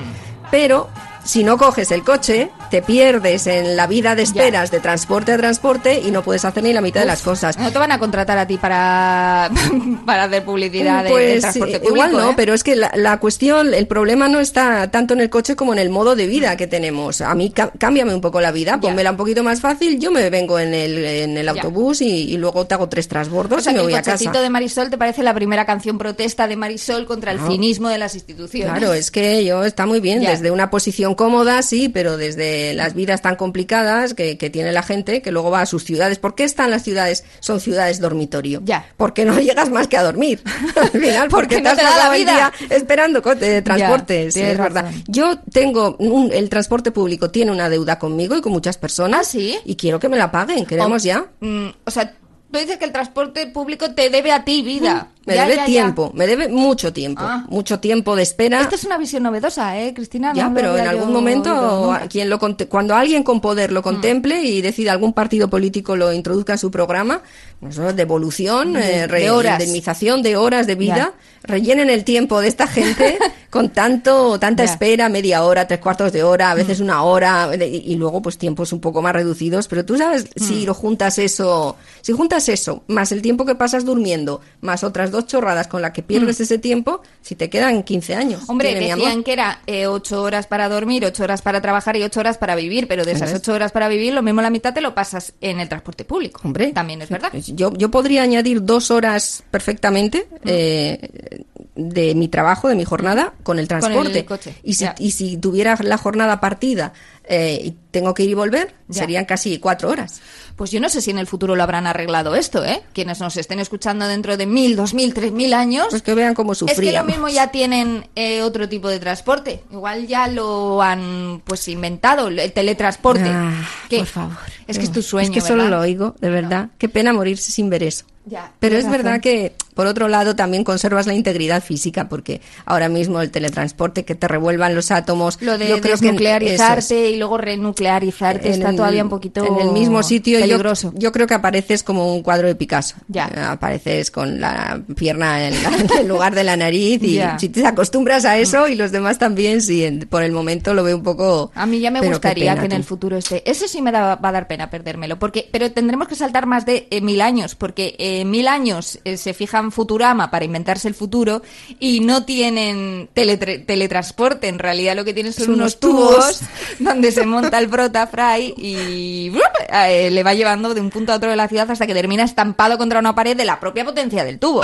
Pero 0.51 0.91
si 1.25 1.45
no 1.45 1.57
coges 1.59 1.91
el 1.91 2.02
coche, 2.05 2.50
te 2.71 2.83
pierdes 2.83 3.47
en 3.47 3.76
la 3.76 3.87
vida 3.87 4.14
de 4.14 4.23
esperas 4.23 4.71
de 4.71 4.81
transporte 4.81 5.33
a 5.33 5.37
transporte 5.38 6.00
y 6.00 6.11
no 6.11 6.23
puedes 6.23 6.45
hacer 6.45 6.62
ni 6.62 6.73
la 6.73 6.81
mitad 6.81 7.00
de 7.00 7.07
las 7.07 7.23
cosas. 7.23 7.59
No 7.59 7.71
te 7.71 7.79
van 7.79 7.93
a 7.93 7.99
contratar 7.99 8.38
a 8.38 8.47
ti 8.47 8.57
para, 8.59 9.50
para 10.07 10.25
hacer 10.25 10.45
publicidad 10.45 10.99
de, 10.99 11.05
de 11.05 11.11
Pues 11.11 11.41
transporte 11.43 11.76
eh, 11.76 11.81
público. 11.81 11.95
igual 11.97 12.12
no, 12.12 12.31
¿eh? 12.31 12.35
pero 12.37 12.55
es 12.55 12.64
que 12.64 12.75
la, 12.76 12.91
la 12.95 13.19
cuestión, 13.19 13.75
el 13.75 13.87
problema 13.87 14.29
no 14.29 14.41
está 14.41 14.91
tanto 14.91 15.14
en 15.14 15.21
el 15.21 15.31
coche 15.31 15.55
como 15.57 15.73
en 15.73 15.79
el 15.79 15.91
modo 15.91 16.17
de 16.17 16.26
vida 16.26 16.57
que 16.57 16.67
tenemos. 16.67 17.21
A 17.21 17.35
mí 17.35 17.52
cámbiame 17.79 18.14
un 18.14 18.21
poco 18.21 18.41
la 18.41 18.50
vida, 18.52 18.81
pónmela 18.81 19.11
un 19.12 19.17
poquito 19.17 19.43
más 19.43 19.61
fácil, 19.61 19.99
yo 20.00 20.11
me 20.11 20.29
vengo 20.31 20.59
en 20.59 20.75
el, 20.75 21.05
en 21.05 21.37
el 21.38 21.49
autobús 21.49 22.00
y, 22.00 22.07
y 22.33 22.37
luego 22.37 22.67
te 22.67 22.75
hago 22.75 22.88
tres 22.88 23.09
transbordos 23.09 23.59
O 23.59 23.62
sea, 23.62 23.73
y 23.73 23.76
me 23.76 23.83
voy 23.83 23.95
a 23.95 24.02
casa. 24.02 24.31
de 24.33 24.50
Marisol 24.50 24.91
te 24.91 24.99
parece 24.99 25.23
la 25.23 25.35
primera 25.35 25.64
canción 25.67 25.99
protesta 25.99 26.47
de 26.49 26.57
Marisol 26.57 27.07
contra 27.07 27.33
el 27.33 27.41
cinismo 27.41 27.88
de 27.88 27.99
las 27.99 28.14
instituciones. 28.14 28.71
Claro, 28.76 28.93
es 28.95 29.11
que 29.11 29.45
yo 29.45 29.64
está 29.64 29.87
muy 29.87 30.00
bien, 30.00 30.21
Ya. 30.23 30.31
desde 30.31 30.50
una 30.50 30.71
posición 30.71 31.12
cómoda, 31.14 31.62
sí, 31.62 31.88
pero 31.88 32.16
desde 32.16 32.75
las 32.75 32.95
vidas 32.95 33.23
tan 33.23 33.37
complicadas 33.37 34.14
que, 34.14 34.38
que 34.38 34.50
tiene 34.50 34.73
la 34.73 34.83
gente, 34.83 35.23
que 35.23 35.31
luego 35.33 35.50
va 35.50 35.61
a 35.62 35.66
sus 35.66 35.85
ciudades. 35.85 36.19
¿Por 36.19 36.35
qué 36.35 36.45
están 36.45 36.71
las 36.71 36.83
ciudades? 36.83 37.25
Son 37.40 37.61
ciudades 37.61 38.00
dormitorio. 38.00 38.61
Ya. 38.64 38.87
Porque 38.97 39.25
no 39.25 39.38
llegas 39.40 39.71
más 39.71 39.88
que 39.88 39.97
a 39.97 40.02
dormir. 40.02 40.42
Al 40.76 40.88
final, 40.90 41.28
Porque 41.28 41.57
porque, 41.57 41.61
no 41.62 41.62
te 41.76 41.83
has 41.83 41.95
te 41.95 41.99
da 41.99 42.09
la 42.09 42.14
vida. 42.14 42.33
día 42.33 42.52
esperando 42.76 43.23
eh, 43.40 43.62
transportes. 43.62 44.35
tienes 44.35 44.52
es 44.52 44.59
verdad. 44.59 44.90
Yo 45.09 45.38
tengo 45.52 45.97
un- 45.99 46.31
el 46.33 46.49
transporte 46.49 46.90
público 46.92 47.31
tiene 47.31 47.50
una 47.52 47.69
deuda 47.69 47.99
conmigo 47.99 48.37
y 48.37 48.40
con 48.40 48.52
muchas 48.52 48.78
personas. 48.78 49.12
¿Ah, 49.12 49.25
sí? 49.25 49.59
Y 49.64 49.76
quiero 49.76 49.99
que 50.00 50.09
me 50.09 50.16
la 50.16 50.31
paguen. 50.31 50.64
Queremos 50.66 51.02
O- 51.02 51.04
ya. 51.07 51.26
Mm, 51.40 51.69
o 51.85 51.90
sea, 51.90 52.14
tú 52.53 52.59
dices 52.59 52.77
que 52.77 52.85
el 52.85 52.93
transporte 52.93 53.47
público 53.49 53.93
te 53.95 54.11
debe 54.11 54.31
a 54.31 54.45
ti 54.45 54.63
vida. 54.63 55.09
Me 55.25 55.37
Ya, 55.37 55.43
debe 55.45 55.55
ya, 55.55 55.63
ya. 55.63 55.67
tiempo, 55.67 56.11
me 56.15 56.27
debe 56.27 56.49
mucho 56.49 56.93
tiempo, 56.93 57.23
Ah. 57.25 57.45
mucho 57.49 57.79
tiempo 57.79 58.17
de 58.17 58.23
espera. 58.25 58.61
Esta 58.61 58.75
es 58.75 58.83
una 58.85 58.99
visión 58.99 59.23
novedosa, 59.23 59.79
¿eh, 59.81 59.95
Cristina? 59.95 60.33
Ya, 60.35 60.49
No 60.49 60.55
pero 60.55 60.77
en 60.77 60.87
algún 60.89 61.13
momento, 61.13 61.97
quien 62.11 62.29
lo 62.29 62.39
cuando 62.69 62.95
alguien 62.97 63.23
con 63.23 63.41
poder 63.41 63.71
lo 63.73 63.83
contemple 63.83 64.43
y 64.43 64.61
decida 64.63 64.91
algún 64.93 65.13
partido 65.13 65.49
político 65.49 65.95
lo 65.97 66.13
introduzca 66.13 66.55
en 66.55 66.59
su 66.59 66.71
programa, 66.73 67.23
pues, 67.61 67.77
devolución, 67.97 68.73
De- 68.75 69.03
eh, 69.03 69.07
re- 69.07 69.21
de 69.21 69.31
horas. 69.31 69.61
indemnización 69.61 70.23
de 70.23 70.37
horas 70.37 70.67
de 70.67 70.75
vida, 70.75 71.13
rellenen 71.45 71.89
el 71.89 72.03
tiempo 72.05 72.41
de 72.41 72.49
esta 72.49 72.67
gente 72.67 73.17
con 73.53 73.69
tanto 73.69 74.39
tanta 74.39 74.65
espera, 74.65 75.11
media 75.11 75.45
hora, 75.45 75.67
tres 75.67 75.79
cuartos 75.79 76.11
de 76.11 76.23
hora, 76.23 76.51
a 76.51 76.55
veces 76.55 76.81
una 76.81 77.03
hora 77.03 77.51
y, 77.55 77.93
y 77.93 77.97
luego 77.97 78.23
pues 78.23 78.39
tiempos 78.39 78.73
un 78.73 78.81
poco 78.81 79.03
más 79.03 79.13
reducidos. 79.13 79.69
Pero 79.69 79.85
tú 79.85 79.99
sabes 79.99 80.31
si 80.37 80.65
lo 80.65 80.73
juntas 80.73 81.19
eso, 81.19 81.77
si 82.01 82.15
juntas 82.15 82.49
eso 82.49 82.83
más 82.87 83.13
el 83.13 83.21
tiempo 83.21 83.45
que 83.45 83.55
pasas 83.55 83.85
durmiendo, 83.85 84.41
más 84.63 84.85
otras 84.85 85.11
dos 85.11 85.27
chorradas 85.27 85.69
con 85.69 85.83
las 85.83 85.91
que 85.91 86.03
pierdes 86.03 86.41
ese 86.41 86.57
tiempo, 86.57 87.03
si 87.21 87.35
te 87.35 87.51
quedan 87.51 87.83
15 87.83 88.15
años. 88.15 88.43
Hombre, 88.47 88.75
decían 88.75 89.23
que 89.23 89.35
era 89.35 89.61
eh, 89.67 89.87
ocho 89.87 90.23
horas 90.23 90.47
para 90.47 90.71
dormir, 90.71 91.05
ocho 91.05 91.23
horas 91.23 91.43
para 91.43 91.61
trabajar 91.61 91.95
y 91.99 92.03
ocho 92.05 92.21
horas 92.21 92.39
para 92.39 92.55
vivir, 92.55 92.89
pero 92.89 93.05
de 93.05 93.13
esas 93.13 93.35
ocho 93.35 93.53
horas 93.53 93.71
para 93.71 93.89
vivir, 93.89 94.15
lo 94.15 94.23
mismo 94.23 94.41
la 94.41 94.49
mitad 94.49 94.73
te 94.73 94.81
lo 94.81 94.95
pasas 94.95 95.35
en 95.43 95.61
el 95.61 95.69
transporte 95.69 96.07
público. 96.07 96.41
Hombre, 96.43 96.73
También 96.73 97.03
es 97.03 97.11
verdad. 97.11 97.31
Yo, 97.35 97.71
yo 97.75 97.91
podría 97.91 98.23
añadir 98.23 98.65
dos 98.65 98.91
horas 98.91 99.45
perfectamente 99.51 100.27
eh, 100.47 101.45
de 101.75 102.15
mi 102.15 102.29
trabajo, 102.29 102.69
de 102.69 102.77
mi 102.77 102.85
jornada, 102.85 103.35
con 103.43 103.59
el 103.59 103.69
transporte. 103.69 104.25
coche, 104.25 104.55
y, 104.63 104.75
si, 104.75 104.87
y 104.99 105.11
si 105.13 105.37
tuviera 105.37 105.77
la 105.83 105.97
jornada 105.99 106.41
partida 106.41 106.93
eh, 107.25 107.61
y 107.65 107.71
tengo 107.91 108.15
que 108.15 108.25
ir 108.25 108.31
y 108.31 108.35
volver, 108.35 108.75
Ya. 108.89 109.01
serían 109.03 109.25
casi 109.25 109.59
cuatro 109.59 109.89
horas. 109.91 110.21
Pues 110.57 110.71
yo 110.71 110.81
no 110.81 110.89
sé 110.89 111.01
si 111.01 111.11
en 111.11 111.19
el 111.19 111.27
futuro 111.27 111.57
lo 111.57 111.63
habrán 111.63 111.87
arreglado 111.87 112.35
esto, 112.35 112.65
¿eh? 112.65 112.83
Quienes 112.93 113.21
nos 113.21 113.37
estén 113.37 113.59
escuchando 113.59 114.07
dentro 114.07 114.37
de 114.37 114.47
mil, 114.47 114.77
dos 114.77 114.93
mil, 114.93 115.15
tres 115.15 115.33
mil 115.33 115.55
años. 115.55 115.87
Pues 115.91 116.03
que 116.03 116.15
vean 116.15 116.35
cómo 116.35 116.53
Es 116.53 116.59
que 116.59 116.65
lo 116.67 116.69
sufríamos. 116.73 117.07
mismo 117.11 117.29
ya 117.29 117.51
tienen 117.51 118.09
eh, 118.17 118.43
otro 118.43 118.69
tipo 118.69 118.89
de 118.89 119.01
transporte. 119.01 119.65
Igual 119.73 120.07
ya 120.07 120.29
lo 120.29 120.83
han 120.83 121.43
pues 121.45 121.67
inventado, 121.69 122.29
el 122.29 122.53
teletransporte. 122.53 123.29
Ah, 123.29 123.67
por 123.89 124.07
favor. 124.07 124.37
Es 124.67 124.79
que 124.79 124.85
es 124.85 124.93
tu 124.93 125.03
sueño, 125.03 125.29
Es 125.31 125.35
que 125.35 125.41
solo 125.41 125.69
lo 125.69 125.81
oigo, 125.81 126.15
de 126.21 126.29
verdad. 126.31 126.69
Qué 126.79 126.89
pena 126.89 127.13
morirse 127.13 127.51
sin 127.51 127.71
ver 127.71 127.83
eso. 127.85 128.05
Ya, 128.25 128.52
Pero 128.61 128.76
es 128.79 128.88
verdad 128.88 129.21
que, 129.21 129.52
por 129.75 129.87
otro 129.88 130.07
lado, 130.07 130.37
también 130.37 130.62
conservas 130.62 131.09
la 131.09 131.14
integridad 131.14 131.61
física, 131.62 132.09
porque 132.09 132.41
ahora 132.67 132.88
mismo 132.88 133.21
el 133.21 133.33
teletransporte, 133.33 134.05
que 134.05 134.14
te 134.14 134.29
revuelvan 134.29 134.76
los 134.76 134.93
átomos. 134.93 135.38
Lo 135.43 135.59
de 135.59 135.69
yo 135.69 135.81
creo 135.81 135.95
desnuclearizarte 135.97 136.79
eso 136.79 136.95
es. 136.95 137.14
y 137.14 137.17
luego 137.17 137.37
renuclearizarte 137.38 138.49
En 138.49 138.55
está 138.55 138.71
el- 138.71 138.76
todavía 138.76 139.02
un 139.02 139.09
poquito 139.09 139.45
en 139.45 139.59
el 139.67 139.73
mismo 139.73 140.02
sitio 140.05 140.38
peligroso. 140.41 140.93
Yo, 140.97 141.11
creo 141.11 141.26
que 141.26 141.35
apareces 141.35 141.83
como 141.83 142.14
un 142.14 142.23
cuadro 142.23 142.47
de 142.47 142.55
Picasso 142.55 142.95
Ya. 143.09 143.29
Eh, 143.35 143.41
apareces 143.41 144.11
con 144.12 144.41
la 144.41 144.81
pierna 144.97 145.49
en, 145.49 145.62
la- 145.62 145.71
en 145.76 145.99
el 146.00 146.09
lugar 146.09 146.35
de 146.35 146.45
la 146.45 146.57
nariz 146.57 147.02
y 147.02 147.14
Ya. 147.14 147.38
si 147.38 147.49
te 147.49 147.67
acostumbras 147.67 148.25
a 148.25 148.38
eso 148.38 148.69
y 148.69 148.76
los 148.76 148.93
demás 148.93 149.19
también 149.19 149.61
sí 149.62 149.85
en- 149.85 150.00
por 150.09 150.23
el 150.23 150.33
momento 150.33 150.75
lo 150.75 150.85
veo 150.85 150.97
un 150.97 151.02
poco 151.02 151.50
A 151.55 151.67
mí 151.67 151.81
ya 151.81 151.91
me 151.91 152.00
gustaría 152.07 152.52
pena, 152.52 152.61
que 152.61 152.67
en 152.67 152.71
tú. 152.71 152.76
el 152.76 152.85
futuro 152.85 153.17
esté. 153.17 153.43
Ese 153.50 153.67
sí 153.69 153.83
me 153.83 153.91
da- 153.91 154.14
va 154.17 154.29
a 154.29 154.33
dar 154.33 154.47
pena 154.47 154.71
perdérmelo, 154.71 155.19
porque 155.19 155.49
pero 155.50 155.73
tendremos 155.73 156.07
que 156.07 156.14
saltar 156.14 156.47
más 156.47 156.67
de 156.67 156.87
eh, 156.91 157.00
mil 157.00 157.21
años, 157.21 157.55
porque 157.57 157.97
eh, 157.99 158.12
mil 158.26 158.48
años 158.48 158.98
eh, 159.05 159.16
se 159.16 159.35
fijan 159.35 159.72
Futurama 159.72 160.31
para 160.31 160.44
inventarse 160.44 160.88
el 160.88 160.94
futuro 160.94 161.42
y 161.81 162.01
no 162.01 162.25
tienen 162.25 163.09
teletransporte. 163.14 164.48
En 164.48 164.59
realidad 164.59 164.94
lo 164.96 165.05
que 165.05 165.14
tienen 165.14 165.33
son 165.33 165.46
Son 165.46 165.55
unos 165.55 165.81
tubos, 165.81 166.38
tubos. 166.38 166.40
donde 166.79 167.12
se 167.12 167.27
monta 167.27 167.59
el 167.59 167.68
prota 167.68 168.07
Fry 168.07 168.55
y 168.57 169.31
¡blup! 169.31 169.42
eh, 169.72 170.11
le 170.11 170.22
va 170.22 170.35
llevando 170.35 170.75
de 170.75 170.81
un 170.81 170.90
punto 170.90 171.12
a 171.12 171.16
otro 171.16 171.31
de 171.31 171.37
la 171.37 171.48
ciudad 171.48 171.70
hasta 171.70 171.87
que 171.87 171.94
termina 171.94 172.25
estampado 172.25 172.79
contra 172.79 172.98
una 173.01 173.14
pared 173.14 173.37
de 173.37 173.44
la 173.44 173.59
propia 173.61 173.85
potencia 173.85 174.25
del 174.25 174.38
tubo. 174.38 174.62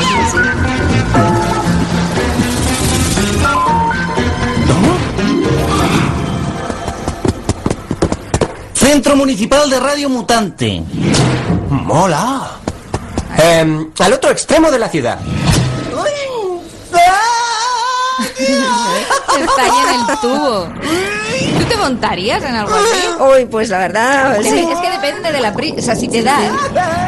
Centro 8.75 9.17
Municipal 9.17 9.69
de 9.69 9.81
Radio 9.81 10.09
Mutante. 10.09 10.83
Mola. 11.71 12.59
Em, 13.39 13.93
al 14.01 14.13
otro 14.13 14.31
extremo 14.31 14.71
de 14.71 14.79
la 14.79 14.89
ciudad. 14.89 15.19
¿Tú 21.59 21.65
te 21.65 21.77
montarías 21.77 22.43
en 22.43 22.55
algo 22.55 22.75
así? 22.75 23.23
Uy, 23.41 23.47
pues 23.47 23.69
la 23.69 23.79
verdad, 23.79 24.37
Es, 24.41 24.47
sí. 24.47 24.53
que, 24.53 24.73
es 24.73 24.79
que 24.79 24.91
depende 24.91 25.33
de 25.33 25.41
la 25.41 25.53
pri 25.55 25.73
O 25.79 25.83
sea, 25.83 25.95
si 25.97 26.09
te 26.09 26.23
da 26.23 26.39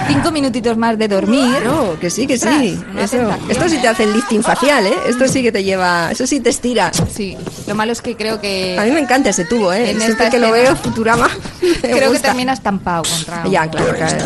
cinco 0.09 0.31
minutitos 0.31 0.77
más 0.77 0.99
de 0.99 1.09
dormir. 1.09 1.63
No, 1.65 1.99
que 1.99 2.11
sí, 2.11 2.27
que 2.27 2.39
sí. 2.39 2.79
Eso- 2.99 3.31
esto 3.49 3.69
sí 3.69 3.79
te 3.79 3.87
¿eh? 3.87 3.89
hace 3.89 4.05
el 4.05 4.13
lifting 4.13 4.43
facial, 4.43 4.87
¿eh? 4.87 4.95
Esto 5.09 5.27
sí 5.29 5.43
que 5.43 5.53
te 5.53 5.63
lleva, 5.65 6.11
eso 6.11 6.27
sí 6.27 6.41
te 6.41 6.51
estira. 6.51 6.91
Sí, 7.15 7.37
lo 7.67 7.75
malo 7.75 7.93
es 7.93 8.01
que 8.03 8.17
creo 8.17 8.41
que. 8.41 8.77
A 8.79 8.85
mí 8.85 8.91
me 8.91 9.01
encanta 9.01 9.31
ese 9.31 9.45
tubo, 9.45 9.73
¿eh? 9.73 9.91
En 9.91 9.99
Siempre 10.01 10.27
esta 10.27 10.31
que 10.31 10.39
lo 10.39 10.51
veo, 10.53 10.75
Futurama. 10.77 11.29
me 11.63 11.79
creo 11.81 11.99
que 11.99 12.07
gusta. 12.09 12.29
termina 12.29 12.53
estampado 12.53 13.03
contra. 13.03 13.45
Ya, 13.49 13.63
un- 13.63 13.69
claro, 13.69 13.95
claro. 13.95 14.17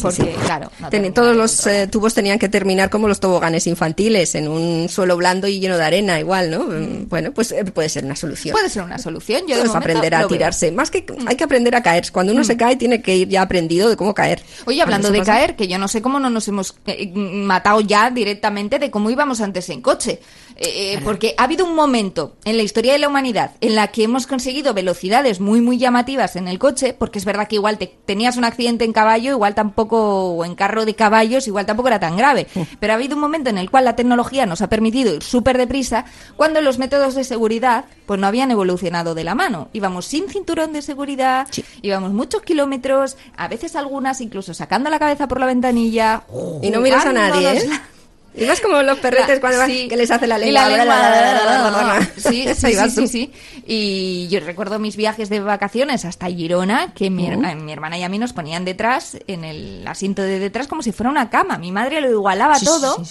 Porque, 0.00 0.16
Sí, 0.16 0.22
sí. 0.22 0.36
claro. 0.44 0.70
no 0.80 0.88
Ten- 0.90 1.12
todos 1.14 1.36
los 1.36 1.66
eh, 1.66 1.86
tubos 1.86 2.14
tenían 2.14 2.38
que 2.38 2.48
terminar 2.48 2.90
como 2.90 3.08
los 3.08 3.20
toboganes 3.20 3.66
infantiles, 3.66 4.34
en 4.34 4.48
un 4.48 4.88
suelo 4.88 5.16
blando 5.16 5.46
y 5.48 5.60
lleno 5.60 5.76
de 5.76 5.84
arena, 5.84 6.18
igual, 6.18 6.50
¿no? 6.50 6.60
Mm, 6.64 7.08
Bueno, 7.08 7.32
pues 7.32 7.52
eh, 7.52 7.64
puede 7.64 7.88
ser 7.88 8.04
una 8.04 8.16
solución. 8.16 8.52
Puede 8.52 8.68
ser 8.68 8.82
una 8.82 8.98
solución. 8.98 9.23
Yo 9.32 9.38
de 9.38 9.44
Puedes 9.46 9.66
momento 9.68 9.76
aprender 9.78 10.14
a 10.14 10.18
lo 10.22 10.28
veo. 10.28 10.28
Mm. 10.28 10.38
tirarse. 10.38 10.72
Más 10.72 10.90
que 10.90 11.04
hay 11.26 11.36
que 11.36 11.44
aprender 11.44 11.74
a 11.74 11.82
caer. 11.82 12.04
Cuando 12.12 12.32
uno 12.32 12.44
se 12.44 12.56
cae, 12.56 12.76
tiene 12.76 13.00
que 13.02 13.16
ir 13.16 13.28
ya 13.28 13.42
aprendido 13.42 13.88
de 13.88 13.96
cómo 13.96 14.14
caer. 14.14 14.42
Oye, 14.66 14.82
hablando 14.82 15.10
de 15.10 15.18
pasa- 15.18 15.32
caer, 15.32 15.56
que 15.56 15.66
yo 15.68 15.78
no 15.78 15.88
sé 15.88 16.02
cómo 16.02 16.20
no 16.20 16.30
nos 16.30 16.46
hemos 16.48 16.74
eh, 16.86 17.10
matado 17.14 17.80
ya 17.80 18.10
directamente 18.10 18.78
de 18.78 18.90
cómo 18.90 19.10
íbamos 19.10 19.40
antes 19.40 19.68
en 19.70 19.80
coche. 19.80 20.20
Eh, 20.56 20.94
eh, 20.94 21.00
porque 21.02 21.34
ha 21.36 21.44
habido 21.44 21.66
un 21.66 21.74
momento 21.74 22.36
en 22.44 22.56
la 22.56 22.62
historia 22.62 22.92
de 22.92 23.00
la 23.00 23.08
humanidad 23.08 23.52
en 23.60 23.74
la 23.74 23.88
que 23.88 24.04
hemos 24.04 24.28
conseguido 24.28 24.72
velocidades 24.72 25.40
muy, 25.40 25.60
muy 25.60 25.78
llamativas 25.78 26.36
en 26.36 26.46
el 26.46 26.60
coche, 26.60 26.94
porque 26.96 27.18
es 27.18 27.24
verdad 27.24 27.48
que 27.48 27.56
igual 27.56 27.76
te, 27.76 27.92
tenías 28.06 28.36
un 28.36 28.44
accidente 28.44 28.84
en 28.84 28.92
caballo, 28.92 29.32
igual 29.32 29.54
tampoco, 29.56 30.34
o 30.34 30.44
en 30.44 30.54
carro 30.54 30.84
de 30.84 30.94
caballos, 30.94 31.48
igual 31.48 31.66
tampoco 31.66 31.88
era 31.88 31.98
tan 31.98 32.16
grave. 32.16 32.46
Pero 32.78 32.92
ha 32.92 32.96
habido 32.96 33.16
un 33.16 33.20
momento 33.20 33.50
en 33.50 33.58
el 33.58 33.70
cual 33.70 33.84
la 33.84 33.96
tecnología 33.96 34.46
nos 34.46 34.62
ha 34.62 34.68
permitido 34.68 35.14
ir 35.14 35.22
súper 35.24 35.58
deprisa, 35.58 36.04
cuando 36.36 36.60
los 36.60 36.78
métodos 36.78 37.14
de 37.14 37.24
seguridad 37.24 37.86
pues 38.06 38.20
no 38.20 38.26
habían 38.26 38.50
evolucionado 38.50 39.14
de 39.14 39.24
la 39.24 39.34
mano. 39.34 39.68
Íbamos 39.72 40.04
sin 40.04 40.28
cinturón 40.28 40.72
de 40.72 40.82
seguridad, 40.82 41.48
íbamos 41.82 42.12
muchos 42.12 42.42
kilómetros, 42.42 43.16
a 43.36 43.48
veces 43.48 43.74
algunas 43.76 44.20
incluso 44.20 44.54
sacando 44.54 44.90
la 44.90 44.98
cabeza 44.98 45.26
por 45.26 45.40
la 45.40 45.46
ventanilla. 45.46 46.22
Y 46.62 46.70
no 46.70 46.80
miras 46.80 47.06
a 47.06 47.12
nadie, 47.12 47.58
¿eh? 47.58 47.70
Y 48.36 48.44
vas 48.46 48.60
como 48.60 48.82
los 48.82 48.98
perretes 48.98 49.36
La- 49.36 49.40
cuando 49.40 49.58
vas- 49.60 49.68
sí. 49.68 49.86
que 49.88 49.96
les 49.96 50.10
hace 50.10 50.26
la 50.26 50.38
lengua. 50.38 50.68
la 50.68 50.76
lengua, 50.76 52.00
Sí, 52.16 52.46
sí, 52.90 53.06
sí. 53.08 53.32
Y 53.66 54.28
yo 54.28 54.40
recuerdo 54.40 54.78
mis 54.78 54.96
viajes 54.96 55.28
de 55.28 55.40
vacaciones 55.40 56.04
hasta 56.04 56.26
Girona, 56.26 56.92
que 56.94 57.10
mi, 57.10 57.26
herma- 57.28 57.54
mi 57.54 57.72
hermana 57.72 57.96
y 57.98 58.02
a 58.02 58.08
mí 58.08 58.18
nos 58.18 58.32
ponían 58.32 58.64
detrás, 58.64 59.16
en 59.26 59.44
el 59.44 59.86
asiento 59.86 60.22
de 60.22 60.38
detrás, 60.38 60.66
como 60.66 60.82
si 60.82 60.92
fuera 60.92 61.10
una 61.10 61.30
cama. 61.30 61.58
Mi 61.58 61.70
madre 61.72 62.00
lo 62.00 62.10
igualaba 62.10 62.58
Sí, 62.58 62.66
sí, 62.66 62.72
todo. 62.72 63.04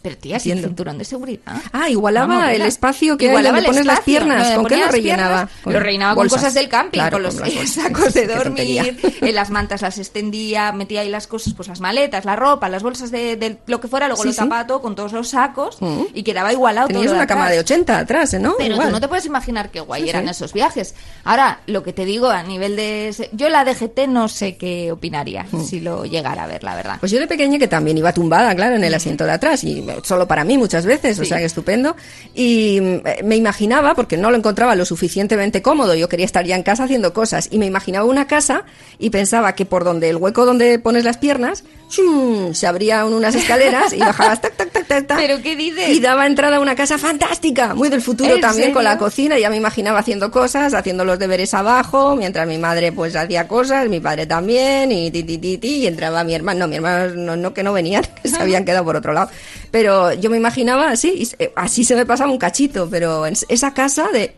Sí, 0.00 0.02
sí, 0.02 0.02
sí. 0.02 0.02
Pero 0.02 0.16
tía, 0.16 0.38
sin 0.40 0.52
Entiendo. 0.52 0.68
cinturón 0.68 0.98
de 0.98 1.04
seguridad. 1.04 1.40
Ah, 1.72 1.88
igualaba 1.88 2.36
Vamos, 2.38 2.52
el 2.52 2.62
espacio 2.62 3.16
que 3.16 3.26
hay 3.26 3.30
Igualaba 3.30 3.56
donde 3.58 3.68
el 3.68 3.74
pones 3.74 3.86
las 3.86 4.00
piernas. 4.00 4.50
¿Con 4.54 4.66
qué 4.66 4.76
lo 4.76 4.88
rellenaba? 4.88 5.46
piernas, 5.46 5.74
Lo 5.74 5.80
rellenaba 5.80 6.14
con 6.14 6.28
cosas 6.28 6.54
del 6.54 6.68
camping, 6.68 6.98
Claro, 6.98 7.12
con 7.16 7.22
los 7.22 7.34
con 7.36 7.44
bolsas. 7.54 7.70
sacos 7.82 8.14
de 8.14 8.26
dormir, 8.26 8.98
en 9.20 9.34
las 9.34 9.50
mantas 9.50 9.82
las 9.82 9.98
extendía, 9.98 10.72
metía 10.72 11.00
ahí 11.02 11.08
las 11.08 11.26
cosas, 11.26 11.54
pues 11.54 11.68
las 11.68 11.80
maletas, 11.80 12.24
la 12.24 12.36
ropa, 12.36 12.68
las 12.68 12.82
bolsas 12.82 13.10
de, 13.10 13.36
de 13.36 13.58
lo 13.66 13.80
que 13.80 13.88
fuera, 13.88 14.06
luego 14.08 14.22
Sí, 14.22 14.28
lo 14.28 14.34
sí. 14.34 14.48
todo 14.66 14.80
con 14.82 14.94
todos 14.94 15.12
los 15.12 15.28
sacos 15.28 15.78
y 16.14 16.22
quedaba 16.22 16.52
igualado. 16.52 16.88
Tenías 16.88 17.12
una 17.12 17.26
cama 17.26 17.48
de 17.50 17.58
80 17.60 17.98
atrás, 17.98 18.34
¿eh, 18.34 18.38
¿no? 18.38 18.54
Pero 18.58 18.74
Igual. 18.74 18.88
tú 18.88 18.92
no 18.94 19.00
te 19.00 19.08
puedes 19.08 19.26
imaginar 19.26 19.70
qué 19.70 19.80
guay 19.80 20.02
Sí, 20.04 20.08
eran 20.10 20.24
sí. 20.24 20.30
esos 20.30 20.52
viajes. 20.52 20.94
Ahora, 21.24 21.60
lo 21.66 21.82
que 21.82 21.92
te 21.92 22.04
digo 22.04 22.28
a 22.28 22.42
nivel 22.42 22.76
de... 22.76 23.28
Yo 23.32 23.48
la 23.48 23.64
DGT 23.64 24.06
no 24.08 24.28
sé 24.28 24.56
qué 24.56 24.92
opinaría 24.92 25.46
si 25.66 25.80
lo 25.80 26.04
llegara 26.04 26.44
a 26.44 26.46
ver, 26.46 26.64
la 26.64 26.74
verdad. 26.74 26.96
Pues 27.00 27.12
yo 27.12 27.18
de 27.20 27.26
pequeña 27.26 27.58
que 27.58 27.68
también 27.68 27.98
iba 27.98 28.12
tumbada, 28.12 28.54
claro, 28.54 28.76
en 28.76 28.84
el 28.84 28.94
asiento 28.94 29.24
de 29.24 29.32
atrás 29.32 29.62
y 29.64 29.80
solo 30.02 30.26
para 30.26 30.44
mí 30.44 30.58
muchas 30.58 30.86
veces, 30.86 31.18
o 31.18 31.24
sea 31.24 31.38
que 31.38 31.44
estupendo. 31.44 31.96
Y 32.34 32.80
mm, 32.80 33.26
me 33.26 33.36
imaginaba, 33.36 33.94
porque 33.94 34.16
no 34.16 34.30
lo 34.30 34.36
encontraba 34.36 34.74
lo 34.74 34.84
suficientemente 34.84 35.62
cómodo, 35.62 35.94
yo 35.94 36.08
quería 36.08 36.26
estar 36.26 36.44
ya 36.44 36.56
en 36.56 36.62
casa 36.62 36.84
haciendo 36.84 37.12
cosas, 37.12 37.48
y 37.50 37.58
me 37.58 37.66
imaginaba 37.66 38.04
una 38.04 38.26
casa 38.26 38.64
y 38.98 39.10
pensaba 39.10 39.54
que 39.54 39.66
por 39.66 39.84
donde 39.84 40.10
el 40.10 40.16
hueco 40.16 40.44
donde 40.44 40.78
pones 40.78 41.04
las 41.04 41.18
piernas, 41.18 41.64
¡shum! 41.90 42.54
se 42.54 42.66
abrían 42.66 43.12
unas 43.12 43.34
escaleras 43.34 43.92
y 43.92 43.98
bajabas 43.98 44.40
tac, 44.40 44.56
tac, 44.56 44.70
tac, 44.70 44.86
tac, 44.86 45.06
tac. 45.06 45.18
¿Pero 45.18 45.42
qué 45.42 45.56
dices? 45.56 45.88
Y 45.90 46.00
daba 46.00 46.26
entrada 46.26 46.56
a 46.56 46.60
una 46.60 46.74
casa 46.74 46.96
fantástica, 46.98 47.74
muy 47.74 47.88
del 47.88 48.00
futuro 48.00 48.34
¿En 48.34 48.40
también 48.40 48.72
con 48.72 48.84
la 48.84 48.96
cocina, 48.98 49.38
ya 49.38 49.50
me 49.50 49.56
imaginaba 49.56 49.98
haciendo 49.98 50.30
cosas, 50.30 50.72
haciendo 50.74 51.04
los 51.04 51.18
deberes 51.18 51.52
abajo, 51.54 52.16
mientras 52.16 52.46
mi 52.46 52.58
madre 52.58 52.92
pues 52.92 53.16
hacía 53.16 53.48
cosas, 53.48 53.88
mi 53.88 54.00
padre 54.00 54.26
también, 54.26 54.92
y 54.92 55.10
ti, 55.10 55.22
ti, 55.24 55.38
ti, 55.38 55.58
ti, 55.58 55.68
y 55.78 55.86
entraba 55.86 56.22
mi 56.24 56.34
hermano, 56.34 56.60
no, 56.60 56.68
mi 56.68 56.76
hermano 56.76 57.14
no, 57.16 57.36
no 57.36 57.52
que 57.52 57.62
no 57.62 57.72
venían, 57.72 58.04
que 58.22 58.28
se 58.28 58.36
habían 58.40 58.64
quedado 58.64 58.84
por 58.84 58.96
otro 58.96 59.12
lado. 59.12 59.30
Pero 59.70 60.12
yo 60.14 60.30
me 60.30 60.36
imaginaba 60.36 60.90
así, 60.90 61.12
y 61.18 61.26
se- 61.26 61.52
así 61.56 61.84
se 61.84 61.94
me 61.96 62.06
pasaba 62.06 62.30
un 62.30 62.38
cachito, 62.38 62.88
pero 62.90 63.26
en 63.26 63.34
esa 63.48 63.72
casa 63.74 64.08
de... 64.12 64.34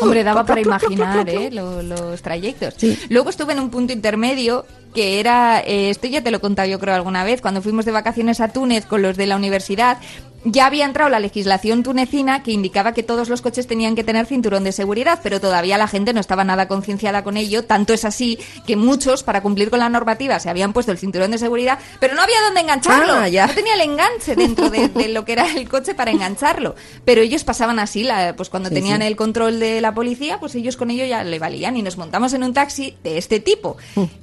Hombre, 0.00 0.24
daba 0.24 0.44
para 0.46 0.60
imaginar 0.60 1.28
¿eh? 1.28 1.50
lo- 1.52 1.82
los 1.82 2.22
trayectos. 2.22 2.74
Sí. 2.76 2.98
Luego 3.08 3.30
estuve 3.30 3.52
en 3.52 3.60
un 3.60 3.70
punto 3.70 3.92
intermedio 3.92 4.64
que 4.94 5.20
era, 5.20 5.60
eh, 5.60 5.90
esto 5.90 6.06
ya 6.08 6.22
te 6.22 6.30
lo 6.30 6.38
he 6.38 6.40
contado 6.40 6.68
yo 6.68 6.78
creo 6.80 6.94
alguna 6.94 7.24
vez, 7.24 7.40
cuando 7.40 7.62
fuimos 7.62 7.84
de 7.84 7.92
vacaciones 7.92 8.40
a 8.40 8.48
Túnez 8.52 8.86
con 8.86 9.02
los 9.02 9.16
de 9.16 9.26
la 9.26 9.36
universidad, 9.36 9.98
ya 10.42 10.64
había 10.64 10.86
entrado 10.86 11.10
la 11.10 11.20
legislación 11.20 11.82
tunecina 11.82 12.42
que 12.42 12.50
indicaba 12.50 12.94
que 12.94 13.02
todos 13.02 13.28
los 13.28 13.42
coches 13.42 13.66
tenían 13.66 13.94
que 13.94 14.04
tener 14.04 14.24
cinturón 14.24 14.64
de 14.64 14.72
seguridad, 14.72 15.20
pero 15.22 15.38
todavía 15.38 15.76
la 15.76 15.86
gente 15.86 16.14
no 16.14 16.20
estaba 16.20 16.44
nada 16.44 16.66
concienciada 16.66 17.22
con 17.22 17.36
ello, 17.36 17.66
tanto 17.66 17.92
es 17.92 18.06
así 18.06 18.38
que 18.66 18.74
muchos, 18.74 19.22
para 19.22 19.42
cumplir 19.42 19.68
con 19.68 19.80
la 19.80 19.90
normativa, 19.90 20.40
se 20.40 20.48
habían 20.48 20.72
puesto 20.72 20.92
el 20.92 20.98
cinturón 20.98 21.30
de 21.32 21.36
seguridad, 21.36 21.78
pero 22.00 22.14
no 22.14 22.22
había 22.22 22.40
dónde 22.40 22.60
engancharlo, 22.62 23.12
Ah, 23.12 23.28
ya. 23.28 23.48
no 23.48 23.52
tenía 23.54 23.74
el 23.74 23.82
enganche 23.82 24.34
dentro 24.34 24.70
de, 24.70 24.88
de 24.88 25.08
lo 25.08 25.26
que 25.26 25.32
era 25.32 25.44
el 25.46 25.68
coche 25.68 25.94
para 25.94 26.10
engancharlo, 26.10 26.74
pero 27.04 27.20
ellos 27.20 27.44
pasaban 27.44 27.78
así, 27.78 28.02
la- 28.02 28.34
pues 28.34 28.48
cuando 28.48 28.70
Sí, 28.70 28.74
tenían 28.76 29.02
sí. 29.02 29.08
el 29.08 29.16
control 29.16 29.60
de 29.60 29.82
la 29.82 29.92
policía, 29.92 30.40
pues 30.40 30.54
ellos 30.54 30.78
con 30.78 30.90
ello 30.90 31.04
ya 31.04 31.22
le 31.22 31.38
valían 31.38 31.76
y 31.76 31.82
nos 31.82 31.98
montamos 31.98 32.32
en 32.32 32.44
un 32.44 32.54
taxi 32.54 32.96
de 33.04 33.18
este 33.18 33.40
tipo. 33.40 33.76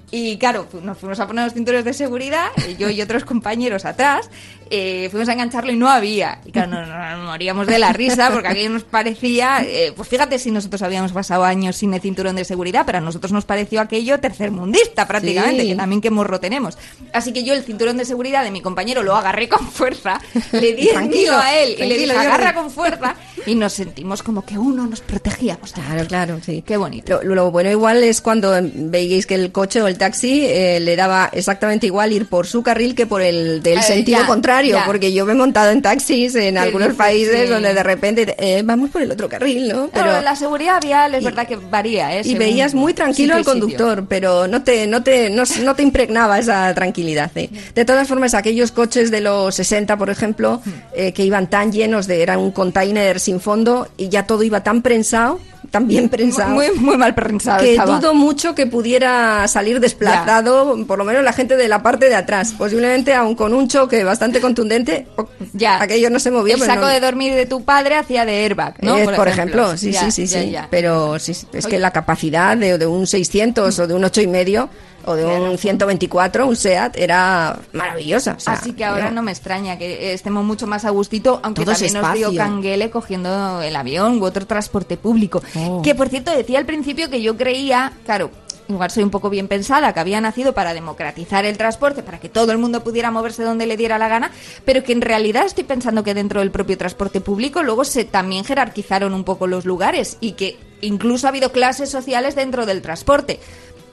Y 0.09 0.37
claro, 0.37 0.67
nos 0.83 0.97
fuimos 0.97 1.19
a 1.19 1.27
poner 1.27 1.45
los 1.45 1.53
cinturones 1.53 1.83
de 1.83 1.93
seguridad, 1.93 2.47
yo 2.79 2.89
y 2.89 3.01
otros 3.01 3.25
compañeros 3.25 3.83
atrás, 3.83 4.29
eh, 4.71 5.07
fuimos 5.11 5.29
a 5.29 5.33
engancharlo 5.33 5.71
y 5.71 5.75
no 5.77 5.89
había. 5.89 6.39
Y 6.45 6.51
claro, 6.51 6.71
nos, 6.71 6.87
nos 6.87 7.25
moríamos 7.25 7.67
de 7.67 7.79
la 7.79 7.93
risa 7.93 8.29
porque 8.31 8.47
aquello 8.49 8.69
nos 8.69 8.83
parecía, 8.83 9.61
eh, 9.63 9.93
pues 9.95 10.07
fíjate 10.09 10.39
si 10.39 10.51
nosotros 10.51 10.81
habíamos 10.81 11.11
pasado 11.11 11.43
años 11.43 11.75
sin 11.75 11.93
el 11.93 12.01
cinturón 12.01 12.35
de 12.35 12.45
seguridad, 12.45 12.83
pero 12.85 12.97
a 12.99 13.01
nosotros 13.01 13.31
nos 13.31 13.45
pareció 13.45 13.81
aquello 13.81 14.19
tercermundista 14.19 15.07
prácticamente, 15.07 15.63
Sí. 15.63 15.69
que 15.69 15.75
también 15.75 16.01
qué 16.01 16.09
morro 16.11 16.39
tenemos. 16.39 16.77
Así 17.13 17.33
que 17.33 17.43
yo 17.43 17.53
el 17.53 17.63
cinturón 17.63 17.97
de 17.97 18.05
seguridad 18.05 18.43
de 18.43 18.51
mi 18.51 18.61
compañero 18.61 19.03
lo 19.03 19.15
agarré 19.15 19.47
con 19.49 19.67
fuerza, 19.67 20.19
le 20.51 20.73
di 20.73 20.89
el 20.89 21.09
mío 21.09 21.37
a 21.37 21.53
él 21.55 21.75
y 21.79 21.85
le 21.87 21.97
dije 21.97 22.11
agarra 22.11 22.53
con 22.53 22.69
fuerza 22.71 23.15
y 23.45 23.55
nos 23.55 23.73
sentimos 23.73 24.23
como 24.23 24.43
que 24.45 24.57
uno 24.57 24.85
nos 24.87 25.01
protegía. 25.01 25.57
Pues, 25.57 25.73
Claro, 25.73 26.05
claro, 26.07 26.39
sí. 26.45 26.63
Qué 26.65 26.77
bonito. 26.77 27.21
Lo, 27.23 27.35
lo 27.35 27.51
bueno 27.51 27.69
igual 27.71 28.03
es 28.03 28.21
cuando 28.21 28.51
veíais 28.61 29.25
que 29.25 29.35
el 29.35 29.51
coche 29.51 29.81
o 29.81 29.87
el 29.87 29.97
taxi 29.97 30.45
eh, 30.45 30.79
le 30.79 30.95
daba 30.95 31.29
exactamente 31.31 31.85
igual 31.85 32.11
ir 32.11 32.27
por 32.27 32.47
su 32.47 32.63
carril 32.63 32.95
que 32.95 33.05
por 33.05 33.21
el 33.21 33.61
del 33.63 33.79
Eh, 33.79 33.83
sentido 33.83 34.19
ya, 34.21 34.27
contrario, 34.57 34.75
ya. 34.75 34.85
porque 34.85 35.13
yo 35.13 35.25
me 35.25 35.33
he 35.33 35.35
montado 35.35 35.71
en 35.71 35.81
taxis 35.81 36.35
en 36.35 36.57
algunos 36.57 36.95
países 36.95 37.49
donde 37.49 37.73
de 37.73 37.83
repente 37.83 38.35
eh, 38.39 38.61
vamos 38.63 38.89
por 38.89 39.01
el 39.01 39.11
otro 39.11 39.29
carril, 39.29 39.67
¿no? 39.67 39.89
Pero 39.93 40.21
la 40.21 40.35
seguridad 40.35 40.81
vial 40.81 41.15
es 41.15 41.23
verdad 41.23 41.47
que 41.47 41.55
varía, 41.55 42.15
¿eh? 42.17 42.21
y 42.21 42.23
según 42.23 42.39
veías 42.39 42.73
muy 42.73 42.93
tranquilo 42.93 43.35
al 43.35 43.39
sitio. 43.39 43.53
conductor, 43.53 44.05
pero 44.07 44.47
no 44.47 44.63
te, 44.63 44.87
no 44.87 45.03
te, 45.03 45.29
no, 45.29 45.43
no 45.63 45.75
te 45.75 45.83
impregnaba 45.83 46.39
esa 46.39 46.73
tranquilidad. 46.73 47.31
¿eh? 47.35 47.49
De 47.75 47.85
todas 47.85 48.07
formas, 48.07 48.33
aquellos 48.33 48.71
coches 48.71 49.11
de 49.11 49.21
los 49.21 49.55
60, 49.55 49.97
por 49.97 50.09
ejemplo, 50.09 50.61
eh, 50.93 51.11
que 51.11 51.23
iban 51.23 51.47
tan 51.49 51.71
llenos 51.71 52.07
de, 52.07 52.21
era 52.21 52.37
un 52.37 52.51
container 52.51 53.19
sin 53.19 53.39
fondo 53.39 53.87
y 53.97 54.09
ya 54.09 54.25
todo 54.25 54.43
iba 54.43 54.63
tan 54.63 54.81
prensado, 54.81 55.39
tan 55.71 55.87
bien 55.87 56.09
prensado. 56.09 56.51
Muy, 56.51 56.71
muy 56.71 56.97
mal 56.97 57.13
pensado 57.15 57.59
que 57.61 57.71
estaba. 57.71 57.97
dudo 57.99 58.13
mucho 58.13 58.55
que 58.55 58.65
pudiera 58.67 59.47
salir 59.47 59.79
desplazado, 59.79 60.77
por 60.85 60.97
lo 60.97 61.03
menos 61.05 61.23
la 61.23 61.33
gente 61.33 61.55
de 61.57 61.67
la 61.67 61.81
parte 61.83 62.09
de 62.09 62.15
atrás. 62.15 62.53
Posiblemente, 62.57 63.13
aun 63.13 63.35
con 63.35 63.53
un 63.53 63.67
choque 63.67 64.03
bastante 64.03 64.39
contundente, 64.41 65.07
Ya. 65.53 65.81
aquello 65.81 66.09
no 66.09 66.19
se 66.19 66.31
movía. 66.31 66.55
El 66.55 66.59
pero 66.61 66.73
saco 66.73 66.85
no- 66.85 66.91
de 66.91 66.99
dormir 66.99 67.33
de 67.35 67.45
tu 67.45 67.63
padre 67.63 67.95
hacía 67.95 68.25
de 68.25 68.43
airbag, 68.45 68.75
¿no? 68.83 68.97
eh, 68.97 69.07
por, 69.15 69.27
ejemplo, 69.27 69.77
sí, 69.77 69.91
Ya, 69.91 70.09
sí, 70.09 70.11
sí, 70.11 70.27
sí. 70.27 70.55
Pero 70.69 71.19
sí, 71.19 71.31
es 71.31 71.45
Oye. 71.65 71.67
que 71.75 71.79
la 71.79 71.91
capacidad 71.91 72.55
de, 72.57 72.77
de 72.77 72.87
un 72.87 73.05
600 73.07 73.79
o 73.79 73.87
de 73.87 73.93
un 73.93 74.03
ocho 74.03 74.21
y 74.21 74.27
medio 74.27 74.69
o 75.07 75.15
de 75.15 75.25
un 75.25 75.57
124, 75.57 76.45
un 76.45 76.55
SEAT, 76.55 76.97
era 76.97 77.57
maravillosa. 77.73 78.33
o 78.37 78.39
sea, 78.39 78.53
Así 78.53 78.73
que 78.73 78.83
ahora 78.85 79.05
era- 79.05 79.11
no 79.11 79.23
me 79.23 79.31
extraña 79.31 79.77
que 79.77 80.13
estemos 80.13 80.43
mucho 80.43 80.67
más 80.67 80.85
a 80.85 80.89
gustito, 80.89 81.39
aunque 81.43 81.63
Todo 81.63 81.73
también 81.73 81.93
nos 81.93 82.13
dio 82.13 82.35
canguele 82.35 82.89
cogiendo 82.89 83.61
el 83.61 83.75
avión 83.75 84.21
u 84.21 84.25
otro 84.25 84.45
transporte 84.45 84.97
público. 84.97 85.41
Oh. 85.55 85.81
Que 85.81 85.95
por 85.95 86.09
cierto 86.09 86.31
decía 86.31 86.59
al 86.59 86.65
principio 86.65 87.09
que 87.09 87.21
yo 87.21 87.37
creía, 87.37 87.93
claro, 88.05 88.29
igual 88.69 88.91
soy 88.91 89.03
un 89.03 89.09
poco 89.09 89.29
bien 89.29 89.47
pensada, 89.47 89.93
que 89.93 89.99
había 90.01 90.19
nacido 90.19 90.53
para 90.53 90.73
democratizar 90.73 91.45
el 91.45 91.57
transporte, 91.57 92.03
para 92.03 92.19
que 92.19 92.27
todo 92.27 92.51
el 92.51 92.57
mundo 92.57 92.83
pudiera 92.83 93.11
moverse 93.11 93.43
donde 93.43 93.65
le 93.65 93.77
diera 93.77 93.97
la 93.97 94.09
gana, 94.09 94.31
pero 94.65 94.83
que 94.83 94.91
en 94.91 94.99
realidad 94.99 95.45
estoy 95.45 95.63
pensando 95.63 96.03
que 96.03 96.13
dentro 96.13 96.41
del 96.41 96.51
propio 96.51 96.77
transporte 96.77 97.21
público 97.21 97.63
luego 97.63 97.85
se 97.85 98.03
también 98.03 98.43
jerarquizaron 98.43 99.13
un 99.13 99.23
poco 99.23 99.47
los 99.47 99.63
lugares 99.63 100.17
y 100.19 100.33
que 100.33 100.59
incluso 100.81 101.27
ha 101.27 101.29
habido 101.29 101.53
clases 101.53 101.89
sociales 101.89 102.35
dentro 102.35 102.65
del 102.65 102.81
transporte. 102.81 103.39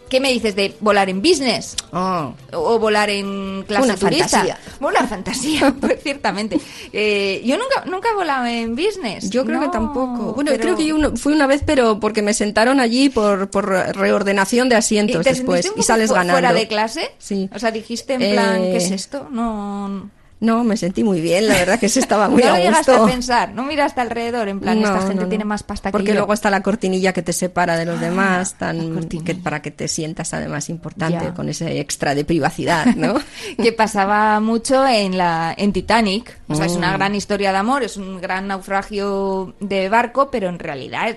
¿Qué 0.09 0.21
me 0.21 0.31
dices 0.31 0.55
de 0.55 0.75
volar 0.81 1.09
en 1.09 1.21
business? 1.23 1.75
Oh. 1.93 2.35
o 2.53 2.79
volar 2.79 3.11
en 3.11 3.65
clase 3.67 3.85
Una 3.87 3.97
turista. 3.97 4.29
fantasía. 4.29 4.59
Volar 4.79 5.09
fantasía, 5.09 5.75
pues 5.81 6.03
ciertamente. 6.03 6.61
Eh, 6.93 7.43
yo 7.45 7.57
nunca 7.57 7.85
nunca 7.91 8.11
he 8.11 8.15
volado 8.15 8.47
en 8.47 8.77
business. 8.77 9.31
Yo 9.31 9.45
creo 9.45 9.59
No, 9.61 9.67
que 9.67 9.73
tampoco. 9.73 10.35
Bueno, 10.35 10.51
pero- 10.53 10.63
creo 10.63 10.77
que 10.77 10.87
yo 10.87 10.95
uno- 10.97 11.17
fui 11.17 11.33
una 11.33 11.47
vez, 11.47 11.63
pero 11.67 11.99
porque 12.01 12.23
me 12.23 12.35
sentaron 12.35 12.81
allí 12.81 13.09
por, 13.09 13.51
por 13.51 13.67
reordenación 13.69 14.69
de 14.69 14.77
¿Y 14.77 14.79
asientos 14.79 15.25
te 15.25 15.31
después 15.31 15.73
y 15.77 15.83
sales 15.83 16.11
ganando. 16.13 16.33
fuera 16.35 16.53
de 16.53 16.69
clase? 16.69 17.11
Sí. 17.19 17.49
O 17.55 17.59
sea, 17.59 17.71
dijiste 17.71 18.15
en 18.15 18.21
plan, 18.35 18.63
Eh, 18.63 18.71
¿qué 18.73 18.77
es 18.77 18.91
esto? 18.91 19.29
No... 19.31 20.11
No, 20.45 20.63
me 20.65 20.77
sentí 20.77 21.03
muy 21.05 21.21
bien, 21.21 21.49
la 21.49 21.55
verdad 21.55 21.81
que 21.81 21.89
se 21.89 22.01
estaba 22.01 22.29
muy 22.29 22.43
no 22.45 22.49
a 22.49 22.51
lo 22.53 22.57
llegaste 22.65 22.93
gusto. 22.93 23.05
a 23.07 23.11
pensar, 23.11 23.53
no 23.55 23.63
miraste 23.65 24.01
alrededor, 24.01 24.49
en 24.49 24.61
plan, 24.61 24.81
No, 24.81 24.87
esta 24.89 25.01
gente 25.01 25.15
no, 25.17 25.23
no. 25.23 25.29
tiene 25.29 25.45
más 25.45 25.63
pasta 25.63 25.91
Porque 25.91 26.07
que 26.07 26.13
yo. 26.13 26.19
luego 26.19 26.33
está 26.35 26.51
la 26.51 26.63
cortinilla 26.63 27.13
que 27.13 27.23
te 27.23 27.33
separa 27.33 27.77
de 27.77 27.85
los 27.87 27.99
Ah, 27.99 28.01
demás, 28.05 28.55
tan 28.55 29.09
que, 29.09 29.35
para 29.35 29.63
que 29.63 29.71
te 29.71 29.89
sientas 29.89 30.35
además 30.35 30.69
importante 30.71 31.25
Ya. 31.25 31.35
con 31.35 31.49
ese 31.49 31.81
extra 31.81 32.15
de 32.15 32.25
privacidad, 32.25 32.87
¿no? 32.97 33.15
que 33.63 33.73
pasaba 33.73 34.39
mucho 34.41 34.87
en 34.87 35.17
la 35.19 35.55
en 35.57 35.73
Titanic. 35.73 36.39
O 36.49 36.55
sea, 36.55 36.67
es 36.67 36.73
una 36.77 36.91
Mm. 36.93 36.97
gran 36.97 37.15
historia 37.15 37.53
de 37.53 37.59
amor, 37.59 37.83
es 37.83 37.97
un 37.97 38.21
gran 38.21 38.47
naufragio 38.49 39.55
de 39.61 39.89
barco, 39.89 40.31
pero 40.31 40.49
en 40.49 40.59
realidad 40.59 41.17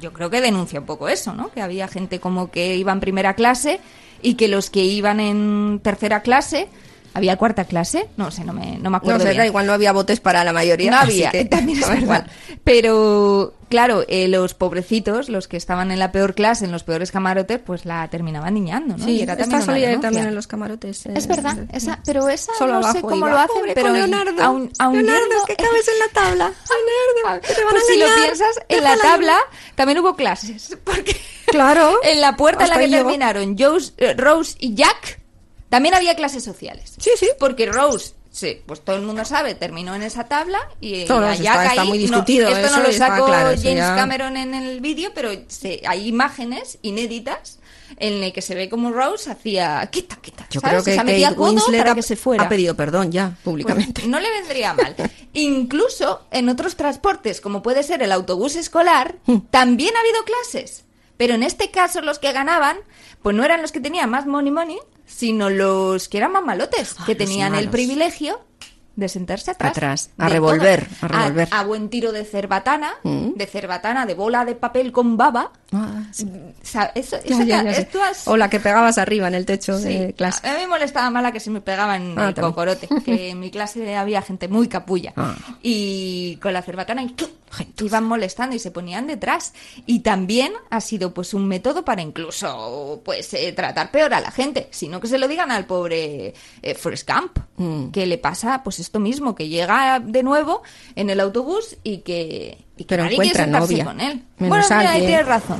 yo 0.00 0.12
creo 0.12 0.30
que 0.30 0.40
denuncia 0.40 0.78
un 0.78 0.86
poco 0.86 1.08
eso, 1.08 1.34
¿no? 1.34 1.50
Que 1.50 1.60
había 1.60 1.88
gente 1.88 2.20
como 2.20 2.50
que 2.52 2.76
iba 2.76 2.92
en 2.92 3.00
primera 3.00 3.34
clase 3.34 3.80
y 4.22 4.34
que 4.34 4.46
los 4.48 4.70
que 4.70 4.84
iban 4.84 5.18
en 5.20 5.80
tercera 5.82 6.22
clase 6.22 6.68
había 7.18 7.36
cuarta 7.36 7.64
clase, 7.64 8.08
no 8.16 8.30
sé, 8.30 8.44
no 8.44 8.52
me, 8.52 8.78
no 8.78 8.84
me 8.84 8.90
no 8.90 8.96
acuerdo 8.96 9.20
sé, 9.20 9.26
bien. 9.26 9.36
da 9.38 9.46
igual, 9.46 9.66
no 9.66 9.72
había 9.74 9.92
botes 9.92 10.20
para 10.20 10.42
la 10.44 10.52
mayoría. 10.52 10.90
No 10.90 10.96
había, 10.98 11.30
que 11.30 11.44
también 11.46 11.78
es 11.82 11.88
verdad. 11.88 12.26
Pero, 12.64 13.54
claro, 13.68 14.04
eh, 14.08 14.28
los 14.28 14.54
pobrecitos, 14.54 15.28
los 15.28 15.48
que 15.48 15.56
estaban 15.56 15.90
en 15.90 15.98
la 15.98 16.12
peor 16.12 16.34
clase, 16.34 16.64
en 16.64 16.72
los 16.72 16.84
peores 16.84 17.10
camarotes, 17.10 17.58
pues 17.58 17.84
la 17.84 18.06
terminaban 18.08 18.54
niñando, 18.54 18.96
¿no? 18.96 19.04
Sí, 19.04 19.12
Y 19.16 19.22
era 19.22 19.36
también 19.36 19.60
está 19.60 19.72
solía 19.72 20.00
también 20.00 20.26
en 20.28 20.34
los 20.34 20.46
camarotes. 20.46 21.06
eh, 21.06 21.12
Es 21.16 21.26
verdad, 21.26 21.56
esa, 21.72 22.00
pero 22.04 22.28
esa 22.28 22.52
Solo 22.58 22.80
no 22.80 22.92
sé 22.92 23.00
cómo 23.00 23.16
iba, 23.16 23.30
lo 23.30 23.38
hacen, 23.38 23.56
"Pobre 23.58 23.72
pero 23.74 23.92
Leonardo, 23.92 24.42
aun, 24.42 24.70
aun 24.78 24.94
Leonardo, 24.94 25.20
yendo- 25.28 25.44
que 25.46 25.56
cabes 25.56 25.88
en 25.88 25.98
la 25.98 26.08
tabla. 26.12 26.52
Leonardo, 27.24 27.40
que 27.48 27.54
te 27.54 27.64
van 27.64 27.70
pues 27.72 27.82
a 27.82 27.86
si 27.92 27.98
lo 27.98 28.06
piensas, 28.22 28.60
en 28.68 28.84
la 28.84 28.96
tabla 28.98 29.38
también 29.74 29.98
hubo 29.98 30.14
clases, 30.14 30.76
porque 30.84 31.16
Claro. 31.46 31.98
en 32.02 32.20
la 32.20 32.36
puerta 32.36 32.64
en 32.64 32.70
la 32.70 32.76
que 32.78 32.88
llegó. 32.88 33.04
terminaron 33.08 33.56
eh, 33.96 34.14
Rose 34.14 34.56
y 34.60 34.74
Jack, 34.74 35.17
también 35.68 35.94
había 35.94 36.14
clases 36.16 36.44
sociales. 36.44 36.94
Sí, 36.98 37.10
sí. 37.18 37.28
Porque 37.38 37.66
Rose, 37.66 38.14
sí, 38.30 38.62
pues 38.66 38.80
todo 38.82 38.96
el 38.96 39.02
mundo 39.02 39.24
sabe, 39.24 39.54
terminó 39.54 39.94
en 39.94 40.02
esa 40.02 40.24
tabla 40.24 40.58
y 40.80 41.04
No, 41.06 41.20
no, 41.20 41.26
a 41.26 41.34
está- 41.34 41.66
está 41.66 41.84
muy 41.84 41.98
no, 41.98 42.02
discutido 42.02 42.48
esto 42.48 42.76
no 42.76 42.82
lo 42.82 42.92
sacó 42.92 43.26
claro, 43.26 43.48
James 43.50 43.76
ya- 43.76 43.96
Cameron 43.96 44.36
en 44.36 44.54
el 44.54 44.80
vídeo, 44.80 45.10
pero 45.14 45.30
se- 45.48 45.82
hay 45.86 46.08
imágenes 46.08 46.78
inéditas 46.82 47.58
en 47.98 48.20
las 48.20 48.32
que 48.32 48.42
se 48.42 48.54
ve 48.54 48.68
como 48.68 48.90
Rose 48.92 49.30
hacía 49.30 49.86
quita, 49.90 50.16
quita. 50.16 50.46
Yo 50.50 50.60
¿sabes? 50.60 50.82
creo 50.82 50.84
que 50.84 50.90
o 50.90 50.94
sea, 50.94 51.04
metía 51.04 51.28
Kate 51.28 51.36
codo 51.38 51.50
Winslet 51.52 51.78
para 51.78 51.92
ha- 51.92 51.94
que 51.94 52.02
se 52.02 52.16
fuera. 52.16 52.44
ha 52.44 52.48
pedido 52.48 52.74
perdón 52.76 53.10
ya, 53.12 53.28
Pues, 53.30 53.42
públicamente. 53.44 54.06
no 54.06 54.20
le 54.20 54.30
vendría 54.30 54.74
mal. 54.74 54.94
Incluso 55.32 56.22
en 56.30 56.48
otros 56.48 56.76
transportes, 56.76 57.40
como 57.40 57.62
puede 57.62 57.82
ser 57.82 58.02
el 58.02 58.12
autobús 58.12 58.56
escolar, 58.56 59.16
Hmm. 59.26 59.38
también 59.50 59.96
ha 59.96 60.00
habido 60.00 60.22
clases. 60.24 60.84
Pero 61.16 61.34
en 61.34 61.42
este 61.42 61.70
caso 61.70 62.00
los 62.02 62.18
que 62.18 62.32
ganaban, 62.32 62.76
pues 63.22 63.34
no 63.34 63.42
eran 63.44 63.62
los 63.62 63.72
que 63.72 63.80
tenían 63.80 64.10
más 64.10 64.26
money 64.26 64.50
money, 64.52 64.78
sino 65.08 65.50
los 65.50 66.08
que 66.08 66.18
eran 66.18 66.32
más 66.32 66.44
malotes, 66.44 66.94
que 67.06 67.14
tenían 67.14 67.54
el 67.54 67.68
privilegio 67.70 68.40
de 68.98 69.08
sentarse 69.08 69.52
atrás. 69.52 69.70
Atrás, 69.70 70.10
a 70.18 70.28
revolver, 70.28 70.88
a 71.02 71.06
revolver. 71.06 71.48
A, 71.52 71.62
buen 71.62 71.88
tiro 71.88 72.10
de 72.10 72.24
cerbatana, 72.24 72.94
Mm. 73.04 73.34
de 73.36 73.46
cerbatana, 73.46 74.06
de 74.06 74.14
bola 74.14 74.44
de 74.44 74.56
papel 74.56 74.90
con 74.90 75.16
baba. 75.16 75.52
Ah, 75.72 76.02
O 76.10 76.64
sea, 76.64 76.90
eso, 76.96 77.16
Ya, 77.24 77.34
eso 77.36 77.44
ya, 77.44 77.60
te- 77.60 77.64
ya 77.68 77.74
sé. 77.74 77.80
esto 77.82 78.02
has- 78.02 78.26
O 78.26 78.36
la 78.36 78.50
que 78.50 78.58
pegabas 78.58 78.98
arriba 78.98 79.28
en 79.28 79.34
el 79.34 79.46
techo 79.46 79.78
Sí. 79.78 79.84
de 79.84 80.12
clase. 80.14 80.44
A 80.48 80.54
mí 80.54 80.58
me 80.62 80.66
molestaba 80.66 81.10
más 81.10 81.22
la 81.22 81.30
que 81.30 81.38
se 81.40 81.50
me 81.50 81.60
pegaba 81.60 81.94
en 81.96 82.18
Ah, 82.18 82.28
el 82.28 82.34
también. 82.34 82.52
cocorote, 82.52 82.88
que 83.04 83.30
en 83.30 83.38
mi 83.38 83.50
clase 83.52 83.94
había 83.94 84.20
gente 84.22 84.48
muy 84.48 84.66
capulla. 84.66 85.12
Ah. 85.16 85.36
Y 85.62 86.36
con 86.42 86.52
la 86.52 86.62
cerbatana 86.62 87.02
y 87.04 87.10
¡clup! 87.12 87.30
iban 87.80 88.04
molestando 88.04 88.54
y 88.56 88.58
se 88.58 88.70
ponían 88.70 89.06
detrás. 89.06 89.54
Y 89.86 90.00
también 90.00 90.52
ha 90.70 90.80
sido 90.82 91.14
pues 91.14 91.32
un 91.32 91.46
método 91.46 91.82
para 91.84 92.02
incluso 92.02 93.00
pues 93.04 93.32
eh, 93.34 93.52
tratar 93.52 93.90
peor 93.90 94.12
a 94.12 94.20
la 94.20 94.30
gente, 94.30 94.68
sino 94.70 95.00
que 95.00 95.06
se 95.06 95.16
lo 95.18 95.28
digan 95.28 95.50
al 95.50 95.64
pobre 95.66 96.34
eh, 96.62 96.74
Forrest 96.74 97.06
Camp, 97.06 97.38
Mm. 97.56 97.90
que 97.90 98.06
le 98.06 98.18
pasa 98.18 98.62
pues 98.62 98.78
esto 98.88 99.00
mismo, 99.00 99.34
que 99.34 99.48
llega 99.48 100.00
de 100.00 100.22
nuevo 100.22 100.62
en 100.96 101.10
el 101.10 101.20
autobús 101.20 101.76
y 101.84 101.98
que, 101.98 102.56
y 102.76 102.84
que 102.84 102.88
Pero 102.88 103.04
nadie 103.04 103.16
encuentra 103.16 103.46
novia. 103.46 103.84
con 103.84 104.00
él. 104.00 104.24
Menos 104.38 104.66
bueno, 104.66 104.78
mira, 104.78 104.92
ahí 104.92 105.06
tienes 105.06 105.26
razón. 105.26 105.58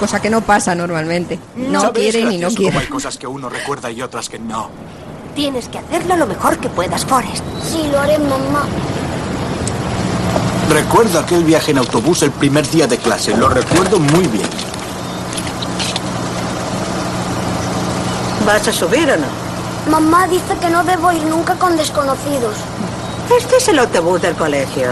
Cosa 0.00 0.20
que 0.20 0.30
no 0.30 0.40
pasa 0.40 0.74
normalmente. 0.74 1.38
No, 1.56 1.92
quieren 1.92 2.32
y 2.32 2.38
no 2.38 2.48
quieren. 2.48 2.78
Hay 2.80 2.86
cosas 2.86 3.18
que 3.18 3.26
uno 3.26 3.50
recuerda 3.50 3.90
y 3.90 4.00
otras 4.00 4.30
que 4.30 4.38
no. 4.38 4.70
Tienes 5.34 5.68
que 5.68 5.78
hacerlo 5.78 6.16
lo 6.16 6.26
mejor 6.26 6.58
que 6.58 6.70
puedas, 6.70 7.04
Forrest. 7.04 7.44
Sí, 7.70 7.86
lo 7.92 8.00
haré, 8.00 8.18
mamá. 8.18 8.66
Recuerdo 10.70 11.18
aquel 11.18 11.44
viaje 11.44 11.72
en 11.72 11.78
autobús 11.78 12.22
el 12.22 12.30
primer 12.30 12.66
día 12.70 12.86
de 12.86 12.96
clase. 12.96 13.36
Lo 13.36 13.50
recuerdo 13.50 13.98
muy 13.98 14.26
bien. 14.26 14.48
¿Vas 18.46 18.66
a 18.66 18.72
subir 18.72 19.10
o 19.10 19.16
no? 19.18 19.51
Mamá 19.90 20.26
dice 20.28 20.56
que 20.60 20.70
no 20.70 20.84
debo 20.84 21.10
ir 21.12 21.24
nunca 21.24 21.54
con 21.56 21.76
desconocidos. 21.76 22.56
Este 23.36 23.56
es 23.56 23.68
el 23.68 23.78
autobús 23.78 24.22
del 24.22 24.34
colegio. 24.34 24.90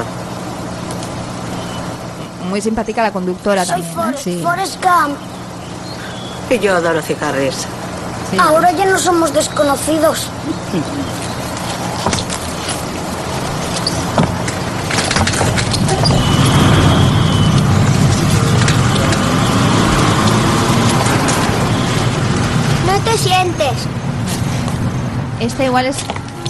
Muy 2.48 2.60
simpática 2.60 3.02
la 3.02 3.12
conductora 3.12 3.64
Soy 3.64 3.82
también. 3.82 3.90
¿eh? 3.90 4.42
Forrest, 4.42 4.42
Forrest 4.42 4.76
Gump. 4.82 5.16
Y 6.50 6.58
yo, 6.58 6.80
Dorothy 6.80 7.16
Harris. 7.20 7.66
Ahora 8.38 8.72
ya 8.72 8.86
no 8.86 8.98
somos 8.98 9.32
desconocidos. 9.32 10.26
No 22.86 22.98
te 23.04 23.18
sientes. 23.18 23.89
Este 25.40 25.64
igual 25.66 25.86
es. 25.86 25.96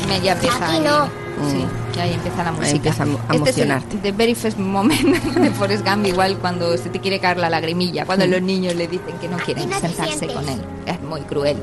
Me 0.09 0.21
ya 0.21 0.33
empieza. 0.33 0.69
Aquí 0.73 0.81
no. 0.81 1.07
Sí, 1.49 1.65
ya 1.97 2.03
ahí 2.03 2.13
empieza 2.13 2.45
la 2.45 2.53
música. 2.53 2.77
empieza 2.77 3.03
a 3.03 3.07
emo- 3.07 3.19
a 3.29 3.35
este 3.35 3.51
es 3.51 3.57
el 3.57 3.63
emocionarte. 3.71 3.97
The 4.03 4.13
Very 4.13 4.35
First 4.35 4.59
Moment 4.59 5.01
de 5.37 5.51
Forrest 5.53 5.87
Gump, 5.89 6.05
igual 6.07 6.37
cuando 6.37 6.77
se 6.77 6.91
te 6.91 7.01
quiere 7.01 7.19
caer 7.19 7.39
la 7.39 7.49
lagrimilla, 7.49 8.05
cuando 8.05 8.27
Mm. 8.27 8.31
los 8.31 8.43
niños 8.43 8.75
le 8.75 8.89
dicen 8.89 9.17
que 9.21 9.29
no 9.29 9.39
quieren 9.39 9.71
no 9.71 9.81
sentarse 9.81 10.27
con 10.27 10.47
él. 10.47 10.61
Es 10.85 11.01
muy 11.01 11.21
cruel. 11.23 11.57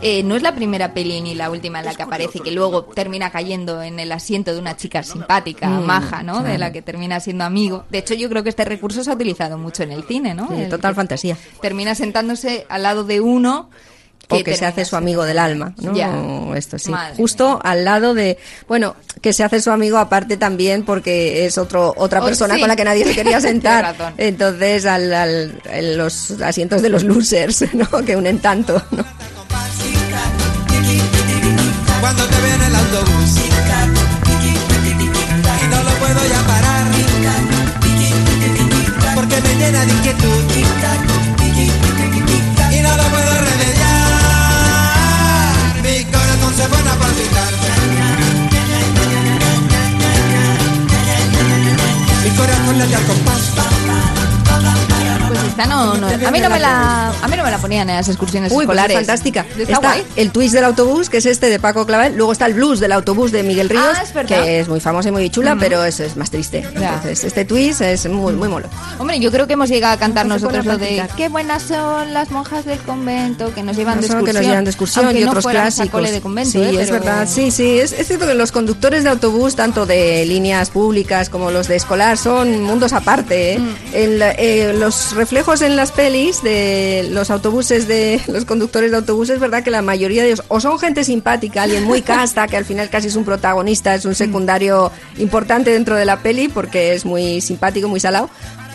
Eh, 0.00 0.22
no 0.22 0.34
es 0.36 0.42
la 0.42 0.54
primera 0.54 0.94
peli 0.94 1.20
ni 1.20 1.34
la 1.34 1.50
última 1.50 1.80
en 1.80 1.84
la 1.86 1.94
que 1.94 2.04
aparece, 2.04 2.40
que 2.40 2.52
luego 2.52 2.84
termina 2.84 3.30
cayendo 3.30 3.82
en 3.82 3.98
el 4.00 4.12
asiento 4.12 4.54
de 4.54 4.60
una 4.60 4.76
chica 4.76 5.02
simpática, 5.02 5.68
Mm, 5.68 5.84
maja, 5.84 6.22
¿no? 6.22 6.42
De 6.42 6.56
la 6.56 6.72
que 6.72 6.80
termina 6.80 7.20
siendo 7.20 7.44
amigo. 7.44 7.84
De 7.90 7.98
hecho, 7.98 8.14
yo 8.14 8.30
creo 8.30 8.42
que 8.42 8.48
este 8.48 8.64
recurso 8.64 9.04
se 9.04 9.10
ha 9.10 9.14
utilizado 9.14 9.58
mucho 9.58 9.82
en 9.82 9.90
el 9.92 10.04
cine, 10.04 10.32
¿no? 10.34 10.48
Sí, 10.48 10.54
El 10.62 10.68
total 10.70 10.92
que 10.92 10.96
fantasía. 10.96 11.36
Termina 11.60 11.94
sentándose 11.94 12.64
al 12.70 12.82
lado 12.84 13.04
de 13.04 13.20
uno. 13.20 13.68
O 14.30 14.44
que 14.44 14.56
se 14.56 14.66
hace 14.66 14.84
su 14.84 14.94
amigo 14.96 15.24
del 15.24 15.38
alma, 15.38 15.72
¿no? 15.80 16.54
Esto 16.54 16.78
sí. 16.78 16.90
Madre 16.90 17.14
Justo 17.16 17.58
al 17.62 17.84
lado 17.84 18.14
de, 18.14 18.38
bueno, 18.68 18.94
que 19.22 19.32
se 19.32 19.42
hace 19.44 19.60
su 19.60 19.70
amigo 19.70 19.96
aparte 19.98 20.36
también 20.36 20.84
porque 20.84 21.46
es 21.46 21.56
otro 21.58 21.94
otra 21.96 22.20
Oh, 22.20 22.24
persona 22.26 22.54
sí. 22.54 22.60
con 22.60 22.68
la 22.68 22.76
que 22.76 22.84
nadie 22.84 23.04
se 23.04 23.14
quería 23.14 23.40
sentar. 23.48 24.14
Entonces, 24.18 24.84
al, 24.86 25.12
al- 25.14 25.62
en 25.72 25.96
los 25.96 26.30
asientos 26.42 26.82
de 26.82 26.88
los 26.90 27.04
losers, 27.04 27.64
¿no? 27.74 27.88
Que 28.04 28.16
unen 28.16 28.38
tanto, 28.40 28.82
¿no? 28.90 29.04
Cuando 32.00 32.24
te 32.26 32.36
en 32.36 32.62
el 32.62 32.74
autobús 32.76 33.36
y 35.62 35.66
no 35.68 35.82
lo 35.82 35.90
puedo 35.98 36.20
ya 36.28 36.46
parar 36.46 36.86
porque 39.14 39.40
me 39.40 39.54
llena 39.56 39.84
de 39.84 39.92
inquietud 39.92 40.44
pone 46.68 46.90
a 46.90 46.96
palpitar. 46.96 47.52
Mi 52.24 52.30
corazón 52.36 52.78
late 52.78 52.96
compás. 53.06 53.77
Esta 55.58 55.66
no, 55.74 55.96
no- 55.96 56.06
a 56.06 56.30
mí 56.30 56.38
no 56.40 56.50
me 56.50 56.60
la, 56.60 57.08
a 57.20 57.26
mí 57.28 57.36
no 57.36 57.42
me 57.42 57.50
la 57.50 57.58
ponían 57.58 57.90
en 57.90 57.96
las 57.96 58.08
excursiones 58.08 58.52
Uy, 58.52 58.64
pues 58.64 58.78
es 58.78 58.84
escolares. 58.84 58.96
fantástica. 58.96 59.44
Está, 59.58 59.62
Está 59.72 59.78
guay. 59.80 60.04
el 60.14 60.30
twist 60.30 60.54
del 60.54 60.62
autobús, 60.62 61.10
que 61.10 61.16
es 61.16 61.26
este 61.26 61.50
de 61.50 61.58
Paco 61.58 61.84
Clavel. 61.84 62.16
Luego 62.16 62.30
está 62.30 62.46
el 62.46 62.54
blues 62.54 62.78
del 62.78 62.92
autobús 62.92 63.32
de 63.32 63.42
Miguel 63.42 63.68
Ríos, 63.68 63.82
Ah, 63.96 64.02
es 64.04 64.26
que 64.26 64.60
es 64.60 64.68
muy 64.68 64.78
famosa 64.78 65.08
y 65.08 65.12
muy 65.12 65.28
chula, 65.30 65.52
Ujú. 65.54 65.60
pero 65.60 65.82
es, 65.84 65.98
es 65.98 66.16
más 66.16 66.30
triste. 66.30 66.64
Ya. 66.78 66.94
Entonces, 66.94 67.24
este 67.24 67.44
twist 67.44 67.80
es 67.80 68.08
muy, 68.08 68.34
muy 68.34 68.46
mono. 68.48 68.68
Hombre, 68.98 69.18
yo 69.18 69.32
creo 69.32 69.48
que 69.48 69.54
hemos 69.54 69.68
llegado 69.68 69.94
a 69.94 69.96
cantar 69.98 70.26
se 70.26 70.28
nosotros 70.28 70.64
lo 70.64 70.78
de 70.78 71.04
qué 71.16 71.28
buenas 71.28 71.64
son 71.64 72.14
las 72.14 72.30
monjas 72.30 72.64
del 72.64 72.78
convento 72.78 73.52
que 73.52 73.64
nos 73.64 73.76
llevan 73.76 73.96
de 74.00 74.02
No 74.02 74.06
solo 74.12 74.20
excursión. 74.20 74.26
que 74.26 74.32
nos 74.34 74.46
llevan 74.48 74.64
de 74.64 74.70
excursión 74.70 75.04
Aunque 75.06 75.20
y 75.20 75.24
no 75.24 75.30
otros 75.30 75.46
a 75.46 75.50
clásicos. 75.50 75.90
cole 75.90 76.12
de 76.12 76.20
convento, 76.20 76.52
sí, 76.52 76.58
¿eh? 76.60 76.68
es 76.70 76.76
Pero- 76.90 76.92
verdad. 76.92 77.28
Sí, 77.28 77.50
sí. 77.50 77.80
Es, 77.80 77.90
es 77.92 78.06
cierto 78.06 78.28
que 78.28 78.34
los 78.34 78.52
conductores 78.52 79.02
de 79.02 79.10
autobús, 79.10 79.56
tanto 79.56 79.86
de 79.86 80.24
líneas 80.24 80.70
públicas 80.70 81.28
como 81.30 81.50
los 81.50 81.66
de 81.66 81.74
escolar, 81.74 82.16
son 82.16 82.62
mundos 82.62 82.92
aparte. 82.92 83.54
¿eh? 83.54 83.58
Mm. 83.58 83.74
En 83.94 84.18
la- 84.20 84.30
eh, 84.32 84.72
los 84.78 85.14
reflejos 85.16 85.47
en 85.48 85.76
las 85.76 85.92
pelis 85.92 86.42
de 86.42 87.08
los 87.10 87.30
autobuses, 87.30 87.88
de 87.88 88.20
los 88.28 88.44
conductores 88.44 88.90
de 88.90 88.98
autobuses, 88.98 89.36
es 89.36 89.40
verdad 89.40 89.64
que 89.64 89.70
la 89.70 89.80
mayoría 89.80 90.22
de 90.22 90.28
ellos 90.28 90.44
o 90.48 90.60
son 90.60 90.78
gente 90.78 91.04
simpática, 91.04 91.62
alguien 91.62 91.84
muy 91.84 92.02
casta, 92.02 92.46
que 92.46 92.58
al 92.58 92.66
final 92.66 92.90
casi 92.90 93.08
es 93.08 93.16
un 93.16 93.24
protagonista, 93.24 93.94
es 93.94 94.04
un 94.04 94.14
secundario 94.14 94.92
importante 95.16 95.70
dentro 95.70 95.96
de 95.96 96.04
la 96.04 96.18
peli 96.18 96.48
porque 96.48 96.92
es 96.92 97.06
muy 97.06 97.40
simpático, 97.40 97.88
muy 97.88 97.98
salado. 97.98 98.28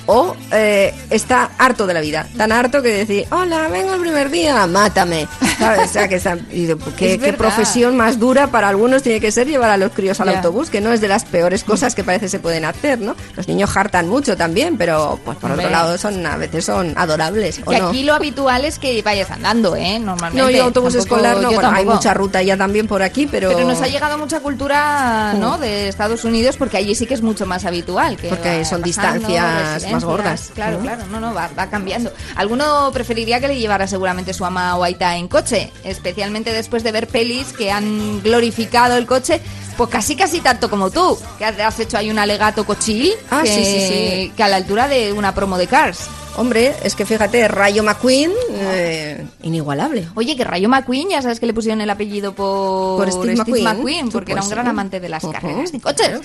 O 0.06 0.36
eh, 0.52 0.94
está 1.10 1.52
harto 1.58 1.88
de 1.88 1.94
la 1.94 2.02
vida, 2.02 2.28
tan 2.36 2.52
harto 2.52 2.82
que 2.82 2.90
decir, 2.90 3.26
hola, 3.32 3.70
vengo 3.70 3.94
el 3.94 4.02
primer 4.02 4.30
día, 4.30 4.68
mátame. 4.68 5.28
¿Sabes? 5.58 5.90
O 5.92 5.94
sea, 5.94 6.08
que 6.10 6.16
está- 6.16 6.38
y 6.52 6.66
de- 6.66 6.76
¿qué, 6.98 7.14
Es 7.14 7.20
qué 7.20 7.32
verdad. 7.32 7.38
profesión 7.38 7.96
más 7.96 8.20
dura 8.20 8.48
para 8.48 8.68
algunos 8.68 9.02
tiene 9.02 9.22
que 9.22 9.32
ser 9.32 9.48
llevar 9.48 9.70
a 9.70 9.78
los 9.78 9.92
críos 9.94 10.20
al 10.20 10.30
autobús, 10.30 10.70
que 10.70 10.82
no 10.82 10.92
es 10.92 11.00
de 11.00 11.08
las 11.08 11.24
peores 11.24 11.64
cosas 11.64 11.96
que 11.96 12.04
parece 12.04 12.28
se 12.28 12.40
pueden 12.40 12.66
hacer, 12.66 13.00
¿no? 13.00 13.16
Los 13.38 13.48
niños 13.48 13.76
hartan 13.78 14.10
mucho 14.10 14.36
también, 14.36 14.78
pero 14.78 15.20
pues 15.24 15.38
por 15.38 15.52
Hombre. 15.52 15.68
otro 15.68 15.78
lado 15.78 15.98
son 15.98 16.26
a 16.26 16.36
veces 16.38 16.66
son 16.66 16.94
adorables. 16.98 17.62
¿o 17.66 17.70
Que 17.72 17.80
no? 17.80 17.88
aquí 17.90 18.04
lo 18.04 18.14
habitual 18.14 18.66
es 18.66 18.80
que 18.80 19.02
vayas 19.04 19.32
andando, 19.32 19.76
¿eh? 19.78 20.00
Normalmente. 20.00 20.44
No, 20.44 20.50
yo 20.50 20.66
autobús 20.66 20.94
Tampoco- 20.94 21.16
escolar 21.16 21.38
no, 21.38 21.52
bueno, 21.54 21.72
hay 21.72 21.86
mucha 21.86 22.14
ruta 22.14 22.42
ya 22.42 22.58
también 22.58 22.88
por 22.88 23.02
aquí, 23.04 23.26
pero... 23.28 23.50
Pero 23.54 23.66
nos 23.68 23.80
ha 23.82 23.88
llegado 23.88 24.18
mucha 24.18 24.42
cultura, 24.42 25.34
¿no? 25.40 25.58
Mm. 25.58 25.62
De 25.62 25.88
Estados 25.88 26.26
Unidos, 26.26 26.58
porque 26.58 26.76
allí 26.78 26.94
sí 26.96 27.06
que 27.06 27.14
es 27.14 27.22
mucho 27.22 27.46
más 27.46 27.64
habitual. 27.64 28.18
Que 28.18 28.28
Porque 28.28 28.66
son 28.66 28.82
distancias 28.82 29.84
más 29.94 30.04
gordas, 30.04 30.52
Claro, 30.54 30.78
¿no? 30.78 30.84
claro, 30.84 31.04
no, 31.12 31.20
no, 31.20 31.34
va, 31.34 31.50
va 31.58 31.68
cambiando. 31.70 32.12
Alguno 32.36 32.92
preferiría 32.94 33.40
que 33.40 33.48
le 33.48 33.60
llevara 33.60 33.88
seguramente 33.88 34.34
su 34.34 34.44
ama 34.46 34.76
o 34.78 34.84
aita 34.84 35.16
en 35.18 35.28
coche, 35.28 35.72
especialmente 35.84 36.52
después 36.52 36.84
de 36.84 36.92
ver 36.92 37.08
pelis 37.08 37.54
que 37.54 37.72
han 37.72 38.22
glorificado 38.22 38.98
el 38.98 39.06
coche. 39.06 39.42
Pues 39.78 39.90
casi 39.90 40.16
casi 40.16 40.40
tanto 40.40 40.70
como 40.70 40.92
tú, 40.92 41.18
que 41.40 41.46
has 41.46 41.80
hecho 41.80 41.98
ahí 41.98 42.12
un 42.12 42.20
alegato 42.20 42.64
cochil 42.64 43.12
Ah, 43.32 43.42
que, 43.44 43.50
sí, 43.50 43.66
sí, 43.66 43.88
sí. 43.88 44.34
que 44.38 44.44
a 44.44 44.48
la 44.48 44.58
altura 44.58 44.88
de 44.88 45.12
una 45.14 45.34
promo 45.34 45.58
de 45.58 45.66
Cars. 45.66 46.02
Hombre, 46.36 46.76
es 46.84 46.96
que 46.96 47.06
fíjate, 47.08 47.48
Rayo 47.48 47.84
McQueen, 47.84 48.32
eh, 48.52 49.26
inigualable. 49.42 50.08
Oye, 50.14 50.36
que 50.36 50.44
Rayo 50.44 50.70
McQueen, 50.70 51.10
ya 51.10 51.22
sabes 51.24 51.40
que 51.40 51.48
le 51.48 51.54
pusieron 51.56 51.82
el 51.82 51.90
apellido 51.90 52.34
por, 52.36 52.98
Por 53.06 53.12
Steve 53.12 53.62
McQueen. 53.64 54.10
porque 54.12 54.34
era 54.34 54.44
un 54.44 54.50
gran 54.50 54.68
amante 54.68 55.00
de 55.00 55.10
las 55.10 55.24
carreras 55.26 55.72
de 55.72 55.80
coches. 55.80 56.22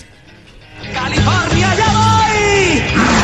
¡California, 0.93 1.75
ya 1.75 1.87
voy! 1.91 3.18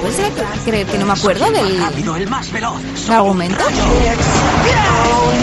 ¿Puedes 0.00 0.60
creer 0.64 0.86
que 0.86 0.98
no 0.98 1.06
me 1.06 1.12
acuerdo 1.12 1.50
del 1.50 1.80
el 2.16 2.28
más 2.28 2.50
veloz. 2.52 2.80
argumento? 3.10 3.64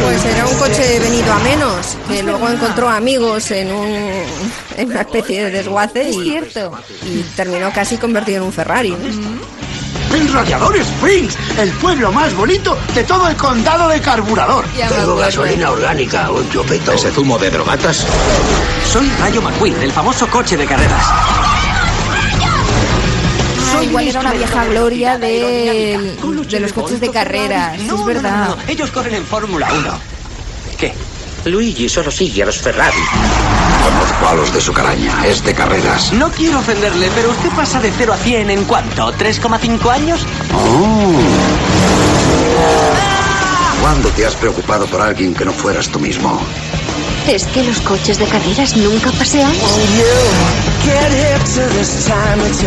Pues 0.02 0.26
era 0.26 0.46
un 0.46 0.58
coche 0.58 1.00
venido 1.00 1.34
a 1.34 1.40
menos, 1.40 1.98
que 2.08 2.24
luego 2.24 2.50
encontró 2.50 2.90
amigos 2.90 3.52
en, 3.52 3.72
un, 3.72 3.88
en 4.78 4.90
una 4.90 5.02
especie 5.02 5.46
de 5.46 5.52
desguace 5.52 6.10
Es 6.10 6.16
y, 6.16 6.24
cierto. 6.24 6.72
y 7.06 7.22
terminó 7.36 7.72
casi 7.74 7.98
convertido 7.98 8.38
en 8.38 8.44
un 8.44 8.54
Ferrari. 8.54 8.92
¿no? 8.92 9.65
En 10.16 10.32
Radiador 10.32 10.78
Springs, 10.78 11.38
el 11.58 11.74
pueblo 11.74 12.10
más 12.10 12.34
bonito 12.34 12.78
de 12.94 13.04
todo 13.04 13.28
el 13.28 13.36
condado 13.36 13.90
de 13.90 14.00
Carburador. 14.00 14.64
Tengo 14.68 15.18
gasolina 15.18 15.72
orgánica, 15.72 16.32
un 16.32 16.50
chupito. 16.50 16.94
¿Ese 16.94 17.12
zumo 17.12 17.38
de 17.38 17.50
drogatas? 17.50 18.06
Soy 18.90 19.10
Rayo 19.20 19.42
McQueen, 19.42 19.76
el 19.82 19.92
famoso 19.92 20.26
coche 20.28 20.56
de 20.56 20.66
carreras. 20.66 21.06
eso 23.68 23.84
igual 23.84 24.08
era 24.08 24.22
una 24.22 24.32
vieja 24.32 24.66
gloria 24.66 25.18
de, 25.18 26.16
de 26.50 26.60
los 26.62 26.72
coches 26.72 27.02
de 27.02 27.12
carreras. 27.12 27.78
No, 27.82 28.00
es 28.00 28.06
verdad. 28.06 28.48
no, 28.48 28.56
no, 28.56 28.62
Ellos 28.70 28.92
corren 28.92 29.16
en 29.16 29.26
Fórmula 29.26 29.68
1. 29.74 30.00
¿Qué? 30.78 30.94
Luigi 31.44 31.90
solo 31.90 32.10
sigue 32.10 32.44
a 32.44 32.46
los 32.46 32.58
Ferrari. 32.58 32.98
Conozco 33.86 34.28
a 34.28 34.34
los 34.34 34.52
de 34.52 34.62
su 34.62 34.74
caraña, 34.74 35.28
es 35.28 35.44
de 35.44 35.54
carreras. 35.54 36.12
No 36.14 36.32
quiero 36.32 36.58
ofenderle, 36.58 37.12
pero 37.14 37.30
usted 37.30 37.50
pasa 37.50 37.80
de 37.80 37.92
0 37.96 38.14
a 38.14 38.18
100 38.18 38.50
en 38.50 38.66
cuánto? 38.66 39.14
¿3,5 39.14 39.92
años? 39.92 40.26
Oh. 40.54 41.14
¿Cuándo 43.82 44.10
te 44.10 44.26
has 44.26 44.36
preocupado 44.36 44.88
por 44.88 45.02
alguien 45.02 45.36
que 45.36 45.46
no 45.46 45.54
fueras 45.54 45.88
tú 45.90 46.00
mismo? 46.00 46.42
¿Es 47.28 47.46
que 47.48 47.64
los 47.64 47.80
coches 47.82 48.20
de 48.20 48.26
carreras 48.26 48.76
nunca 48.78 49.12
pasean? 49.14 49.52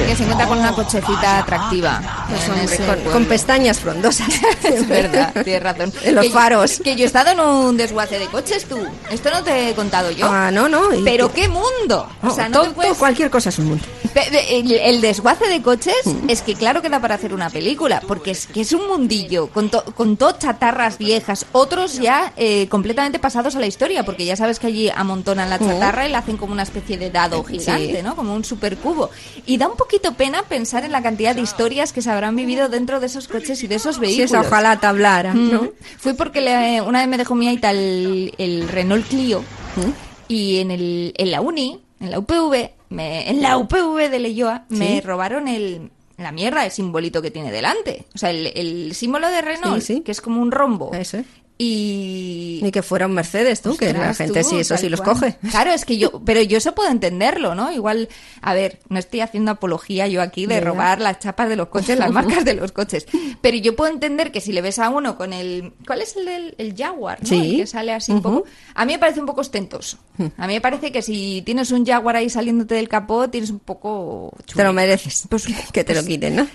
Que 0.06 0.16
se 0.16 0.22
encuentra 0.24 0.46
con 0.48 0.58
una 0.58 0.72
cochecita 0.72 1.38
atractiva. 1.38 2.00
Pues, 2.28 2.44
en 2.44 2.50
hombre, 2.52 2.74
ese 2.74 2.84
con, 2.86 3.12
con 3.12 3.24
pestañas 3.26 3.78
frondosas. 3.78 4.28
Es 4.64 4.86
verdad, 4.88 5.32
tienes 5.44 5.62
razón. 5.62 5.92
En 6.02 6.14
los 6.16 6.24
Que- 6.26 6.30
faros. 6.30 6.80
Que 6.82 6.96
yo 6.96 7.04
he 7.04 7.06
estado 7.06 7.30
en 7.30 7.40
un 7.40 7.76
desguace 7.76 8.18
de 8.18 8.26
coches, 8.26 8.64
tú. 8.64 8.78
Esto 9.10 9.30
no 9.30 9.42
te 9.42 9.70
he 9.70 9.74
contado 9.74 10.10
yo. 10.10 10.26
Ah, 10.28 10.50
no, 10.50 10.68
no. 10.68 10.92
y- 10.92 11.02
Pero 11.04 11.32
qué 11.32 11.48
mundo. 11.48 12.08
O 12.22 12.30
sea, 12.30 12.48
no 12.48 12.54
todo- 12.58 12.64
te 12.68 12.70
puedes- 12.74 12.90
todo, 12.92 12.98
cualquier 12.98 13.30
cosa 13.30 13.48
es 13.50 13.58
un 13.58 13.66
mundo. 13.68 13.84
El, 14.14 14.72
el 14.72 15.00
desguace 15.00 15.46
de 15.48 15.62
coches 15.62 15.94
Mm. 16.04 16.30
es 16.30 16.42
que 16.42 16.54
claro 16.54 16.80
que 16.82 16.88
da 16.88 17.00
para 17.00 17.14
hacer 17.16 17.32
una 17.34 17.50
película, 17.50 18.00
porque 18.06 18.30
es 18.30 18.46
que 18.46 18.60
es 18.62 18.72
un 18.72 18.86
mundillo, 18.88 19.48
con, 19.48 19.68
to- 19.70 19.84
con 19.94 20.16
todo 20.16 20.32
chatarras 20.38 20.98
viejas, 20.98 21.46
otros 21.52 21.98
ya 21.98 22.32
eh, 22.36 22.68
completamente 22.68 23.18
pasados 23.18 23.56
a 23.56 23.60
la 23.60 23.66
historia, 23.66 24.04
porque 24.04 24.24
ya 24.24 24.36
sabes 24.36 24.58
que 24.58 24.66
allí 24.68 24.90
amontonan 24.94 25.50
la 25.50 25.58
Mm. 25.58 25.66
chatarra 25.68 26.08
y 26.08 26.12
la 26.12 26.18
hacen 26.18 26.36
como 26.36 26.52
una 26.52 26.62
especie 26.62 26.96
de 26.96 27.10
dado 27.10 27.42
gigante, 27.44 27.96
Sí. 27.96 28.02
¿no? 28.02 28.16
Como 28.16 28.34
un 28.34 28.44
supercubo. 28.44 29.10
Y 29.46 29.56
da 29.58 29.68
un 29.68 29.76
poquito 29.76 30.14
pena 30.14 30.42
pensar 30.42 30.84
en 30.84 30.92
la 30.92 31.02
cantidad 31.02 31.34
de 31.34 31.42
historias 31.42 31.92
que 31.92 32.02
se 32.02 32.10
habrán 32.10 32.36
vivido 32.36 32.68
dentro 32.68 33.00
de 33.00 33.06
esos 33.06 33.28
coches 33.28 33.62
y 33.62 33.66
de 33.66 33.74
esos 33.76 33.98
vehículos. 33.98 34.30
esa 34.30 34.40
ojalá 34.40 34.78
te 34.80 34.86
hablara, 34.86 35.34
Mm. 35.34 35.52
¿no? 35.52 35.68
Fui 35.98 36.14
porque 36.14 36.40
le- 36.40 36.80
una 36.80 37.00
vez 37.00 37.08
me 37.08 37.16
dejó 37.18 37.34
mi 37.34 37.48
aita 37.48 37.70
el, 37.70 38.32
el 38.38 38.68
Renault 38.68 39.06
Clio 39.08 39.40
Mm. 39.76 39.90
y 40.28 40.58
en, 40.58 40.70
el, 40.70 41.12
en 41.16 41.30
la 41.30 41.40
uni, 41.40 41.80
en 42.00 42.10
la 42.10 42.18
UPV, 42.18 42.70
me- 42.90 43.28
en 43.30 43.42
la 43.42 43.56
UPV 43.58 44.08
de 44.10 44.18
Leyoa, 44.18 44.64
me 44.68 45.00
robaron 45.00 45.48
el, 45.48 45.90
la 46.16 46.32
mierda, 46.32 46.64
el 46.64 46.70
simbolito 46.70 47.20
que 47.22 47.30
tiene 47.30 47.50
delante. 47.52 48.04
O 48.14 48.18
sea, 48.18 48.30
el, 48.30 48.46
el 48.54 48.94
símbolo 48.94 49.28
de 49.28 49.40
Renault, 49.42 49.80
Sí, 49.82 49.94
sí. 49.96 50.00
que 50.02 50.12
es 50.12 50.20
como 50.20 50.40
un 50.42 50.50
rombo. 50.50 50.92
Eso. 50.94 51.18
Y... 51.60 52.60
Ni 52.62 52.70
que 52.70 52.82
fuera 52.82 53.06
un 53.06 53.14
Mercedes, 53.14 53.62
tú, 53.62 53.76
que 53.76 53.92
la 53.92 54.14
gente 54.14 54.42
tú, 54.42 54.48
sí, 54.50 54.56
eso 54.60 54.76
sí 54.76 54.88
los 54.88 55.00
cual. 55.00 55.14
coge. 55.16 55.36
Claro, 55.50 55.72
es 55.72 55.84
que 55.84 55.98
yo, 55.98 56.22
pero 56.24 56.40
yo 56.40 56.56
eso 56.58 56.72
puedo 56.72 56.88
entenderlo, 56.88 57.56
¿no? 57.56 57.72
Igual, 57.72 58.08
a 58.40 58.54
ver, 58.54 58.78
no 58.88 58.98
estoy 59.00 59.20
haciendo 59.20 59.50
apología 59.50 60.06
yo 60.06 60.22
aquí 60.22 60.46
de 60.46 60.60
robar 60.60 61.00
las 61.00 61.18
chapas 61.18 61.48
de 61.48 61.56
los 61.56 61.68
coches, 61.68 61.98
las 61.98 62.12
marcas 62.12 62.44
de 62.44 62.54
los 62.54 62.70
coches. 62.70 63.06
Pero 63.40 63.56
yo 63.56 63.74
puedo 63.74 63.92
entender 63.92 64.30
que 64.30 64.40
si 64.40 64.52
le 64.52 64.62
ves 64.62 64.78
a 64.78 64.88
uno 64.88 65.16
con 65.16 65.32
el, 65.32 65.72
¿cuál 65.84 66.00
es 66.00 66.16
el 66.16 66.26
del 66.26 66.54
el 66.58 66.76
Jaguar? 66.76 67.18
¿no? 67.22 67.28
Sí. 67.28 67.54
El 67.54 67.56
que 67.62 67.66
sale 67.66 67.92
así 67.92 68.12
un 68.12 68.22
poco. 68.22 68.44
A 68.74 68.84
mí 68.84 68.92
me 68.92 68.98
parece 69.00 69.18
un 69.18 69.26
poco 69.26 69.40
ostentoso. 69.40 69.98
A 70.36 70.46
mí 70.46 70.54
me 70.54 70.60
parece 70.60 70.92
que 70.92 71.02
si 71.02 71.42
tienes 71.44 71.72
un 71.72 71.84
Jaguar 71.84 72.14
ahí 72.16 72.30
saliéndote 72.30 72.76
del 72.76 72.88
capó, 72.88 73.28
tienes 73.28 73.50
un 73.50 73.58
poco. 73.58 74.32
Te 74.54 74.62
lo 74.62 74.72
mereces. 74.72 75.24
Pues- 75.28 75.46
que 75.72 75.82
te 75.82 75.92
lo 75.94 76.00
pues- 76.00 76.08
quiten, 76.08 76.36
¿no? 76.36 76.46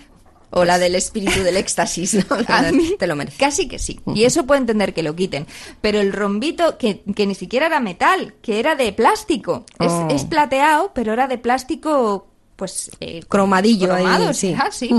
O 0.55 0.65
la 0.65 0.77
del 0.79 0.95
espíritu 0.95 1.41
del 1.43 1.57
éxtasis, 1.57 2.13
¿no? 2.13 2.25
A 2.47 2.71
mí 2.71 2.95
te 2.99 3.07
lo 3.07 3.15
mereces. 3.15 3.39
Casi 3.39 3.67
que 3.67 3.79
sí. 3.79 3.99
Y 4.13 4.23
eso 4.25 4.45
puedo 4.45 4.59
entender 4.61 4.93
que 4.93 5.01
lo 5.03 5.15
quiten. 5.15 5.47
Pero 5.81 5.99
el 5.99 6.13
rombito, 6.13 6.77
que, 6.77 7.01
que 7.15 7.25
ni 7.25 7.35
siquiera 7.35 7.65
era 7.65 7.79
metal, 7.79 8.35
que 8.41 8.59
era 8.59 8.75
de 8.75 8.93
plástico. 8.93 9.65
Es- 9.79 9.91
Oh. 9.91 10.07
Es, 10.11 10.23
plateado, 10.25 10.91
pero 10.93 11.13
era 11.13 11.27
de 11.27 11.37
plástico, 11.37 12.27
pues... 12.55 12.91
eh, 12.99 13.21
Cromadillo 13.27 13.93
ahí, 13.93 14.03
cromado, 14.03 14.33
sí. 14.33 14.55
ah, 14.57 14.69
sí. 14.71 14.89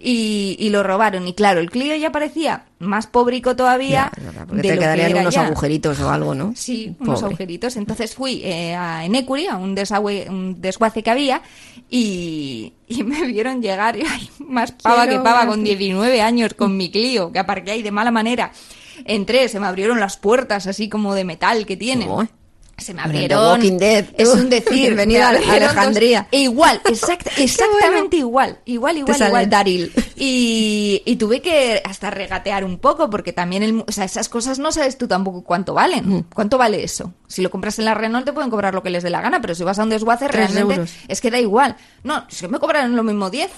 y, 0.00 0.56
y 0.58 0.70
lo 0.70 0.82
robaron. 0.82 1.26
Y 1.28 1.34
claro, 1.34 1.60
el 1.60 1.70
Clio 1.70 1.94
ya 1.96 2.10
parecía 2.12 2.64
más 2.78 3.06
pobrico 3.06 3.56
todavía. 3.56 4.10
Ya, 4.16 4.44
porque 4.46 4.62
de 4.62 4.62
te 4.62 4.74
que 4.74 4.78
quedarían 4.80 5.10
era 5.12 5.20
unos 5.22 5.34
ya. 5.34 5.46
agujeritos 5.46 6.00
o 6.00 6.10
algo, 6.10 6.34
¿no? 6.34 6.52
Sí, 6.56 6.94
unos 7.00 7.22
agujeritos. 7.22 7.76
Entonces 7.76 8.14
fui 8.14 8.42
eh, 8.44 8.74
a 8.74 9.04
Enecuri, 9.04 9.46
a 9.46 9.56
un, 9.56 9.74
desagüe, 9.74 10.26
un 10.28 10.60
desguace 10.60 11.02
que 11.02 11.10
había, 11.10 11.42
y, 11.88 12.72
y 12.88 13.02
me 13.02 13.26
vieron 13.26 13.62
llegar, 13.62 13.96
y, 13.96 14.02
ay, 14.02 14.28
más 14.38 14.72
pava 14.72 15.04
Quiero 15.04 15.18
que 15.18 15.24
pava, 15.24 15.46
con 15.46 15.64
19 15.64 16.20
años, 16.20 16.54
con 16.54 16.76
mi 16.76 16.90
Clio, 16.90 17.32
que 17.32 17.38
aparqué 17.38 17.72
ahí 17.72 17.82
de 17.82 17.90
mala 17.90 18.10
manera. 18.10 18.52
Entré, 19.04 19.48
se 19.48 19.58
me 19.58 19.66
abrieron 19.66 19.98
las 19.98 20.16
puertas 20.16 20.66
así 20.66 20.88
como 20.88 21.14
de 21.14 21.24
metal 21.24 21.66
que 21.66 21.76
tienen. 21.76 22.08
Oh. 22.08 22.26
Se 22.76 22.92
me 22.92 23.02
abrieron. 23.02 23.38
Walking 23.52 23.78
Dead, 23.78 24.04
Es 24.18 24.28
un 24.28 24.50
decir. 24.50 24.72
Bienvenida 24.72 25.30
me 25.32 25.38
a 25.46 25.52
Alejandría. 25.54 26.20
dos- 26.22 26.28
e 26.32 26.40
igual, 26.42 26.80
exact- 26.84 27.30
exactamente 27.38 28.16
igual. 28.16 28.58
Igual, 28.64 28.98
igual, 28.98 29.16
sale 29.16 29.28
igual. 29.30 29.48
Daryl. 29.50 29.92
Y, 30.16 31.02
y 31.04 31.16
tuve 31.16 31.40
que 31.40 31.80
hasta 31.84 32.10
regatear 32.10 32.64
un 32.64 32.78
poco, 32.78 33.08
porque 33.10 33.32
también 33.32 33.62
el, 33.62 33.84
o 33.86 33.92
sea, 33.92 34.04
esas 34.04 34.28
cosas 34.28 34.58
no 34.58 34.72
sabes 34.72 34.98
tú 34.98 35.06
tampoco 35.08 35.42
cuánto 35.44 35.74
valen. 35.74 36.26
¿Cuánto 36.34 36.58
vale 36.58 36.82
eso? 36.82 37.12
Si 37.28 37.42
lo 37.42 37.50
compras 37.50 37.78
en 37.78 37.84
la 37.84 37.94
Renault 37.94 38.24
te 38.26 38.32
pueden 38.32 38.50
cobrar 38.50 38.74
lo 38.74 38.82
que 38.82 38.90
les 38.90 39.02
dé 39.02 39.10
la 39.10 39.20
gana, 39.20 39.40
pero 39.40 39.54
si 39.54 39.64
vas 39.64 39.78
a 39.78 39.82
un 39.84 39.90
desguace 39.90 40.28
realmente 40.28 40.74
euros. 40.74 40.90
es 41.08 41.20
que 41.20 41.30
da 41.30 41.38
igual. 41.40 41.76
No, 42.02 42.24
es 42.30 42.40
que 42.40 42.48
me 42.48 42.58
cobraron 42.58 42.96
lo 42.96 43.02
mismo 43.02 43.30
10. 43.30 43.50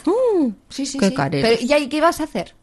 sí, 0.69 0.87
sí, 0.87 0.99
qué 0.99 1.09
sí. 1.09 1.15
Pero, 1.43 1.57
¿Y 1.61 1.73
ahí 1.73 1.89
qué 1.89 2.01
vas 2.01 2.21
a 2.21 2.25
hacer? 2.25 2.55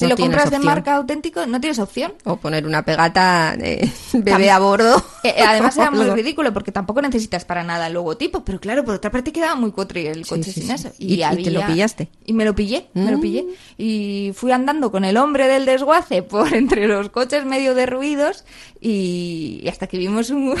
Si 0.00 0.06
No 0.06 0.10
lo 0.10 0.16
compras 0.16 0.50
de 0.50 0.58
marca 0.60 0.94
auténtico, 0.96 1.44
no 1.46 1.60
tienes 1.60 1.78
opción. 1.78 2.14
O 2.24 2.36
poner 2.38 2.66
una 2.66 2.82
pegata 2.86 3.54
de 3.56 3.86
bebé 4.14 4.50
a 4.50 4.58
bordo. 4.58 5.02
Eh, 5.22 5.34
eh, 5.36 5.42
además 5.46 5.76
era 5.76 5.90
muy 5.90 6.06
ridículo 6.08 6.54
porque 6.54 6.72
tampoco 6.72 7.02
necesitas 7.02 7.44
para 7.44 7.62
nada 7.62 7.88
el 7.88 7.92
logotipo, 7.92 8.42
pero 8.42 8.58
claro, 8.58 8.82
por 8.86 8.94
otra 8.94 9.10
parte 9.10 9.32
quedaba 9.32 9.54
muy 9.54 9.70
cutre 9.70 10.08
el 10.10 10.26
coche 10.26 10.44
sí, 10.44 10.62
sin 10.62 10.68
sí. 10.68 10.72
eso. 10.72 10.92
¿Y- 10.98 11.22
y 11.22 11.42
te 11.44 11.50
lo 11.50 11.66
pillaste? 11.66 12.08
Y 12.24 12.32
me 12.32 12.46
lo 12.46 12.54
pillé, 12.54 12.86
me 12.94 13.10
lo 13.10 13.18
Mm. 13.18 13.20
pillé. 13.20 13.44
Y 13.76 14.32
fui 14.34 14.50
andando 14.52 14.90
con 14.90 15.04
el 15.04 15.18
hombre 15.18 15.46
del 15.46 15.66
desguace 15.66 16.22
por 16.22 16.54
entre 16.54 16.88
los 16.88 17.10
coches 17.10 17.44
medio 17.44 17.74
derruidos 17.74 18.44
y, 18.80 19.60
y 19.62 19.68
hasta 19.68 19.86
que 19.88 19.98
vimos 19.98 20.30
un, 20.30 20.54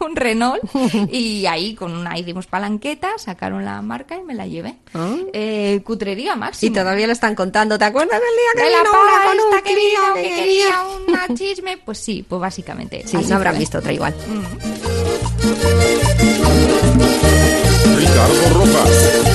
un 0.04 0.16
Renault 0.16 0.62
y 1.10 1.46
ahí 1.46 1.74
con 1.74 1.92
una, 1.96 2.14
dimos 2.14 2.46
palanqueta, 2.46 3.10
sacaron 3.18 3.64
la 3.64 3.80
marca 3.82 4.16
y 4.16 4.22
me 4.22 4.34
la 4.34 4.46
llevé. 4.46 4.76
Ah. 4.94 5.14
Eh, 5.32 5.80
cutrería 5.84 6.34
Y 6.34 6.38
máxima. 6.38 6.78
todavía 6.78 7.06
lo 7.06 7.12
están 7.12 7.34
contando. 7.34 7.78
¿Te 7.78 7.84
acuerdas 7.84 8.20
del 8.20 8.30
día 8.30 8.62
que 8.62 8.64
de 8.70 8.76
la 8.76 8.80
una 8.82 9.24
con 9.24 9.40
un 9.46 9.54
esta 9.54 9.64
que 9.64 9.74
quería? 9.74 10.68
una 11.06 11.34
chisme, 11.34 11.78
pues 11.78 11.98
sí, 11.98 12.24
pues 12.28 12.40
básicamente. 12.40 13.02
Sí, 13.06 13.16
no 13.28 13.36
habrán 13.36 13.54
fue. 13.54 13.60
visto 13.60 13.78
otra 13.78 13.92
igual. 13.92 14.14
Ricardo 17.96 18.48
Rojas 18.54 18.90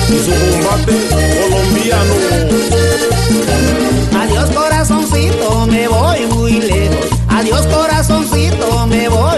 y 0.08 0.18
su 0.18 0.32
combate 0.66 0.94
colombiano. 1.40 2.14
Adiós 4.20 4.50
corazoncito, 4.50 5.66
me 5.66 5.88
voy 5.88 6.26
muy 6.26 6.52
lejos. 6.60 7.06
Adiós 7.28 7.66
corazoncito, 7.66 8.86
me 8.86 9.08
voy 9.08 9.33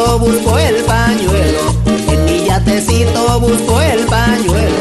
yatecito 0.00 0.18
busco 0.18 0.58
el 0.58 0.84
pañuelo. 0.84 1.74
En 2.08 2.24
mi 2.24 2.44
yatecito 2.44 3.40
busco 3.40 3.80
el 3.80 4.06
pañuelo. 4.06 4.76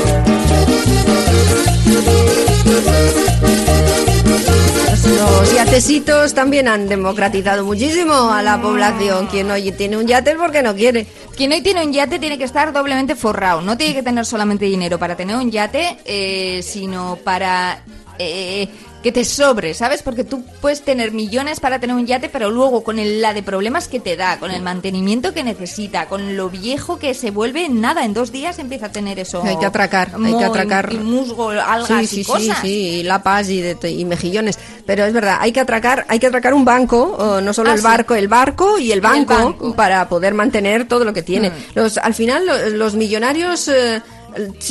Los 5.18 5.54
yatecitos 5.54 6.34
también 6.34 6.68
han 6.68 6.88
democratizado 6.88 7.66
muchísimo 7.66 8.32
a 8.32 8.42
la 8.42 8.62
población. 8.62 9.28
Quien 9.28 9.52
hoy 9.52 9.72
tiene 9.72 9.98
un 9.98 10.08
yate 10.08 10.32
es 10.32 10.38
porque 10.38 10.62
no 10.62 10.74
quiere. 10.74 11.06
Quien 11.36 11.52
hoy 11.52 11.62
tiene 11.62 11.86
un 11.86 11.92
yate 11.92 12.20
tiene 12.20 12.38
que 12.38 12.46
estar 12.46 12.72
doblemente 12.72 13.16
forrado. 13.16 13.62
No 13.62 13.78
tiene 13.78 13.96
que 13.96 14.04
tener 14.04 14.26
solamente 14.26 14.66
dinero 14.66 14.98
para 14.98 15.16
tener 15.16 15.36
un 15.36 15.52
yate, 15.52 15.98
eh, 16.06 16.62
sino 16.64 17.18
para 17.24 17.84
eh, 18.18 18.68
que 19.04 19.12
te 19.14 19.24
sobre, 19.24 19.74
¿sabes? 19.74 20.04
Porque 20.04 20.26
tú 20.26 20.44
puedes 20.60 20.82
tener 20.84 21.12
millones 21.14 21.62
para 21.62 21.80
tener 21.80 21.96
un 21.96 22.06
yate, 22.06 22.28
pero 22.28 22.50
luego 22.52 22.84
con 22.84 23.00
el, 23.00 23.22
la 23.22 23.34
de 23.34 23.42
problemas 23.44 23.88
que 23.88 24.02
te 24.02 24.18
da, 24.18 24.40
con 24.40 24.52
el 24.52 24.62
mantenimiento 24.62 25.34
que 25.34 25.42
necesita, 25.44 26.08
con 26.08 26.36
lo 26.36 26.50
viejo 26.50 27.00
que 27.00 27.14
se 27.14 27.32
vuelve, 27.32 27.70
nada, 27.70 28.04
en 28.04 28.14
dos 28.14 28.32
días 28.34 28.60
empieza 28.60 28.88
a 28.88 28.92
tener 28.92 29.18
eso. 29.18 29.42
Hay 29.44 29.58
que 29.58 29.66
atracar, 29.66 30.12
hay 30.22 30.34
que 30.34 30.42
y- 30.42 30.44
atracar. 30.44 30.92
Y 30.92 30.98
musgo, 30.98 31.50
algas 31.52 31.88
sí, 32.02 32.08
sí, 32.08 32.22
y 32.22 32.26
cosas. 32.26 32.58
Sí, 32.62 32.68
sí, 32.68 32.70
y 33.00 33.04
lapas 33.04 33.50
y, 33.50 33.62
de- 33.62 33.90
y 33.90 34.04
mejillones. 34.04 34.60
Pero 34.86 35.06
es 35.06 35.14
verdad, 35.14 35.38
hay 35.40 35.54
que 35.54 35.62
atracar, 35.62 36.06
hay 36.10 36.20
que 36.20 36.28
atracar 36.28 36.54
un 36.54 36.66
banco, 36.66 37.40
no 37.42 37.54
solo 37.54 37.70
Ah, 37.70 37.74
el 37.74 37.80
sí. 37.80 37.84
barco, 37.86 38.16
el 38.16 38.28
barco 38.28 38.78
y 38.80 38.92
el 38.92 39.00
el 39.00 39.02
banco, 39.02 39.74
para 39.78 40.10
poder 40.10 40.34
mantener 40.34 40.86
todo 40.90 41.06
lo 41.06 41.14
que 41.14 41.24
tiene. 41.24 41.52
Mm. 41.52 41.54
Los, 41.76 41.98
al 41.98 42.14
final, 42.14 42.46
lo- 42.46 42.70
los 42.72 42.96
millonarios, 42.96 43.70
eh, 43.70 44.02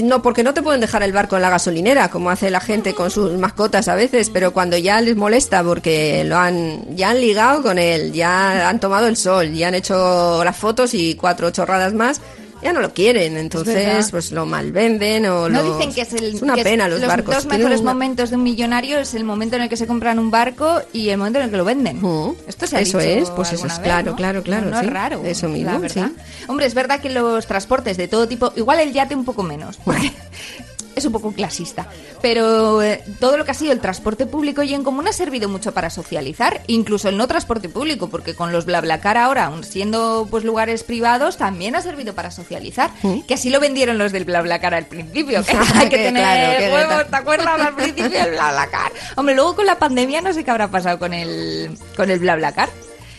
no, 0.03 0.23
porque 0.23 0.43
no 0.43 0.55
te 0.55 0.63
pueden 0.63 0.81
dejar 0.81 1.03
el 1.03 1.13
barco 1.13 1.37
en 1.37 1.43
la 1.43 1.51
gasolinera, 1.51 2.11
como 2.11 2.31
hace 2.31 2.51
la 2.51 2.61
gente 2.61 2.95
con 2.95 3.11
sus 3.11 3.33
mascotas 3.39 3.89
a 3.89 3.95
veces, 3.95 4.31
pero 4.31 4.53
cuando 4.53 4.77
ya 4.77 5.01
les 5.01 5.17
molesta 5.17 5.63
porque 5.63 6.25
lo 6.25 6.37
han, 6.37 6.97
ya 6.97 7.11
han 7.11 7.21
ligado 7.21 7.63
con 7.63 7.79
él, 7.79 8.13
ya 8.13 8.69
han 8.69 8.81
tomado 8.81 9.07
el 9.07 9.17
sol, 9.17 9.53
ya 9.53 9.69
han 9.69 9.75
hecho 9.75 10.43
las 10.45 10.57
fotos 10.57 10.95
y 10.95 11.15
cuatro 11.15 11.51
chorradas 11.51 11.95
más, 11.95 12.21
ya 12.63 12.73
no 12.73 12.81
lo 12.81 12.93
quieren, 12.93 13.37
entonces 13.37 14.11
pues 14.11 14.33
lo 14.33 14.47
malvenden 14.47 15.27
o 15.27 15.49
No 15.49 15.63
lo- 15.63 15.77
dicen 15.79 15.93
que 15.95 16.01
es 16.03 16.13
el 16.13 16.35
es 16.37 16.43
una 16.43 16.55
que 16.55 16.61
es 16.61 16.67
pena 16.67 16.89
los, 16.89 17.01
barcos. 17.05 17.35
dos 17.35 17.45
Tienen 17.45 17.59
mejores 17.61 17.81
una- 17.81 17.93
momentos 17.93 18.31
de 18.31 18.37
un 18.37 18.43
millonario 18.43 18.99
es 18.99 19.15
el 19.15 19.25
momento 19.25 19.57
en 19.57 19.63
el 19.63 19.69
que 19.69 19.77
se 19.77 19.87
compran 19.87 20.19
un 20.19 20.31
barco 20.31 20.81
y 20.93 21.09
el 21.11 21.19
momento 21.19 21.39
en 21.39 21.45
el 21.47 21.51
que 21.51 21.57
lo 21.57 21.65
venden. 21.65 22.01
Esto 22.47 22.67
se 22.67 22.77
ha 22.77 22.81
Eso 22.81 22.99
dicho 22.99 23.11
es, 23.23 23.31
pues 23.31 23.53
eso 23.53 23.67
es 23.67 23.73
vez, 23.75 23.81
claro, 23.85 24.11
¿no? 24.11 24.17
claro, 24.17 24.43
claro, 24.43 24.65
No, 24.67 24.71
no 24.73 24.81
sí. 24.81 24.87
es 24.87 24.93
raro. 24.93 25.23
Eso 25.25 25.49
mismo, 25.49 25.81
sí. 25.89 26.01
Hombre, 26.49 26.67
es 26.67 26.75
verdad 26.75 27.01
que 27.01 27.11
los 27.11 27.47
transportes 27.47 27.97
de 27.97 28.09
todo 28.09 28.27
tipo, 28.29 28.53
igual 28.57 28.81
el 28.81 28.93
yate 28.93 29.15
un 29.15 29.25
poco 29.25 29.43
menos, 29.43 29.77
porque 29.85 30.11
es 30.99 31.05
un 31.05 31.13
poco 31.13 31.33
clasista, 31.33 31.87
pero 32.21 32.83
eh, 32.83 33.03
todo 33.21 33.37
lo 33.37 33.45
que 33.45 33.53
ha 33.53 33.55
sido 33.55 33.73
el 33.73 33.81
transporte 33.81 34.27
público 34.27 34.63
y 34.63 34.75
en 34.75 34.85
común 34.85 35.09
ha 35.09 35.13
servido 35.13 35.49
mucho 35.49 35.73
para 35.73 35.91
socializar, 35.91 36.63
incluso 36.67 37.09
el 37.09 37.17
no 37.17 37.27
transporte 37.27 37.69
público, 37.69 38.09
porque 38.09 38.35
con 38.35 38.53
los 38.53 38.67
BlaBlaCar 38.67 39.17
ahora, 39.17 39.47
aun 39.47 39.65
siendo 39.65 40.27
pues 40.31 40.45
lugares 40.45 40.85
privados, 40.85 41.37
también 41.37 41.77
ha 41.77 41.81
servido 41.81 42.15
para 42.15 42.31
socializar, 42.31 42.91
que 43.27 43.35
así 43.35 43.51
lo 43.51 43.61
vendieron 43.61 43.99
los 43.99 44.13
del 44.13 44.25
BlaBlaCar 44.25 44.75
al 44.75 44.87
principio, 44.87 45.43
que 45.45 45.57
hay 45.75 45.89
que 45.89 45.97
tener 45.97 46.23
claro, 46.23 46.59
que 46.59 46.65
huevos, 46.65 46.89
verdad. 46.89 47.07
¿te 47.11 47.17
acuerdas 47.17 47.61
al 47.61 47.75
principio 47.75 48.11
del 48.11 48.31
BlaBlaCar? 48.31 48.93
Hombre, 49.17 49.35
luego 49.35 49.57
con 49.57 49.67
la 49.67 49.79
pandemia 49.79 50.21
no 50.21 50.33
sé 50.33 50.45
qué 50.45 50.51
habrá 50.51 50.69
pasado 50.71 50.99
con 50.99 51.13
el 51.13 51.77
con 51.97 52.11
el 52.11 52.19
BlaBlaCar. 52.19 52.69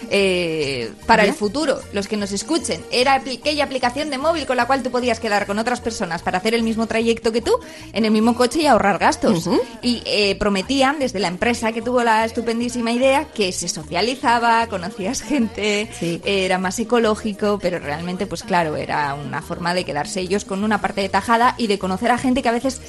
Eh, 0.09 0.91
para 1.05 1.23
¿Ya? 1.23 1.29
el 1.29 1.35
futuro, 1.35 1.79
los 1.93 2.07
que 2.07 2.17
nos 2.17 2.31
escuchen, 2.31 2.81
era 2.91 3.13
aquella 3.13 3.63
aplicación 3.63 4.09
de 4.09 4.17
móvil 4.17 4.45
con 4.45 4.57
la 4.57 4.65
cual 4.65 4.81
tú 4.83 4.91
podías 4.91 5.19
quedar 5.19 5.45
con 5.45 5.59
otras 5.59 5.81
personas 5.81 6.21
para 6.21 6.39
hacer 6.39 6.53
el 6.53 6.63
mismo 6.63 6.87
trayecto 6.87 7.31
que 7.31 7.41
tú 7.41 7.59
en 7.93 8.05
el 8.05 8.11
mismo 8.11 8.35
coche 8.35 8.61
y 8.61 8.65
ahorrar 8.65 8.97
gastos. 8.97 9.49
Y 9.81 10.01
eh, 10.05 10.35
prometían 10.35 10.99
desde 10.99 11.19
la 11.19 11.27
empresa 11.27 11.71
que 11.71 11.81
tuvo 11.81 12.03
la 12.03 12.25
estupendísima 12.25 12.91
idea 12.91 13.25
que 13.25 13.51
se 13.51 13.67
socializaba, 13.67 14.67
conocías 14.67 15.21
gente, 15.21 15.89
era 16.25 16.57
más 16.57 16.79
ecológico, 16.79 17.59
pero 17.61 17.79
realmente, 17.79 18.25
pues 18.25 18.43
claro, 18.43 18.75
era 18.75 19.13
una 19.13 19.41
forma 19.41 19.73
de 19.73 19.85
quedarse 19.85 20.21
ellos 20.21 20.45
con 20.45 20.63
una 20.63 20.81
parte 20.81 21.01
de 21.01 21.09
tajada 21.09 21.55
y 21.57 21.67
de 21.67 21.79
conocer 21.79 22.11
a 22.11 22.17
gente 22.17 22.41
que 22.41 22.49
a 22.49 22.53
veces 22.53 22.81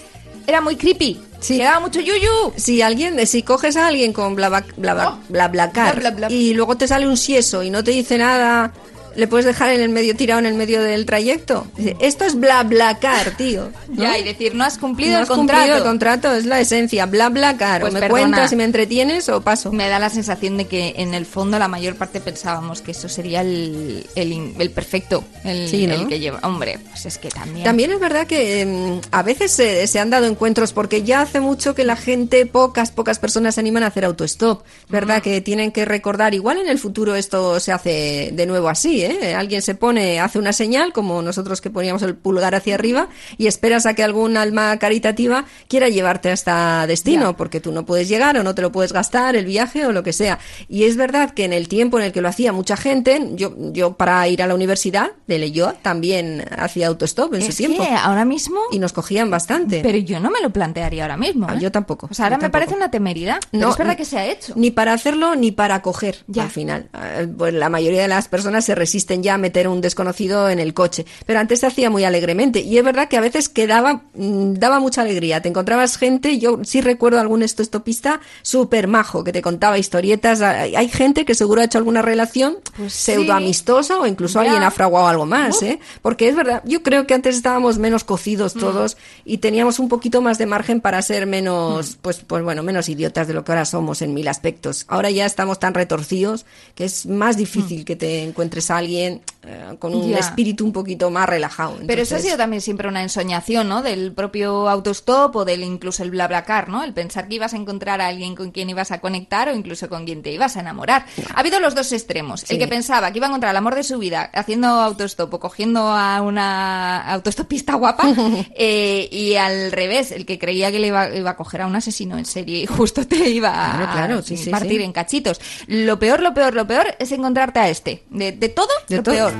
era 0.46 0.60
muy 0.60 0.76
creepy. 0.76 1.20
Sí. 1.40 1.58
Daba 1.58 1.80
mucho 1.80 2.00
yuyu. 2.00 2.52
Si 2.56 2.82
alguien, 2.82 3.26
si 3.26 3.42
coges 3.42 3.76
a 3.76 3.86
alguien 3.86 4.12
con 4.12 4.34
bla 4.34 4.48
bla 4.50 4.64
bla 4.76 4.94
bla, 4.94 5.18
Bla, 5.28 5.48
bla, 5.48 6.10
bla. 6.10 6.30
y 6.30 6.52
luego 6.54 6.76
te 6.76 6.86
sale 6.86 7.06
un 7.08 7.16
sieso 7.16 7.62
y 7.62 7.70
no 7.70 7.82
te 7.82 7.92
dice 7.92 8.18
nada, 8.18 8.72
le 9.16 9.26
puedes 9.26 9.46
dejar 9.46 9.70
en 9.70 9.80
el 9.80 9.88
medio 9.88 10.14
tirado 10.16 10.38
en 10.40 10.46
el 10.46 10.54
medio 10.54 10.82
del 10.82 11.06
trayecto. 11.06 11.66
Esto 12.00 12.24
es 12.24 12.38
BlaBlaCar, 12.38 13.36
tío. 13.36 13.70
¿no? 13.88 14.02
Ya, 14.02 14.18
y 14.18 14.22
decir, 14.24 14.54
no 14.54 14.64
has 14.64 14.78
cumplido 14.78 15.12
No 15.12 15.16
el 15.18 15.22
has 15.24 15.28
contrato. 15.28 15.58
cumplido 15.60 15.76
el 15.78 15.82
contrato, 15.84 16.32
es 16.34 16.46
la 16.46 16.60
esencia. 16.60 17.06
BlaBlaCar. 17.06 17.80
Pues 17.82 17.92
o 17.92 17.94
me 17.94 18.00
perdona. 18.00 18.20
cuentas 18.22 18.52
y 18.52 18.56
me 18.56 18.64
entretienes 18.64 19.28
o 19.28 19.40
paso. 19.40 19.72
Me 19.72 19.88
da 19.88 19.98
la 19.98 20.10
sensación 20.10 20.56
de 20.56 20.66
que 20.66 20.94
en 20.96 21.14
el 21.14 21.26
fondo 21.26 21.58
la 21.58 21.68
mayor 21.68 21.96
parte 21.96 22.20
pensábamos 22.20 22.82
que 22.82 22.92
eso 22.92 23.08
sería 23.08 23.40
el, 23.40 24.06
el, 24.14 24.70
perfecto, 24.70 25.24
el, 25.44 25.68
Sí, 25.68 25.86
¿no? 25.86 25.94
el 25.94 26.06
que 26.08 26.18
lleva. 26.20 26.40
Hombre, 26.42 26.78
pues 26.90 27.06
es 27.06 27.18
que 27.18 27.28
también. 27.28 27.64
También 27.64 27.92
es 27.92 28.00
verdad 28.00 28.26
que 28.26 28.64
mm, 28.66 29.06
a 29.10 29.22
veces 29.22 29.50
se, 29.52 29.86
se 29.86 29.98
han 29.98 30.10
dado 30.10 30.26
encuentros 30.26 30.72
porque 30.72 31.02
ya 31.02 31.20
hace 31.22 31.40
mucho 31.40 31.74
que 31.74 31.84
la 31.84 31.96
gente, 31.96 32.46
pocas, 32.46 32.90
pocas 32.90 33.18
personas 33.18 33.54
se 33.54 33.60
animan 33.60 33.82
a 33.82 33.88
hacer 33.88 34.04
autostop. 34.04 34.62
Verdad 34.88 35.22
que 35.22 35.40
tienen 35.40 35.72
que 35.72 35.84
recordar, 35.84 36.34
igual 36.34 36.58
en 36.58 36.68
el 36.68 36.78
futuro 36.78 37.14
esto 37.16 37.60
se 37.60 37.72
hace 37.72 38.30
de 38.32 38.46
nuevo 38.46 38.68
así, 38.68 38.99
¿eh? 39.02 39.34
Alguien 39.34 39.62
se 39.62 39.74
pone, 39.74 40.20
hace 40.20 40.38
una 40.38 40.52
señal, 40.52 40.92
como 40.92 41.22
nosotros 41.22 41.60
que 41.60 41.70
poníamos 41.70 42.02
el 42.02 42.14
pulgar 42.14 42.54
hacia 42.54 42.74
arriba, 42.74 43.08
y 43.38 43.46
esperas 43.46 43.86
a 43.86 43.94
que 43.94 44.02
algún 44.02 44.36
alma 44.36 44.78
caritativa 44.78 45.44
quiera 45.68 45.88
llevarte 45.88 46.30
hasta 46.30 46.86
destino, 46.86 47.30
Ya. 47.30 47.36
porque 47.36 47.60
tú 47.60 47.72
no 47.72 47.84
puedes 47.86 48.08
llegar 48.08 48.36
o 48.38 48.42
no 48.42 48.54
te 48.54 48.62
lo 48.62 48.72
puedes 48.72 48.92
gastar, 48.92 49.36
el 49.36 49.44
viaje 49.46 49.86
o 49.86 49.92
lo 49.92 50.02
que 50.02 50.12
sea. 50.12 50.38
Y 50.68 50.84
es 50.84 50.96
verdad 50.96 51.30
que 51.30 51.44
en 51.44 51.52
el 51.52 51.68
tiempo 51.68 51.98
en 51.98 52.04
el 52.06 52.12
que 52.12 52.20
lo 52.20 52.28
hacía 52.28 52.52
mucha 52.52 52.76
gente, 52.76 53.30
yo, 53.34 53.54
yo 53.72 53.94
para 53.94 54.26
ir 54.28 54.42
a 54.42 54.46
la 54.46 54.54
universidad 54.54 55.10
de 55.26 55.38
Leyoa 55.38 55.74
también 55.82 56.44
hacía 56.58 56.88
autostop 56.88 57.34
en 57.34 57.42
es 57.42 57.46
su 57.48 57.54
tiempo. 57.56 57.82
que 57.84 57.90
ahora 57.90 58.24
mismo. 58.24 58.60
Y 58.72 58.78
nos 58.78 58.92
cogían 58.92 59.30
bastante. 59.30 59.80
Pero 59.82 59.98
yo 59.98 60.20
no 60.20 60.30
me 60.30 60.40
lo 60.40 60.50
plantearía 60.50 61.02
ahora 61.04 61.16
mismo. 61.16 61.46
Ah, 61.48 61.54
¿eh? 61.54 61.58
yo 61.60 61.70
tampoco. 61.72 62.08
O 62.10 62.14
sea, 62.14 62.26
ahora 62.26 62.36
me 62.36 62.42
tampoco. 62.42 62.52
parece 62.60 62.74
una 62.76 62.90
temeridad. 62.90 63.38
pero 63.50 63.64
No, 63.66 63.70
es 63.72 63.78
verdad 63.78 63.96
que 63.96 64.04
se 64.04 64.18
ha 64.18 64.26
hecho. 64.26 64.52
Ni 64.56 64.70
para 64.70 64.92
hacerlo 64.92 65.34
ni 65.36 65.50
para 65.52 65.82
coger 65.82 66.18
Ya. 66.26 66.44
al 66.44 66.50
final. 66.50 66.88
Eh, 66.94 67.26
Pues 67.36 67.54
la 67.54 67.68
mayoría 67.68 68.02
de 68.02 68.08
las 68.08 68.28
personas 68.28 68.64
se 68.64 68.74
resisten 68.74 68.89
ya 69.22 69.34
a 69.34 69.38
meter 69.38 69.68
un 69.68 69.80
desconocido 69.80 70.48
en 70.48 70.58
el 70.58 70.74
coche. 70.74 71.06
Pero 71.26 71.38
antes 71.40 71.60
se 71.60 71.66
hacía 71.66 71.90
muy 71.90 72.04
alegremente. 72.04 72.60
Y 72.60 72.78
es 72.78 72.84
verdad 72.84 73.08
que 73.08 73.16
a 73.16 73.20
veces 73.20 73.48
quedaba, 73.48 74.02
mm, 74.14 74.54
daba 74.54 74.80
mucha 74.80 75.02
alegría. 75.02 75.40
Te 75.42 75.48
encontrabas 75.48 75.96
gente, 75.96 76.38
yo 76.38 76.60
sí 76.64 76.80
recuerdo 76.80 77.20
algún 77.20 77.42
estopista 77.42 78.20
súper 78.42 78.86
majo 78.88 79.24
que 79.24 79.32
te 79.32 79.42
contaba 79.42 79.78
historietas. 79.78 80.40
Hay 80.40 80.88
gente 80.88 81.24
que 81.24 81.34
seguro 81.34 81.60
ha 81.60 81.64
hecho 81.64 81.78
alguna 81.78 82.02
relación 82.02 82.58
Pues 82.76 82.92
sí. 82.92 83.12
pseudo 83.12 83.32
amistosa 83.32 83.98
o 83.98 84.06
incluso 84.06 84.34
Ya. 84.40 84.46
alguien 84.50 84.62
ha 84.62 84.70
fraguado 84.70 85.06
algo 85.08 85.26
más. 85.26 85.62
¿eh? 85.62 85.78
Porque 86.02 86.28
es 86.28 86.36
verdad, 86.36 86.62
yo 86.64 86.82
creo 86.82 87.06
que 87.06 87.14
antes 87.14 87.36
estábamos 87.36 87.78
menos 87.78 88.04
cocidos 88.04 88.56
Mm. 88.56 88.60
todos 88.60 88.96
y 89.24 89.38
teníamos 89.38 89.78
un 89.78 89.88
poquito 89.88 90.20
más 90.22 90.38
de 90.38 90.46
margen 90.46 90.80
para 90.80 91.00
ser 91.02 91.26
Mm. 91.26 91.30
menos, 91.30 91.96
pues, 92.00 92.18
pues 92.26 92.42
bueno, 92.42 92.62
menos 92.62 92.88
idiotas 92.88 93.26
de 93.28 93.34
lo 93.34 93.44
que 93.44 93.52
ahora 93.52 93.64
somos 93.64 94.02
en 94.02 94.14
mil 94.14 94.28
aspectos. 94.28 94.84
Ahora 94.88 95.10
ya 95.10 95.26
estamos 95.26 95.58
tan 95.58 95.74
retorcidos 95.74 96.46
que 96.74 96.84
es 96.84 97.06
más 97.06 97.36
difícil 97.36 97.84
que 97.84 97.96
te 97.96 98.22
encuentres 98.24 98.70
a 98.70 98.76
alguien 98.80 99.20
eh, 99.50 99.76
con 99.78 99.94
un. 99.94 100.08
Ya. 100.10 100.18
espíritu 100.18 100.64
un 100.64 100.72
poquito 100.72 101.10
más 101.10 101.28
relajado. 101.28 101.78
Pero 101.86 102.02
eso 102.02 102.16
ha 102.16 102.18
sido 102.18 102.36
también 102.36 102.60
siempre 102.60 102.88
una 102.88 103.02
ensoñación, 103.02 103.68
¿no? 103.68 103.82
Del 103.82 104.12
propio 104.12 104.68
autostop 104.68 105.34
o 105.36 105.44
del 105.44 105.62
incluso 105.64 106.02
el 106.02 106.10
BlaBlaCar, 106.10 106.68
¿no? 106.68 106.84
El 106.84 106.92
pensar 106.92 107.28
que 107.28 107.36
ibas 107.36 107.54
a 107.54 107.56
encontrar 107.56 108.00
a 108.00 108.06
alguien 108.08 108.34
con 108.34 108.50
quien 108.50 108.70
ibas 108.70 108.90
a 108.92 109.00
conectar 109.00 109.48
o 109.48 109.54
incluso 109.54 109.88
con 109.88 110.04
quien 110.04 110.22
te 110.22 110.32
ibas 110.32 110.56
a 110.56 110.60
enamorar. 110.60 111.04
Ha 111.34 111.40
habido 111.40 111.60
los 111.60 111.74
dos 111.74 111.90
extremos. 111.92 112.40
Sí. 112.40 112.54
El 112.54 112.58
que 112.58 112.68
pensaba 112.68 113.10
que 113.10 113.18
iba 113.18 113.26
a 113.26 113.30
encontrar 113.30 113.50
el 113.50 113.56
amor 113.56 113.74
de 113.74 113.82
su 113.82 113.98
vida 113.98 114.30
haciendo 114.32 114.68
autostop 114.68 115.32
o 115.34 115.40
cogiendo 115.40 115.80
a 115.88 116.22
una 116.22 117.00
autostopista 117.12 117.74
guapa 117.74 118.04
eh, 118.56 119.08
y 119.10 119.34
al 119.36 119.72
revés, 119.72 120.12
el 120.12 120.26
que 120.26 120.38
creía 120.38 120.70
que 120.70 120.78
le 120.78 120.88
iba, 120.88 121.14
iba 121.14 121.30
a 121.30 121.36
coger 121.36 121.62
a 121.62 121.66
un 121.66 121.76
asesino 121.76 122.18
en 122.18 122.24
serie 122.26 122.62
y 122.62 122.66
justo 122.66 123.06
te 123.06 123.28
iba 123.30 123.50
Claro, 123.50 123.84
a 123.84 123.92
claro, 123.92 124.22
sí, 124.22 124.36
sí, 124.36 124.50
partir 124.50 124.78
sí. 124.78 124.82
en 124.84 124.92
cachitos. 124.92 125.40
Lo 125.66 125.98
peor, 125.98 126.20
lo 126.20 126.34
peor, 126.34 126.54
lo 126.54 126.66
peor 126.66 126.94
es 126.98 127.12
encontrarte 127.12 127.58
a 127.60 127.68
este. 127.68 128.04
De, 128.10 128.32
de 128.32 128.48
todo, 128.48 128.68
De 128.88 128.96
lo 128.96 129.02
todo. 129.02 129.14
peor. 129.14 129.32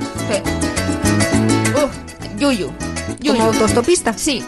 Uf, 1.75 1.91
yuyu. 2.39 2.71
Yuyu. 3.19 3.33
¿Como 3.37 3.43
autostopista? 3.51 4.13
Sí, 4.17 4.43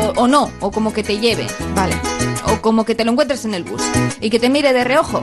o, 0.00 0.22
o 0.22 0.28
no, 0.28 0.50
o 0.60 0.70
como 0.70 0.92
que 0.92 1.02
te 1.02 1.18
lleve, 1.18 1.46
Vale. 1.74 1.94
o 2.46 2.60
como 2.60 2.84
que 2.84 2.94
te 2.94 3.04
lo 3.04 3.12
encuentres 3.12 3.44
en 3.44 3.54
el 3.54 3.64
bus 3.64 3.82
y 4.20 4.30
que 4.30 4.38
te 4.38 4.48
mire 4.48 4.72
de 4.72 4.84
reojo 4.84 5.22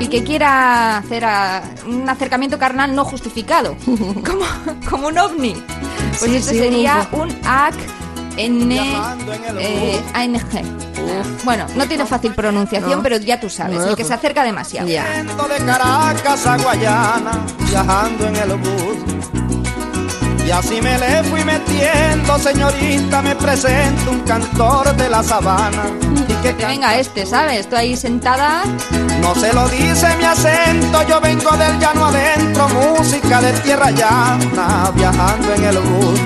y 0.00 0.08
que 0.08 0.24
quiera 0.24 0.98
hacer 0.98 1.24
a- 1.24 1.62
un 1.86 2.08
acercamiento 2.08 2.58
carnal 2.58 2.94
no 2.94 3.04
justificado, 3.04 3.76
como, 3.86 4.44
como 4.88 5.08
un 5.08 5.18
ovni. 5.18 5.54
Pues 6.18 6.30
sí, 6.30 6.42
sería 6.42 7.08
un- 7.12 7.20
un 7.30 7.36
AC 7.46 7.74
N 8.36 8.76
eh, 9.58 10.02
ANG. 10.14 10.40
Bueno, 11.44 11.66
no 11.74 11.86
tiene 11.86 12.06
fácil 12.06 12.34
pronunciación, 12.34 12.96
No. 12.98 13.02
pero 13.02 13.16
ya 13.18 13.38
tú 13.40 13.50
sabes, 13.50 13.78
No. 13.78 13.88
el 13.88 13.96
que 13.96 14.04
se 14.04 14.14
acerca 14.14 14.44
demasiado. 14.44 14.88
Ya. 14.88 15.04
de 15.04 15.64
Caracas 15.64 16.46
a 16.46 16.56
Guayana, 16.56 17.44
viajando 17.68 18.26
en 18.28 18.36
el 18.36 18.56
bus. 18.56 19.22
Y 20.46 20.50
así 20.50 20.80
me 20.82 20.98
le 20.98 21.22
fui 21.24 21.44
metiendo, 21.44 22.36
señorita, 22.38 23.22
me 23.22 23.34
presento 23.36 24.10
un 24.10 24.20
cantor 24.20 24.94
de 24.96 25.08
la 25.08 25.22
sabana. 25.22 25.84
Y 26.28 26.32
que 26.42 26.54
Que 26.56 26.66
venga 26.66 26.96
este, 26.98 27.24
¿sabes? 27.26 27.68
Tú 27.68 27.76
ahí 27.76 27.96
sentada, 27.96 28.62
no 29.20 29.34
se 29.36 29.52
lo 29.52 29.68
dice 29.68 30.16
mi 30.16 30.24
acento, 30.24 31.06
yo 31.08 31.20
vengo 31.20 31.50
del 31.56 31.78
llano 31.78 32.06
adentro, 32.06 32.68
música 32.68 33.40
de 33.40 33.52
tierra 33.60 33.90
llana, 33.92 34.90
viajando 34.94 35.54
en 35.54 35.64
el 35.64 35.78
bus. 35.78 36.20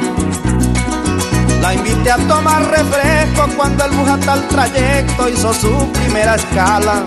La 1.67 1.75
invité 1.75 2.13
a 2.13 2.17
tomar 2.29 2.63
refresco 2.71 3.49
cuando 3.57 3.85
el 3.87 3.91
bus 3.91 4.09
hasta 4.09 4.35
el 4.35 4.47
trayecto 4.47 5.29
hizo 5.29 5.53
su 5.53 5.93
primera 5.95 6.37
escala. 6.37 7.05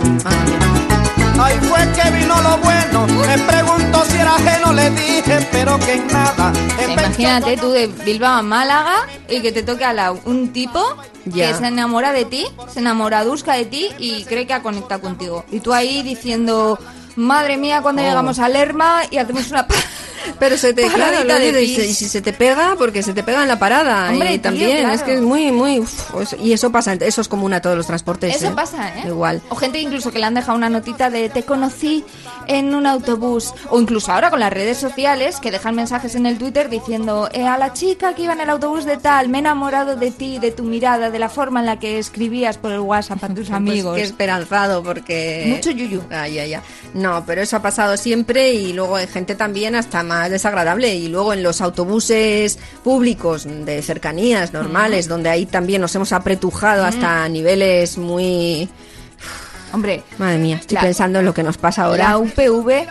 Ahí 1.41 1.57
fue 1.61 1.79
que 1.93 2.11
vino 2.11 2.41
lo 2.41 2.57
bueno, 2.57 3.07
me 3.07 3.37
preguntó 3.37 4.03
si 4.03 4.17
era 4.17 4.35
ajeno, 4.35 4.73
le 4.73 4.89
dije, 4.89 5.47
pero 5.53 5.79
que 5.79 5.95
nada. 6.11 6.51
En 6.77 6.93
vez- 6.93 7.05
Imagínate 7.05 7.55
tú 7.55 7.71
de 7.71 7.87
Bilbao 7.87 8.33
a 8.39 8.41
Málaga 8.41 8.95
y 9.29 9.39
que 9.39 9.53
te 9.53 9.63
toque 9.63 9.85
al 9.85 9.95
lado 9.95 10.19
un 10.25 10.49
tipo 10.51 10.83
Ya. 11.23 11.47
que 11.47 11.53
se 11.59 11.67
enamora 11.67 12.11
de 12.11 12.25
ti, 12.25 12.45
se 12.67 12.79
enamora 12.79 13.23
dusca 13.23 13.53
de 13.53 13.63
ti 13.63 13.87
y 13.97 14.25
cree 14.25 14.45
que 14.45 14.53
ha 14.53 14.61
conectado 14.61 14.99
contigo. 14.99 15.45
Y 15.53 15.61
tú 15.61 15.71
ahí 15.73 16.01
diciendo, 16.03 16.77
madre 17.15 17.55
mía, 17.55 17.81
cuando 17.81 18.01
Oh. 18.01 18.05
llegamos 18.05 18.39
a 18.39 18.49
Lerma 18.49 19.03
y 19.09 19.19
hacemos 19.19 19.49
una... 19.51 19.65
pa-". 20.25 20.35
Pero 20.39 20.57
se 20.57 20.73
te, 20.73 20.87
claro, 20.87 21.23
de 21.23 21.63
y 21.63 21.93
si 21.93 22.09
se 22.09 22.21
te 22.21 22.33
pega, 22.33 22.75
porque 22.77 23.03
se 23.03 23.13
te 23.13 23.23
pega 23.23 23.41
en 23.41 23.47
la 23.47 23.59
parada. 23.59 24.09
Hombre, 24.09 24.29
y 24.29 24.33
tío, 24.33 24.41
también, 24.41 24.79
claro. 24.79 24.95
es 24.95 25.03
que 25.03 25.13
es 25.15 25.21
muy, 25.21 25.51
muy. 25.51 25.79
uf, 25.79 26.11
pues- 26.11 26.35
y 26.39 26.53
eso 26.53 26.71
pasa, 26.71 26.93
eso 26.93 27.21
es 27.21 27.27
común 27.27 27.53
a 27.53 27.61
todos 27.61 27.77
los 27.77 27.87
transportes. 27.87 28.35
Eso 28.35 28.47
¿eh? 28.47 28.53
pasa, 28.55 28.89
¿eh? 28.89 29.03
Igual. 29.07 29.41
O 29.49 29.55
gente 29.55 29.79
incluso 29.79 30.11
que 30.11 30.19
le 30.19 30.25
han 30.25 30.33
dejado 30.33 30.57
una 30.57 30.69
notita 30.69 31.09
de 31.09 31.29
te 31.29 31.43
conocí 31.43 32.03
en 32.47 32.73
un 32.73 32.85
autobús. 32.85 33.53
O 33.69 33.79
incluso 33.79 34.11
ahora 34.11 34.29
con 34.29 34.39
las 34.39 34.51
redes 34.51 34.77
sociales 34.77 35.39
que 35.39 35.51
dejan 35.51 35.75
mensajes 35.75 36.15
en 36.15 36.25
el 36.25 36.37
Twitter 36.37 36.69
diciendo 36.69 37.29
eh, 37.31 37.45
a 37.45 37.57
la 37.57 37.73
chica 37.73 38.13
que 38.15 38.23
iba 38.23 38.33
en 38.33 38.41
el 38.41 38.49
autobús 38.49 38.85
de 38.85 38.97
tal, 38.97 39.29
me 39.29 39.37
he 39.37 39.41
enamorado 39.41 39.95
de 39.95 40.11
ti, 40.11 40.39
de 40.39 40.51
tu 40.51 40.63
mirada, 40.63 41.09
de 41.09 41.19
la 41.19 41.29
forma 41.29 41.59
en 41.59 41.65
la 41.65 41.79
que 41.79 41.99
escribías 41.99 42.57
por 42.57 42.71
el 42.71 42.79
WhatsApp 42.79 43.23
a 43.23 43.29
tus 43.29 43.49
amigos. 43.51 43.79
Pues 43.89 44.03
qué 44.03 44.07
esperanzado, 44.07 44.83
porque. 44.83 45.45
Mucho 45.47 45.71
yuyu. 45.71 46.01
Ay, 46.11 46.37
ay, 46.39 46.53
ay. 46.53 46.61
No, 46.93 47.23
pero 47.25 47.41
eso 47.41 47.57
ha 47.57 47.61
pasado 47.61 47.97
siempre 47.97 48.53
y 48.53 48.73
luego 48.73 48.97
hay 48.97 49.07
gente 49.07 49.35
también 49.35 49.75
hasta 49.75 50.03
más 50.09 50.29
desagradable. 50.29 50.93
Y 50.95 51.07
luego 51.07 51.31
en 51.31 51.41
los 51.43 51.61
autobuses 51.61 52.59
públicos 52.83 53.45
de 53.47 53.81
cercanías 53.81 54.51
normales, 54.51 55.07
donde 55.07 55.29
ahí 55.29 55.45
también 55.45 55.79
nos 55.81 55.95
hemos 55.95 56.11
apretujado 56.11 56.83
hasta 56.83 57.29
niveles 57.29 57.97
muy... 57.97 58.67
Hombre, 59.71 60.01
Madre 60.17 60.39
mía, 60.39 60.55
estoy 60.59 60.75
La- 60.75 60.81
pensando 60.81 61.19
en 61.19 61.25
lo 61.25 61.33
que 61.35 61.43
nos 61.43 61.59
pasa 61.59 61.83
ahora. 61.83 62.09
la 62.09 62.17
UPV, 62.17 62.87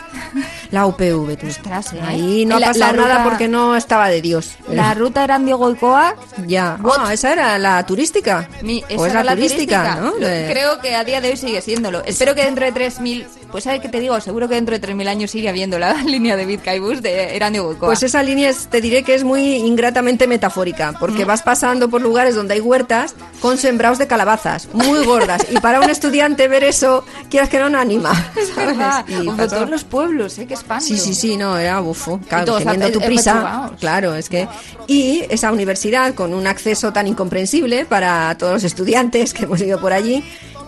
La 0.71 0.85
UPV, 0.85 1.35
tú. 1.37 1.47
¿eh? 1.47 1.99
Ahí 2.05 2.45
no 2.45 2.55
ha 2.55 2.59
La- 2.61 2.67
pasado 2.67 2.93
la 2.95 3.01
nada 3.01 3.13
ruta- 3.17 3.23
porque 3.29 3.47
no 3.49 3.75
estaba 3.75 4.07
de 4.07 4.21
Dios. 4.21 4.51
la 4.69 4.93
ruta 4.95 5.25
Erandio 5.25 5.57
Goicoa, 5.57 6.15
Ya. 6.47 6.77
Ah, 6.97 7.11
esa 7.13 7.33
era 7.33 7.57
la 7.59 7.85
turística. 7.85 8.47
Mi- 8.61 8.81
o 8.95 9.05
es 9.05 9.11
esa 9.11 9.23
la, 9.25 9.33
era 9.33 9.35
turística, 9.35 9.95
¿no? 9.95 10.13
Creo 10.13 10.79
que 10.79 10.95
a 10.95 11.03
día 11.03 11.19
de 11.19 11.31
hoy 11.31 11.35
sigue 11.35 11.59
siéndolo. 11.61 12.01
Espero 12.05 12.33
que 12.33 12.45
dentro 12.45 12.63
de 12.65 12.73
3.000... 12.73 13.25
Pues 13.51 13.63
¿sabes 13.63 13.81
qué 13.81 13.89
te 13.89 13.99
digo? 13.99 14.19
Seguro 14.21 14.47
que 14.47 14.53
dentro 14.55 14.77
de 14.77 14.87
3.000 14.87 15.07
años 15.07 15.31
sigue 15.31 15.49
habiendo 15.49 15.79
la 15.79 15.93
línea 16.05 16.35
de 16.35 16.45
Vizcaibus 16.45 17.01
de 17.01 17.35
Erandio 17.35 17.63
Goicoa. 17.63 17.89
Pues 17.89 18.03
esa 18.03 18.21
línea 18.21 18.49
es- 18.49 18.67
te 18.67 18.79
diré 18.79 19.01
que 19.03 19.15
es 19.15 19.23
muy 19.23 19.55
ingratamente 19.55 20.27
metafórica, 20.27 20.93
porque 20.99 21.25
vas 21.25 21.41
pasando 21.41 21.89
por 21.89 22.01
lugares 22.01 22.35
donde 22.35 22.53
hay 22.53 22.59
huertas 22.61 23.15
con 23.41 23.57
sembrados 23.57 23.97
de 23.97 24.05
calabazas, 24.07 24.67
muy 24.73 25.03
gordas. 25.03 25.47
Y 25.49 25.59
para 25.59 25.79
un 25.81 25.89
estudiante 25.89 26.47
ver 26.47 26.63
eso, 26.63 27.03
quieras 27.29 27.49
que 27.49 27.57
no, 27.59 27.69
no 27.69 27.79
anima. 27.79 28.11
Es 28.35 28.49
¿sabes? 28.49 28.77
verdad. 28.77 29.05
Y 29.07 29.25
Como 29.25 29.37
pasó- 29.37 29.55
todos 29.55 29.69
los 29.69 29.83
pueblos, 29.83 30.37
¿eh? 30.37 30.45
Que 30.45 30.53
espanto. 30.53 30.85
Sí, 30.85 30.97
sí, 30.97 31.15
sí, 31.15 31.35
no, 31.35 31.57
era 31.57 31.79
bufo. 31.79 32.19
Claro, 32.29 32.57
teniendo 32.57 32.91
tu 32.91 32.99
prisa. 33.01 33.71
Claro, 33.79 34.13
es 34.15 34.29
que. 34.29 34.47
Y 34.87 35.23
esa 35.29 35.51
universidad 35.51 36.13
con 36.13 36.33
un 36.33 36.45
acceso 36.47 36.93
tan 36.93 37.07
incomprensible 37.07 37.85
para 37.85 38.35
todos 38.37 38.53
los 38.53 38.63
estudiantes 38.63 39.33
que 39.33 39.45
hemos 39.45 39.59
ido 39.61 39.79
por 39.79 39.93
allí. 39.93 40.23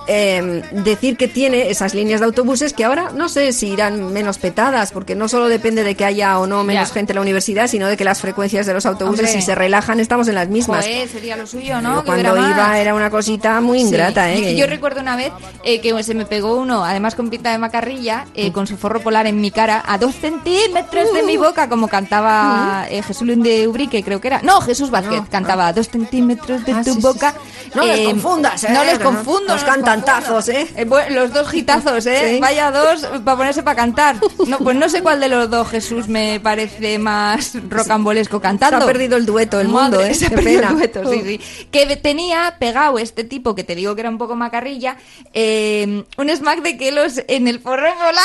Eh, 0.07 0.63
decir 0.71 1.17
que 1.17 1.27
tiene 1.27 1.69
esas 1.69 1.93
líneas 1.93 2.19
de 2.19 2.25
autobuses 2.25 2.73
que 2.73 2.83
ahora 2.85 3.11
no 3.13 3.29
sé 3.29 3.53
si 3.53 3.67
irán 3.69 4.11
menos 4.13 4.37
petadas, 4.37 4.91
porque 4.91 5.15
no 5.15 5.27
solo 5.27 5.47
depende 5.47 5.83
de 5.83 5.95
que 5.95 6.05
haya 6.05 6.39
o 6.39 6.47
no 6.47 6.63
menos 6.63 6.89
Ya. 6.89 6.93
gente 6.93 7.13
en 7.13 7.15
la 7.15 7.21
universidad, 7.21 7.67
sino 7.67 7.87
de 7.87 7.97
que 7.97 8.03
las 8.03 8.19
frecuencias 8.21 8.65
de 8.65 8.73
los 8.73 8.85
autobuses, 8.85 9.27
Hombre. 9.27 9.33
si 9.41 9.45
se 9.45 9.55
relajan, 9.55 9.99
estamos 9.99 10.27
en 10.27 10.35
las 10.35 10.47
mismas. 10.49 10.85
Joder, 10.85 11.07
sería 11.07 11.35
lo 11.37 11.45
suyo, 11.47 11.81
¿no? 11.81 12.03
Cuando 12.03 12.35
iba 12.35 12.55
más. 12.55 12.77
era 12.77 12.93
una 12.95 13.09
cosita 13.09 13.61
muy 13.61 13.79
Sí. 13.79 13.85
ingrata, 13.87 14.31
¿eh? 14.31 14.55
Yo 14.55 14.67
recuerdo 14.67 15.01
una 15.01 15.15
vez 15.15 15.31
eh, 15.63 15.79
que 15.81 16.01
se 16.03 16.13
me 16.13 16.25
pegó 16.25 16.55
uno, 16.55 16.83
además 16.83 17.15
con 17.15 17.29
pinta 17.29 17.51
de 17.51 17.57
macarrilla, 17.57 18.25
eh, 18.33 18.51
con 18.51 18.67
su 18.67 18.77
forro 18.77 18.99
polar 19.01 19.27
en 19.27 19.39
mi 19.39 19.51
cara, 19.51 19.83
a 19.87 19.97
dos 19.97 20.15
centímetros 20.15 21.13
de 21.13 21.23
mi 21.23 21.37
boca, 21.37 21.69
como 21.69 21.87
cantaba 21.87 22.85
eh, 22.89 23.01
Jesús 23.03 23.27
Luis 23.27 23.41
de 23.43 23.67
Ubrique, 23.67 24.03
creo 24.03 24.19
que 24.19 24.27
era. 24.27 24.41
No, 24.41 24.61
Jesús 24.61 24.89
Vázquez, 24.89 25.21
cantaba 25.29 25.67
a 25.67 25.73
dos 25.73 25.89
centímetros 25.89 26.65
de 26.65 26.71
Ah, 26.73 26.81
tu 26.83 26.93
sí, 26.95 26.99
boca. 27.01 27.33
sí. 27.63 27.71
No 27.75 27.83
les 27.85 27.99
confundas. 28.07 28.63
No 28.69 28.83
les 28.83 28.99
no- 28.99 29.05
confundo. 29.05 29.41
nos 29.41 29.47
no 29.47 29.55
les 29.55 29.63
cantan 29.63 29.90
confundo. 29.99 30.05
tazos, 30.05 30.49
¿eh? 30.49 30.67
Eh, 30.75 30.85
bueno, 30.85 31.15
los 31.21 31.33
dos 31.33 31.49
gitazos, 31.49 32.05
¿eh? 32.05 32.33
Sí. 32.35 32.39
Vaya 32.39 32.71
dos 32.71 33.01
para 33.23 33.37
ponerse 33.37 33.63
para 33.63 33.75
cantar. 33.75 34.15
No, 34.47 34.57
pues 34.59 34.75
no 34.75 34.87
sé 34.89 35.01
cuál 35.01 35.19
de 35.19 35.27
los 35.29 35.49
dos 35.49 35.67
Jesús 35.69 36.07
me 36.07 36.39
parece 36.39 36.97
más 36.99 37.53
rocambolesco 37.69 38.39
cantando. 38.41 38.77
Se 38.77 38.83
ha 38.83 38.87
perdido 38.87 39.17
el 39.17 39.25
dueto, 39.25 39.59
el 39.59 39.67
mundo, 39.67 39.97
Madre, 39.97 40.11
¿eh? 40.11 40.15
Se 40.15 40.25
ha 40.27 40.29
Qué 40.29 40.35
perdido 40.35 40.59
pena. 40.61 40.71
el 40.71 40.77
dueto, 40.77 41.11
sí, 41.11 41.21
sí. 41.25 41.65
Que 41.71 41.95
tenía 41.97 42.55
pegado 42.59 42.97
este 42.99 43.23
tipo, 43.23 43.55
que 43.55 43.63
te 43.63 43.75
digo 43.75 43.95
que 43.95 44.01
era 44.01 44.09
un 44.09 44.17
poco 44.17 44.35
macarrilla, 44.35 44.97
eh, 45.33 46.03
un 46.17 46.29
smack 46.29 46.61
de 46.61 46.77
kelos 46.77 47.21
en 47.27 47.47
el 47.47 47.59
forro 47.59 47.81
polar. 47.93 48.23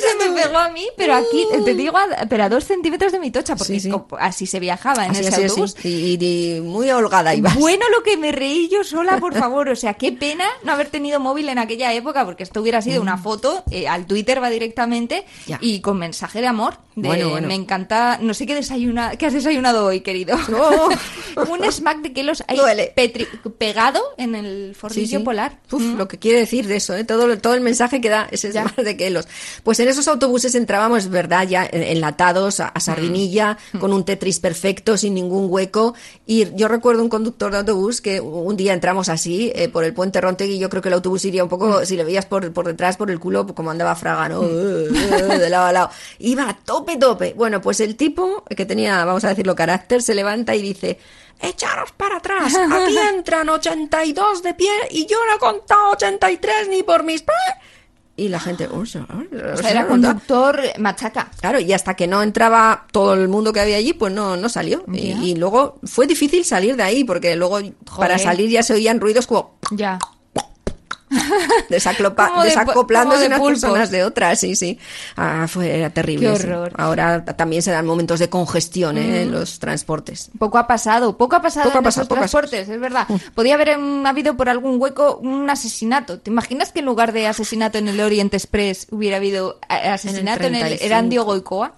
Se 0.00 0.28
me 0.30 0.40
pegó 0.42 0.58
a 0.58 0.68
mí, 0.70 0.86
pero 0.96 1.14
aquí, 1.14 1.46
te 1.64 1.74
digo, 1.74 1.96
a, 1.96 2.26
pero 2.28 2.44
a 2.44 2.48
dos 2.48 2.64
centímetros 2.64 3.12
de 3.12 3.18
mi 3.18 3.30
tocha, 3.30 3.56
porque 3.56 3.74
Sí, 3.80 3.80
sí. 3.80 3.92
así 4.18 4.46
se 4.46 4.60
viajaba 4.60 5.04
en 5.04 5.12
Así, 5.12 5.20
ese 5.20 5.28
así, 5.28 5.36
así. 5.44 5.60
autobús. 5.60 5.76
Y, 5.84 6.18
y 6.56 6.60
muy 6.60 6.90
holgada 6.90 7.34
ibas. 7.34 7.54
Bueno, 7.56 7.84
lo 7.96 8.02
que 8.02 8.16
me 8.16 8.32
reí 8.32 8.68
yo 8.68 8.84
sola, 8.84 9.18
por 9.18 9.34
favor. 9.38 9.68
O 9.68 9.76
sea, 9.76 9.94
qué 9.94 10.12
pena 10.12 10.44
no 10.64 10.72
haber 10.72 10.88
tenido 10.88 11.20
móvil 11.20 11.48
en 11.48 11.58
aquella 11.58 11.92
época, 11.94 12.24
porque 12.24 12.42
esto 12.42 12.60
hubiera 12.60 12.82
sido 12.82 13.00
una 13.02 13.18
foto, 13.18 13.62
eh, 13.70 13.88
al 13.88 14.06
Twitter 14.06 14.42
va 14.42 14.50
directamente 14.50 15.24
Mm. 15.46 15.48
Ya. 15.50 15.58
y 15.60 15.80
con 15.80 15.98
mensaje 15.98 16.40
de 16.40 16.46
amor. 16.46 16.74
De, 16.96 17.06
Bueno, 17.08 17.28
bueno. 17.30 17.46
Me 17.46 17.54
encanta, 17.54 18.18
no 18.20 18.34
sé 18.34 18.44
qué 18.44 18.54
desayuna, 18.56 19.16
qué 19.16 19.26
has 19.26 19.32
desayunado 19.32 19.84
hoy, 19.86 20.00
querido. 20.00 20.36
Oh. 20.58 20.88
Un 21.50 21.70
smack 21.70 21.98
de 22.02 22.12
kelos 22.12 22.42
ahí 22.48 22.58
petri- 22.96 23.28
pegado 23.56 24.00
en 24.16 24.34
el 24.34 24.76
Sí, 24.90 25.06
sí. 25.06 25.18
polar. 25.20 25.60
Uf, 25.70 25.80
Mm. 25.80 25.96
lo 25.96 26.08
que 26.08 26.18
quiere 26.18 26.40
decir 26.40 26.66
de 26.66 26.76
eso, 26.76 26.94
¿eh? 26.96 27.04
todo, 27.04 27.38
todo 27.38 27.54
el 27.54 27.60
mensaje 27.60 28.00
que 28.00 28.08
da 28.08 28.26
ese 28.32 28.52
mar 28.54 28.74
de 28.74 28.96
kelos. 28.96 29.28
Pues 29.62 29.78
en 29.78 29.86
esos 29.88 30.08
autobuses 30.08 30.54
entrábamos, 30.56 31.08
verdad, 31.08 31.46
ya 31.46 31.68
en- 31.70 31.84
enlatados 31.84 32.58
a, 32.60 32.68
a 32.68 32.80
sardinilla, 32.80 33.58
Mm. 33.72 33.78
con 33.78 33.92
un 33.92 34.04
Tetris 34.04 34.40
perfecto, 34.40 34.96
sin 34.96 35.14
ningún 35.14 35.46
hueco. 35.48 35.94
Y 36.26 36.52
yo 36.56 36.66
recuerdo 36.66 37.02
un 37.02 37.08
conductor 37.08 37.52
de 37.52 37.58
autobús 37.58 38.00
que 38.00 38.20
un 38.20 38.56
día 38.56 38.72
entramos 38.74 39.08
así, 39.08 39.52
eh, 39.54 39.68
por 39.68 39.84
el 39.84 39.94
puente 39.94 40.20
Rontegui, 40.20 40.47
y 40.48 40.58
yo 40.58 40.68
creo 40.68 40.82
que 40.82 40.88
el 40.88 40.94
autobús 40.94 41.24
iría 41.24 41.42
un 41.44 41.48
Mm. 41.48 41.50
poco, 41.50 41.84
si 41.84 41.96
le 41.96 42.04
veías 42.04 42.26
por, 42.26 42.52
por 42.52 42.66
detrás, 42.66 42.96
por 42.96 43.10
el 43.10 43.18
culo, 43.20 43.46
como 43.54 43.70
andaba 43.70 43.94
Fraga, 43.96 44.28
¿no? 44.28 44.40
de 44.42 45.48
lado 45.50 45.66
a 45.66 45.72
lado. 45.72 45.90
Iba 46.18 46.48
a 46.48 46.54
tope, 46.56 46.96
tope. 46.96 47.34
Bueno, 47.36 47.60
pues 47.60 47.80
el 47.80 47.96
tipo, 47.96 48.44
que 48.56 48.66
tenía, 48.66 49.04
vamos 49.04 49.24
a 49.24 49.28
decirlo, 49.28 49.54
carácter, 49.54 50.02
se 50.02 50.14
levanta 50.14 50.54
y 50.54 50.62
dice... 50.62 50.98
Echaros 51.40 51.92
para 51.92 52.16
atrás, 52.16 52.52
aquí 52.72 52.98
entran 53.14 53.48
82 53.48 54.42
de 54.42 54.54
pie 54.54 54.72
y 54.90 55.06
yo 55.06 55.18
no 55.28 55.36
he 55.36 55.38
contado 55.38 55.90
83 55.92 56.68
ni 56.68 56.82
por 56.82 57.04
mis... 57.04 57.22
Y 58.16 58.28
la 58.28 58.40
gente... 58.40 58.68
"Oh, 58.72 58.84
se- 58.84 58.98
O 58.98 59.56
sea, 59.56 59.70
era 59.70 59.86
conductor 59.86 60.60
machaca. 60.78 61.30
Claro, 61.40 61.60
y 61.60 61.72
hasta 61.72 61.94
que 61.94 62.08
no 62.08 62.20
entraba 62.24 62.86
todo 62.90 63.14
el 63.14 63.28
mundo 63.28 63.52
que 63.52 63.60
había 63.60 63.76
allí, 63.76 63.92
pues 63.92 64.12
no, 64.12 64.36
no 64.36 64.48
salió. 64.48 64.82
Y, 64.92 65.36
luego 65.36 65.78
fue 65.84 66.08
difícil 66.08 66.44
salir 66.44 66.74
de 66.74 66.82
ahí, 66.82 67.04
porque 67.04 67.36
luego 67.36 67.60
para 67.96 68.18
salir 68.18 68.50
ya 68.50 68.64
se 68.64 68.72
oían 68.74 68.98
ruidos 69.00 69.28
como 69.28 69.58
Ya. 69.70 70.00
desacoplándose 71.68 72.54
como 72.64 73.18
de 73.18 73.26
unas 73.26 73.40
personas 73.40 73.90
de 73.90 74.04
otras, 74.04 74.40
sí, 74.40 74.54
sí. 74.56 74.78
Ah, 75.16 75.46
fue 75.48 75.78
era 75.78 75.90
terrible. 75.90 76.30
Qué 76.30 76.36
sí. 76.36 76.46
horror. 76.46 76.72
Ahora 76.76 77.24
también 77.24 77.62
se 77.62 77.70
dan 77.70 77.86
momentos 77.86 78.18
de 78.18 78.28
congestión 78.28 78.98
¿eh? 78.98 79.22
en 79.22 79.28
Mm. 79.28 79.32
los 79.32 79.58
transportes. 79.58 80.30
Poco 80.38 80.58
ha 80.58 80.66
pasado, 80.66 81.16
poco 81.16 81.36
ha 81.36 81.42
pasado 81.42 81.66
Poco 81.66 81.78
ha 81.78 81.80
en 81.80 81.84
pasado, 81.84 82.04
esos 82.04 82.16
transportes, 82.16 82.68
es 82.68 82.80
verdad. 82.80 83.06
Podía 83.34 83.54
haber 83.54 83.78
mm, 83.78 84.06
habido 84.06 84.36
por 84.36 84.48
algún 84.48 84.80
hueco 84.80 85.18
un 85.22 85.48
asesinato. 85.50 86.18
¿Te 86.18 86.30
imaginas 86.30 86.72
que 86.72 86.80
en 86.80 86.86
lugar 86.86 87.12
de 87.12 87.26
asesinato 87.26 87.78
en 87.78 87.88
el 87.88 88.00
Orient 88.00 88.32
Express 88.34 88.86
hubiera 88.90 89.16
habido 89.16 89.58
eh, 89.68 89.88
asesinato 89.88 90.44
en 90.44 90.54
el, 90.54 90.60
35? 90.60 90.84
Erandio 90.86 91.24
Goicoa? 91.24 91.72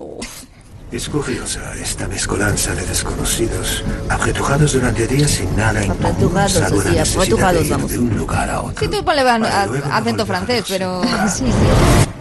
Es 0.93 1.09
curiosa 1.09 1.72
esta 1.80 2.09
mezcolanza 2.09 2.74
de 2.74 2.84
desconocidos, 2.84 3.84
apretujados 4.09 4.72
durante 4.72 5.07
días 5.07 5.30
sin 5.30 5.55
nada 5.57 5.84
en 5.84 5.95
común, 5.95 6.32
salvo 6.49 6.82
la 6.82 6.91
necesidad 6.91 7.07
apretujados, 7.14 7.61
de 7.61 7.66
ir 7.66 7.70
vamos. 7.70 7.91
de 7.93 7.99
un 8.01 8.18
lugar 8.18 8.51
a 8.51 8.61
otro. 8.61 8.80
Sí, 8.80 8.88
tú 8.88 9.05
ponle 9.05 9.22
acento 9.22 10.26
francés, 10.26 10.64
pero 10.68 11.01
Sí, 11.28 11.45
sí. 11.47 11.53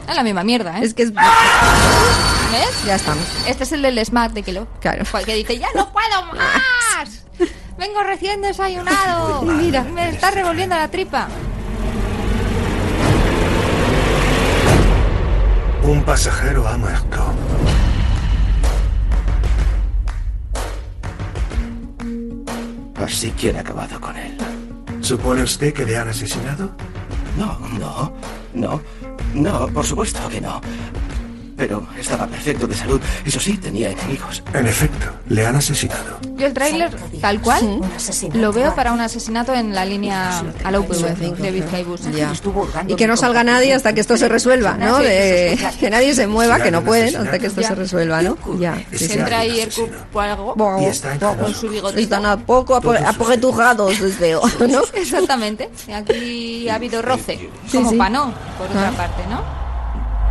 es 0.07 0.15
la 0.15 0.21
misma 0.23 0.43
mierda, 0.43 0.77
¿eh? 0.77 0.85
Es 0.85 0.93
que 0.93 1.01
es... 1.03 1.11
¿Ves? 1.11 1.23
Ya 2.85 2.95
estamos. 2.95 3.23
Este 3.47 3.63
es 3.63 3.71
el 3.71 3.81
del 3.81 4.05
smack 4.05 4.33
de 4.33 4.43
Kilo. 4.43 4.67
Claro. 4.81 5.03
Que 5.25 5.33
dice, 5.33 5.57
ya 5.57 5.67
no 5.75 5.91
puedo 5.91 6.25
más. 6.35 7.23
Vengo 7.79 8.03
recién 8.03 8.41
desayunado. 8.41 9.41
Mira, 9.45 9.83
me 9.83 10.09
está 10.09 10.29
revolviendo 10.29 10.75
la 10.75 10.89
tripa. 10.89 11.27
Un 15.83 16.03
pasajero 16.03 16.67
ha 16.67 16.77
muerto. 16.77 17.33
Que 23.09 23.49
han 23.49 23.57
acabado 23.57 23.99
con 23.99 24.15
él. 24.15 24.37
¿Supone 25.01 25.41
usted 25.41 25.73
que 25.73 25.83
le 25.83 25.97
han 25.97 26.07
asesinado? 26.07 26.69
No, 27.37 27.57
no, 27.79 28.13
no, 28.53 28.81
no, 29.33 29.67
por 29.69 29.83
supuesto 29.83 30.19
que 30.29 30.39
no. 30.39 30.61
Pero 31.59 31.85
estaba 31.99 32.25
perfecto 32.25 32.65
de 32.67 32.73
salud. 32.75 33.01
Eso 33.25 33.39
sí, 33.39 33.57
tenía 33.57 33.91
enemigos. 33.91 34.41
En 34.53 34.65
efecto, 34.65 35.07
le 35.27 35.45
han 35.45 35.57
asesinado. 35.57 36.17
Yo 36.37 36.47
el 36.47 36.53
tráiler, 36.53 36.89
tal 37.19 37.41
cual, 37.41 37.81
lo 38.33 38.53
veo 38.53 38.73
para 38.73 38.93
un 38.93 39.01
asesinato 39.01 39.53
en 39.53 39.75
la 39.75 39.83
línea 39.85 40.41
a 40.63 40.71
la 40.71 40.79
UPV 40.79 41.17
de 41.37 41.51
Vizcaibus. 41.51 42.01
Ya. 42.15 42.31
Y 42.87 42.95
que 42.95 43.07
no 43.07 43.17
salga 43.17 43.43
nadie 43.43 43.73
hasta 43.73 43.91
que 43.93 43.99
esto 43.99 44.15
se 44.15 44.29
resuelva, 44.29 44.75
¿no? 44.77 44.99
De 44.99 45.59
que 45.79 45.89
nadie 45.89 46.15
se 46.15 46.27
mueva, 46.27 46.61
que 46.63 46.71
no 46.71 46.81
pueden 46.83 47.13
hasta 47.15 47.37
que 47.37 47.47
esto 47.47 47.61
se 47.61 47.75
resuelva, 47.75 48.21
¿no? 48.21 48.37
Ya. 48.57 48.75
sí, 48.91 48.97
Se 48.99 49.07
sí. 49.09 49.19
entra 49.19 49.39
ahí 49.39 49.59
el 49.59 49.69
cupo 49.73 50.21
algo 50.21 50.55
con 50.55 51.53
su 51.53 51.67
bigote. 51.69 52.01
Están 52.01 52.25
a 52.25 52.37
poco 52.37 52.75
apretujados, 52.75 53.99
les 53.99 54.17
veo, 54.17 54.41
¿no? 54.69 54.81
Exactamente. 54.93 55.69
Aquí 55.93 56.69
ha 56.69 56.75
habido 56.75 57.01
roce, 57.01 57.49
Sí, 57.67 57.77
como 57.77 57.89
sí. 57.91 57.97
Panó, 57.97 58.33
por 58.57 58.67
otra 58.67 58.89
Ah. 58.89 58.93
parte, 58.95 59.23
¿no? 59.29 59.68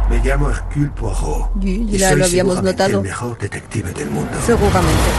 Me 0.08 0.18
llamo 0.18 0.50
Hercule 0.50 0.90
Poirot. 0.90 1.50
Y 1.62 1.98
ya 1.98 2.10
soy 2.10 2.18
lo 2.18 2.24
habíamos 2.24 2.62
notado. 2.62 2.98
el 2.98 3.04
mejor 3.04 3.38
detective 3.38 3.92
del 3.92 4.10
mundo. 4.10 4.32
Seguramente. 4.46 5.10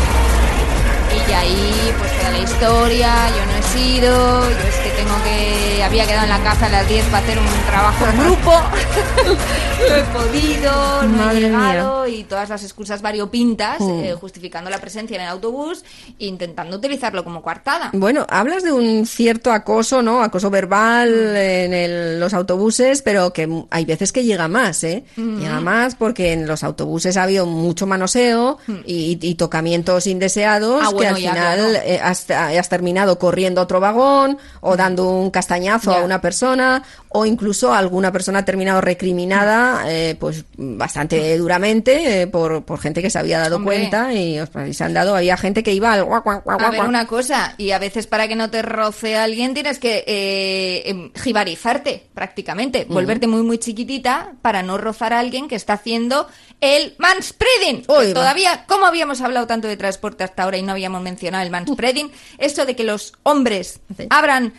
Y 1.28 1.32
ahí 1.32 1.94
pues 2.00 2.12
queda 2.12 2.28
la 2.40 2.46
historia, 2.46 3.14
yo 3.36 3.46
no 3.46 3.58
he 3.58 3.64
sido, 3.64 4.50
yo 4.50 4.58
es 4.68 4.76
que 4.78 4.90
tengo 4.92 5.14
que... 5.24 5.84
Había 5.84 6.06
quedado 6.06 6.24
en 6.26 6.30
la 6.30 6.40
casa 6.44 6.68
a 6.68 6.70
las 6.70 6.88
10 6.88 7.06
para 7.06 7.18
hacer 7.24 7.40
un 7.40 7.46
trabajo 7.68 8.06
en 8.06 8.20
grupo, 8.20 8.52
no 9.90 9.96
he 9.96 10.04
podido, 10.04 11.02
no 11.04 11.18
Madre 11.18 11.38
he 11.38 11.42
llegado 11.42 12.08
y 12.08 12.24
todas 12.26 12.50
las 12.50 12.64
excusas 12.64 13.02
variopintas 13.02 13.78
eh, 13.82 14.14
justificando 14.20 14.70
la 14.70 14.78
presencia 14.80 15.16
en 15.16 15.22
el 15.24 15.30
autobús 15.30 15.84
e 16.20 16.26
intentando 16.28 16.78
utilizarlo 16.78 17.24
como 17.24 17.42
coartada. 17.42 17.90
Bueno, 17.94 18.26
hablas 18.30 18.62
de 18.64 18.72
un 18.72 19.06
cierto 19.08 19.52
acoso, 19.52 20.02
¿no? 20.02 20.22
Acoso 20.22 20.50
verbal 20.50 21.10
en 21.36 21.74
el- 21.74 22.20
los 22.20 22.34
autobuses, 22.34 23.02
pero 23.02 23.32
que 23.34 23.50
hay 23.72 23.86
veces 23.86 24.12
que 24.12 24.24
llega 24.26 24.48
más, 24.48 24.84
¿eh? 24.84 25.06
Mm. 25.16 25.40
Llega 25.40 25.62
más 25.62 25.96
porque 25.96 26.34
en 26.34 26.46
los 26.46 26.64
autobuses 26.64 27.16
ha 27.18 27.24
habido 27.24 27.46
mucho 27.46 27.88
manoseo 27.88 28.60
y, 28.86 29.18
y 29.22 29.36
tocamientos 29.36 30.06
indeseados 30.08 30.84
Mm. 30.84 30.86
Ah, 30.88 30.92
que 31.00 31.08
al 31.08 31.16
final 31.16 31.58
claro. 31.58 31.64
eh, 31.86 32.00
has, 32.04 32.28
has 32.32 32.69
terminado 32.69 33.17
corriendo 33.19 33.61
a 33.61 33.63
otro 33.65 33.80
vagón 33.80 34.38
o 34.61 34.75
dando 34.77 35.09
un 35.09 35.32
castañazo 35.32 35.91
a 35.91 35.99
Ya. 35.99 36.05
una 36.05 36.21
persona 36.21 36.84
o 37.09 37.25
incluso 37.25 37.73
alguna 37.73 38.11
persona 38.11 38.39
ha 38.39 38.45
terminado 38.45 38.82
recriminada, 38.82 39.84
eh, 39.88 40.15
pues 40.19 40.45
bastante 40.57 41.38
duramente 41.38 42.21
eh, 42.21 42.27
por, 42.27 42.63
por 42.63 42.80
gente 42.80 43.01
que 43.01 43.09
se 43.09 43.17
había 43.19 43.39
dado 43.39 43.55
Hombre. 43.57 43.77
cuenta 43.77 44.13
y 44.13 44.39
os 44.39 44.49
se 44.71 44.84
han 44.84 44.93
dado, 44.93 45.15
había 45.15 45.36
gente 45.38 45.63
que 45.63 45.73
iba 45.73 45.93
al 45.93 46.03
guac, 46.03 46.23
guac, 46.23 46.43
guac, 46.43 46.61
A 46.61 46.69
ver, 46.71 46.82
una 46.84 47.07
cosa, 47.07 47.55
y 47.57 47.71
a 47.71 47.80
veces 47.80 48.05
para 48.07 48.27
que 48.27 48.36
no 48.36 48.49
te 48.49 48.61
roce 48.61 49.15
alguien 49.17 49.53
tienes 49.53 49.80
que 49.80 50.03
eh, 50.05 50.84
em, 50.86 51.11
jibarizarte 51.13 52.07
prácticamente, 52.13 52.86
volverte 52.88 53.27
muy 53.27 53.41
muy 53.41 53.57
chiquitita 53.57 54.34
para 54.41 54.61
no 54.63 54.77
rozar 54.77 55.13
a 55.13 55.19
alguien 55.19 55.47
que 55.47 55.55
está 55.55 55.73
haciendo 55.73 56.27
el 56.61 56.93
manspreading. 56.97 57.84
Todavía, 58.13 58.65
¿cómo 58.67 58.86
habíamos 58.86 59.21
hablado 59.21 59.47
tanto 59.47 59.67
de 59.67 59.77
transporte 59.77 60.23
hasta 60.23 60.43
ahora 60.43 60.57
y 60.57 60.61
no 60.61 60.73
habíamos 60.73 61.01
mencionado 61.01 61.43
el 61.43 61.49
manspreading? 61.51 62.09
Esto 62.38 62.66
de 62.66 62.76
que 62.76 62.84
los 62.84 63.14
hombres 63.24 63.80
abran 64.10 64.53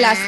las... 0.00 0.18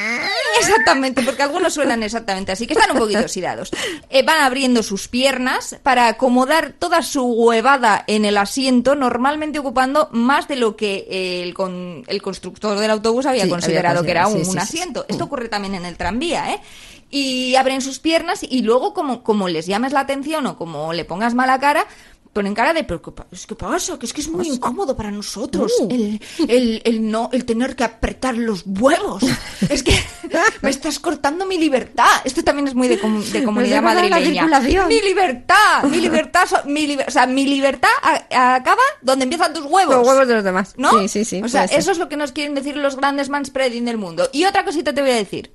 Exactamente, 0.61 1.23
porque 1.23 1.43
algunos 1.43 1.75
suenan 1.75 2.03
exactamente 2.03 2.53
así, 2.53 2.67
que 2.67 2.75
están 2.75 2.93
un 2.93 2.99
poquito 2.99 3.21
oxidados. 3.21 3.71
Eh, 4.11 4.23
van 4.23 4.41
abriendo 4.43 4.83
sus 4.83 5.09
piernas 5.09 5.77
para 5.83 6.07
acomodar 6.09 6.75
toda 6.79 7.03
su 7.03 7.25
huevada 7.25 8.05
en 8.07 8.25
el 8.25 8.37
asiento, 8.37 8.95
normalmente 8.95 9.59
ocupando 9.59 10.09
más 10.13 10.47
de 10.47 10.57
lo 10.57 10.77
que 10.77 11.43
el, 11.43 11.55
con- 11.55 12.05
el 12.07 12.23
constructor 12.23 12.79
del 12.79 12.91
autobús 12.91 13.27
había 13.27 13.45
Sí, 13.45 13.51
considerado 13.51 14.01
había 14.01 14.07
que 14.07 14.11
era 14.13 14.27
un, 14.29 14.35
considerado, 14.35 14.55
sí, 14.55 14.59
un 14.59 14.67
sí, 14.67 14.73
sí. 14.73 14.79
asiento. 14.79 15.07
Esto 15.09 15.25
ocurre 15.25 15.49
también 15.49 15.75
en 15.75 15.85
el 15.87 15.97
tranvía, 15.97 16.53
¿eh? 16.55 16.61
Y 17.11 17.55
abren 17.55 17.81
sus 17.81 18.01
piernas 18.01 18.41
y 18.43 18.63
luego, 18.63 18.93
como, 18.93 19.23
como 19.23 19.49
les 19.49 19.67
llames 19.67 19.93
la 19.93 20.01
atención 20.01 20.47
o 20.47 20.57
como 20.57 20.93
le 20.93 21.05
pongas 21.05 21.35
mala 21.35 21.61
cara, 21.61 21.87
ponen 22.35 22.53
cara 22.55 22.75
de, 22.75 22.85
pero 22.85 23.01
¿qué, 23.01 23.11
pa- 23.13 23.27
es 23.33 23.47
que 23.47 23.55
pasa? 23.55 23.99
Que 23.99 24.05
es 24.05 24.13
que 24.13 24.21
es 24.21 24.29
muy 24.29 24.47
incómodo 24.49 24.95
para 24.97 25.11
nosotros 25.11 25.73
Uh. 25.81 25.89
el, 25.91 26.21
el, 26.49 26.83
el 26.85 27.11
no, 27.11 27.31
el 27.33 27.45
tener 27.47 27.75
que 27.77 27.85
apretar 27.85 28.37
los 28.37 28.65
huevos. 28.67 29.23
es 29.71 29.83
que 29.83 29.99
me 30.61 30.69
estás 30.71 30.99
cortando 30.99 31.47
mi 31.47 31.57
libertad. 31.57 32.05
Esto 32.25 32.45
también 32.45 32.69
es 32.69 32.75
muy 32.75 32.89
de, 32.89 32.99
com- 32.99 33.23
de 33.25 33.43
comunidad 33.45 33.83
madrileña. 33.83 34.47
Mi 34.89 35.01
libertad, 35.01 35.85
mi 35.85 36.01
libertad, 36.01 36.47
so- 36.47 36.65
mi 36.67 36.87
liber- 36.87 37.07
o 37.09 37.11
sea, 37.11 37.27
mi 37.27 37.47
libertad 37.47 37.89
acaba 38.31 38.83
donde 39.01 39.23
empiezan 39.25 39.53
tus 39.55 39.65
huevos. 39.65 39.95
Los 39.97 40.07
huevos 40.07 40.29
de 40.29 40.35
los 40.35 40.45
demás. 40.45 40.75
¿No? 40.77 40.91
Sí, 41.01 41.09
sí, 41.09 41.25
sí. 41.25 41.41
O 41.43 41.49
sea, 41.49 41.63
puede 41.63 41.69
ser. 41.69 41.79
eso 41.79 41.93
es 41.93 41.99
lo 41.99 42.09
que 42.09 42.17
nos 42.17 42.33
quieren 42.33 42.55
decir 42.55 42.77
los 42.77 42.97
grandes 42.97 43.29
manspreading 43.29 43.85
del 43.85 43.97
mundo. 43.97 44.29
Y 44.33 44.45
otra 44.45 44.65
cosita 44.65 44.93
te 44.93 45.01
voy 45.01 45.11
a 45.13 45.15
decir. 45.17 45.53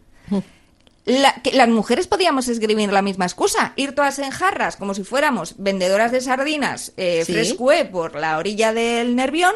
La- 1.06 1.34
que 1.42 1.52
las 1.54 1.68
mujeres 1.70 2.08
podíamos 2.08 2.48
escribir 2.50 2.92
la 2.94 3.02
misma 3.02 3.26
excusa, 3.26 3.74
ir 3.78 3.96
todas 3.96 4.20
en 4.20 4.30
jarras 4.32 4.76
como 4.76 4.94
si 4.94 5.04
fuéramos 5.04 5.56
vendedoras 5.58 6.12
de 6.12 6.22
sardinas 6.22 6.92
eh, 6.98 7.24
Sí. 7.26 7.34
frescue 7.34 7.86
por 7.86 8.16
la 8.16 8.38
orilla 8.38 8.74
del 8.74 9.16
Nervión 9.16 9.54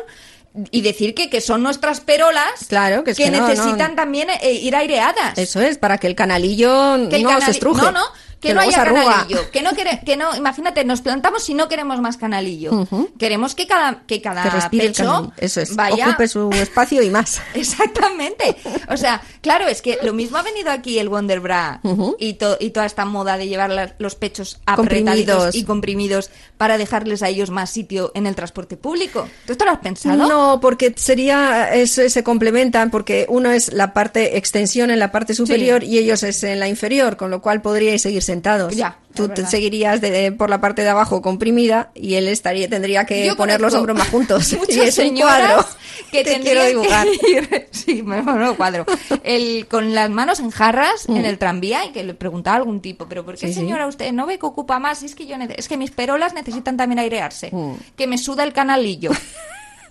y 0.71 0.81
decir 0.81 1.13
que, 1.15 1.29
que 1.29 1.41
son 1.41 1.61
nuestras 1.63 1.99
perolas 1.99 2.65
Claro, 2.69 3.03
que 3.03 3.11
es 3.11 3.17
que 3.17 3.29
no, 3.31 3.47
necesitan 3.47 3.91
no. 3.91 3.95
también 3.95 4.29
eh, 4.41 4.53
ir 4.53 4.75
aireadas. 4.75 5.37
Eso 5.37 5.61
es, 5.61 5.77
para 5.77 5.97
que 5.97 6.07
el 6.07 6.15
canalillo 6.15 7.09
Que 7.09 7.17
el 7.17 7.23
no 7.23 7.29
canali- 7.31 7.45
se 7.45 7.51
estruje. 7.51 7.81
No, 7.81 7.91
no, 7.91 8.03
que, 8.43 8.53
no 8.53 8.61
haya 8.61 8.83
canalillo. 8.83 9.51
Que 9.51 9.61
no, 9.61 9.71
quere- 9.71 10.03
que 10.05 10.17
no, 10.17 10.35
imagínate, 10.35 10.83
nos 10.85 11.01
plantamos 11.01 11.43
si 11.43 11.53
no 11.53 11.67
queremos 11.67 11.99
más 11.99 12.17
canalillo. 12.17 12.85
Queremos 13.17 13.55
que 13.55 13.65
cada, 13.67 14.03
que 14.05 14.21
cada 14.21 14.43
Que 14.43 14.49
respire 14.51 14.85
el 14.85 14.91
pecho. 14.91 15.31
Eso 15.37 15.61
es. 15.61 15.75
vaya 15.75 16.09
Ocupe 16.09 16.27
su 16.27 16.49
espacio 16.51 17.01
y 17.01 17.09
más. 17.09 17.41
Exactamente. 17.55 18.55
O 18.89 18.97
sea, 18.97 19.21
claro, 19.41 19.67
es 19.67 19.81
que 19.81 19.97
lo 20.03 20.13
mismo 20.13 20.37
ha 20.37 20.43
venido 20.43 20.71
aquí 20.71 20.99
el 20.99 21.09
Wonder 21.09 21.39
Bra 21.39 21.81
y, 22.19 22.33
to- 22.35 22.57
y 22.59 22.69
toda 22.71 22.85
esta 22.85 23.05
moda 23.05 23.37
de 23.37 23.47
llevar 23.47 23.69
la- 23.69 23.95
los 23.99 24.15
pechos 24.15 24.59
apretaditos 24.65 25.55
y 25.55 25.63
comprimidos 25.63 26.29
para 26.57 26.77
dejarles 26.77 27.23
a 27.23 27.29
ellos 27.29 27.49
más 27.49 27.69
sitio 27.69 28.11
en 28.15 28.27
el 28.27 28.35
transporte 28.35 28.77
público. 28.77 29.27
¿Tú 29.45 29.53
esto 29.53 29.65
lo 29.65 29.71
has 29.71 29.79
pensado? 29.79 30.27
No, 30.27 30.59
porque 30.61 30.93
sería, 30.95 31.73
eso 31.73 32.07
se 32.09 32.23
complementan, 32.23 32.89
porque 32.91 33.25
uno 33.29 33.51
es 33.51 33.73
la 33.73 33.93
parte 33.93 34.37
extensión 34.37 34.91
en 34.91 34.99
la 34.99 35.11
parte 35.11 35.33
superior 35.33 35.83
y 35.83 35.97
ellos 35.97 36.23
es 36.23 36.43
en 36.43 36.59
la 36.59 36.67
inferior, 36.67 37.17
con 37.17 37.31
lo 37.31 37.41
cual 37.41 37.61
podríais 37.61 38.01
seguir 38.01 38.23
sentados. 38.33 38.75
Ya, 38.75 38.97
Tú 39.15 39.29
te 39.29 39.45
seguirías 39.45 40.01
de- 40.01 40.31
por 40.31 40.49
la 40.49 40.59
parte 40.59 40.81
de 40.81 40.89
abajo 40.89 41.21
comprimida 41.21 41.91
y 41.93 42.15
él 42.15 42.27
estaría 42.27 42.67
tendría 42.67 43.05
que 43.05 43.27
Yo 43.27 43.35
poner 43.37 43.61
los 43.61 43.73
hombros 43.75 43.95
más 43.95 44.07
juntos. 44.09 44.53
y 44.69 44.79
es 44.79 44.97
un 44.97 45.15
cuadro 45.15 45.63
que 46.11 46.23
te 46.23 46.39
quiero 46.39 46.63
dibujar. 46.65 47.07
que 47.21 47.31
ir, 47.31 47.67
sí, 47.71 48.01
me 48.01 48.21
me 48.23 48.55
cuadro, 48.55 48.85
el, 49.23 49.67
con 49.67 49.93
las 49.93 50.09
manos 50.09 50.39
en 50.39 50.49
jarras 50.49 51.07
en 51.07 51.25
el 51.25 51.37
tranvía 51.37 51.85
y 51.85 51.91
que 51.91 52.03
le 52.03 52.15
preguntaba 52.15 52.55
a 52.55 52.59
algún 52.59 52.81
tipo, 52.81 53.05
pero 53.07 53.23
¿por 53.23 53.37
qué 53.37 53.45
Mm. 53.45 53.49
Sí. 53.49 53.53
señora 53.55 53.85
usted 53.85 54.11
no 54.13 54.25
ve 54.25 54.39
que 54.39 54.45
ocupa 54.47 54.79
más? 54.79 55.03
Es 55.03 55.13
que 55.13 55.27
yo 55.27 55.35
es 55.57 55.67
que 55.67 55.77
mis 55.77 55.91
perolas 55.91 56.33
necesitan 56.33 56.75
también 56.75 56.97
airearse, 56.99 57.49
Mm. 57.51 57.73
que 57.95 58.07
me 58.07 58.17
suda 58.17 58.43
el 58.43 58.51
canalillo. 58.53 59.11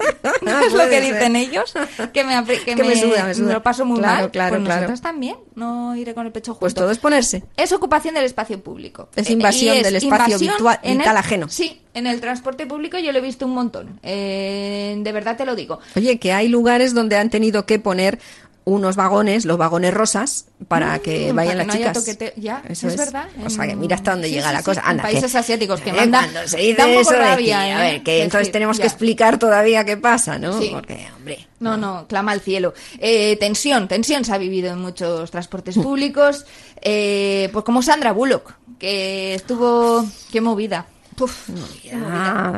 ¿No 0.43 0.59
es 0.61 0.73
lo 0.73 0.85
que 0.89 1.01
ser. 1.01 1.03
dicen 1.15 1.37
ellos? 1.37 1.73
Que 2.13 2.25
me, 2.25 2.45
que 2.45 2.59
Que 2.77 2.85
me 2.85 2.97
suda, 2.97 3.25
me 3.25 3.35
suda. 3.35 3.53
lo 3.55 3.63
paso 3.63 3.85
muy 3.85 3.99
Claro, 3.99 4.23
mal. 4.23 4.31
claro, 4.31 4.51
pues 4.57 4.65
claro. 4.65 4.81
nosotros 4.83 5.01
también, 5.01 5.37
no 5.55 5.95
iré 5.97 6.15
con 6.15 6.27
el 6.27 6.33
pecho 6.33 6.53
junto. 6.53 6.61
Pues 6.61 6.75
todo 6.75 6.91
es 6.91 6.99
ponerse. 6.99 7.45
Es 7.57 7.73
ocupación 7.73 8.15
del 8.15 8.25
espacio 8.25 8.61
público. 8.63 9.09
Es 9.17 9.29
Eh, 9.29 9.33
invasión 9.33 9.77
es 9.77 9.83
del 9.85 9.97
espacio 9.97 10.39
en 10.83 10.99
vital 10.99 11.17
ajeno. 11.17 11.49
Sí, 11.49 11.81
en 11.95 12.07
el 12.07 12.21
transporte 12.21 12.67
público 12.67 12.99
yo 12.99 13.13
lo 13.13 13.19
he 13.19 13.23
visto 13.23 13.47
un 13.47 13.53
montón. 13.55 13.99
Eh, 14.03 14.97
de 14.99 15.13
verdad 15.13 15.37
te 15.37 15.45
lo 15.45 15.55
digo. 15.55 15.79
Oye, 15.97 16.19
que 16.19 16.33
hay 16.33 16.49
lugares 16.49 16.95
donde 16.95 17.17
han 17.17 17.31
tenido 17.31 17.67
que 17.67 17.79
poner 17.79 18.19
unos 18.65 18.95
vagones, 18.95 19.45
los 19.45 19.59
vagones 19.59 19.93
rosas, 19.93 20.47
para 20.69 20.99
que 21.01 21.33
Mm, 21.33 21.37
vayan 21.37 21.53
para 21.53 21.55
las 21.55 21.63
que 21.63 21.67
no 21.67 21.73
haya 21.73 21.93
chicas. 21.93 22.05
toquete- 22.19 22.33
Ya, 22.37 22.63
Eso 22.69 22.87
es, 22.89 22.97
verdad. 22.97 23.27
O 23.45 23.51
sea, 23.51 23.67
que 23.67 23.75
mira 23.75 23.97
hasta 23.97 24.13
dónde 24.13 24.29
sí, 24.29 24.35
llega 24.35 24.49
sí, 24.49 24.53
la 24.53 24.59
sí, 24.61 24.65
cosa. 24.65 24.83
en 24.89 24.97
que- 24.97 25.03
países 25.03 25.35
asiáticos 25.35 25.81
que 25.81 25.91
Eh, 25.91 25.95
manda, 25.95 26.21
cuando 26.21 26.49
se 26.49 26.57
dice 26.59 26.75
da 26.75 26.87
un 26.87 26.91
poco 26.93 27.01
eso 27.03 27.13
de 27.13 27.19
rabia, 27.19 27.61
aquí, 27.61 27.71
¿eh? 27.71 27.75
A 27.75 27.79
ver, 27.81 28.03
que 28.05 28.17
entonces 28.23 28.39
Decir, 28.41 28.53
tenemos 28.53 28.77
ya. 28.77 28.83
que 28.83 28.87
explicar 28.89 29.39
todavía 29.39 29.85
qué 29.85 29.97
pasa, 29.97 30.39
¿no? 30.39 30.61
Sí. 30.61 30.71
Porque, 30.73 31.07
hombre... 31.17 31.49
No, 31.59 31.77
no, 31.77 32.07
clama 32.09 32.33
al 32.33 32.41
cielo. 32.41 32.73
Eh, 32.99 33.37
tensión, 33.39 33.89
tensión 33.89 34.25
se 34.25 34.33
ha 34.33 34.39
vivido 34.39 34.71
en 34.73 34.79
muchos 34.81 35.31
transportes 35.31 35.77
públicos. 35.77 36.45
Eh, 36.81 37.49
pues 37.53 37.65
como 37.65 37.83
Sandra 37.83 38.13
Bullock, 38.13 38.55
que 38.79 39.35
estuvo... 39.35 40.05
¡Qué 40.33 40.41
movida! 40.41 40.87
Puf, 41.17 41.49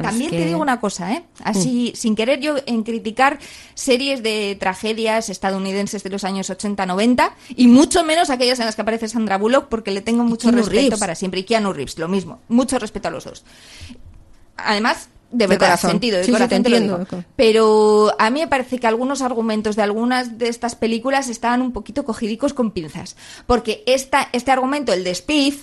También 0.02 0.30
te 0.30 0.36
que- 0.38 0.46
digo 0.46 0.60
una 0.60 0.78
cosa, 0.80 1.12
¿eh? 1.12 1.24
Así, 1.42 1.92
sin 1.96 2.14
querer 2.14 2.40
yo 2.40 2.54
en 2.66 2.82
criticar 2.84 3.38
series 3.74 4.22
de 4.22 4.56
tragedias 4.60 5.28
estadounidenses 5.28 6.02
de 6.02 6.10
los 6.10 6.24
años 6.24 6.50
80-90 6.50 7.32
y 7.56 7.66
mucho 7.66 8.04
menos 8.04 8.30
aquellas 8.30 8.60
en 8.60 8.66
las 8.66 8.76
que 8.76 8.82
aparece 8.82 9.08
Sandra 9.08 9.38
Bullock 9.38 9.66
porque 9.68 9.90
le 9.90 10.00
tengo 10.02 10.22
mucho 10.24 10.50
respeto 10.50 10.70
Reeves. 10.80 11.00
para 11.00 11.14
siempre. 11.14 11.40
Y 11.40 11.44
Keanu 11.44 11.72
Reeves, 11.72 11.98
lo 11.98 12.08
mismo. 12.08 12.40
Mucho 12.48 12.78
respeto 12.78 13.08
a 13.08 13.10
los 13.10 13.24
dos. 13.24 13.44
Además, 14.56 15.08
de 15.30 15.38
De 15.38 15.46
verdad, 15.48 15.66
corazón. 15.66 15.90
sentido, 15.90 16.18
de 16.18 16.24
Sí, 16.24 16.30
sí, 16.32 16.38
te 16.38 16.48
lo 16.48 16.54
entiendo. 16.56 16.98
digo. 16.98 17.24
Pero 17.34 18.14
a 18.20 18.30
mí 18.30 18.40
me 18.40 18.46
parece 18.46 18.78
que 18.78 18.86
algunos 18.86 19.20
argumentos 19.20 19.74
de 19.74 19.82
algunas 19.82 20.38
de 20.38 20.48
estas 20.48 20.76
películas 20.76 21.28
estaban 21.28 21.60
un 21.60 21.72
poquito 21.72 22.04
cogidicos 22.04 22.54
con 22.54 22.70
pinzas. 22.70 23.16
Porque 23.46 23.82
esta, 23.86 24.28
este 24.32 24.52
argumento, 24.52 24.92
el 24.92 25.02
de 25.02 25.10
Speed, 25.10 25.54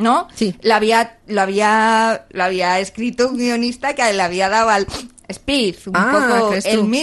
¿no? 0.00 0.26
Sí. 0.34 0.54
Lo 0.62 0.74
había, 0.74 1.18
lo 1.26 1.40
había, 1.42 2.26
lo 2.30 2.44
había 2.44 2.80
escrito 2.80 3.28
un 3.28 3.36
guionista 3.36 3.94
que 3.94 4.12
le 4.12 4.22
había 4.22 4.48
dado 4.48 4.70
al 4.70 4.86
Speed 5.28 5.76
un 5.86 5.92
Ah, 5.96 6.38
poco 6.40 6.54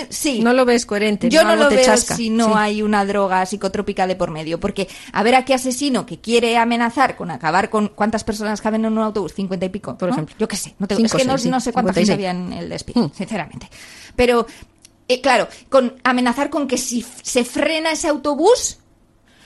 sí. 0.10 0.42
No 0.42 0.52
lo 0.52 0.66
ves 0.66 0.86
coherente. 0.86 1.30
Yo 1.30 1.46
no 1.46 1.56
lo 1.56 1.70
te 1.70 1.76
veo 1.78 1.86
chasca. 1.86 2.14
si 2.18 2.30
no 2.30 2.48
Sí. 2.48 2.52
hay 2.58 2.82
una 2.82 3.06
droga 3.06 3.46
psicotrópica 3.46 4.06
de 4.06 4.18
por 4.18 4.32
medio. 4.32 4.60
Porque 4.60 4.90
a 5.14 5.24
ver 5.24 5.36
a 5.36 5.46
qué 5.46 5.54
asesino 5.54 6.06
que 6.06 6.20
quiere 6.20 6.58
amenazar 6.58 7.16
con 7.16 7.32
acabar 7.32 7.70
con 7.70 7.88
cuántas 7.88 8.26
personas 8.26 8.60
caben 8.60 8.84
en 8.84 8.92
un 8.92 9.00
autobús, 9.00 9.34
cincuenta 9.34 9.66
y 9.66 9.70
pico, 9.70 9.98
Por 9.98 10.10
¿no? 10.10 10.16
ejemplo. 10.16 10.36
Yo 10.38 10.46
qué 10.46 10.58
sé, 10.58 10.76
no, 10.78 10.88
te- 10.88 10.98
Cinco, 10.98 11.06
es 11.16 11.22
que 11.24 11.26
no, 11.26 11.34
seis, 11.38 11.44
sí, 11.44 11.50
no 11.50 11.60
sé 11.62 11.72
cuánta 11.72 11.94
gente 11.94 12.06
56. 12.12 12.14
había 12.14 12.32
en 12.32 12.52
el 12.64 12.68
despido, 12.70 13.08
Hmm. 13.08 13.12
sinceramente. 13.16 13.70
Pero, 14.18 14.46
eh, 15.08 15.22
claro, 15.22 15.48
con 15.70 15.96
amenazar 16.04 16.50
con 16.50 16.68
que 16.68 16.78
si 16.78 17.06
se 17.22 17.46
frena 17.46 17.92
ese 17.94 18.10
autobús, 18.10 18.80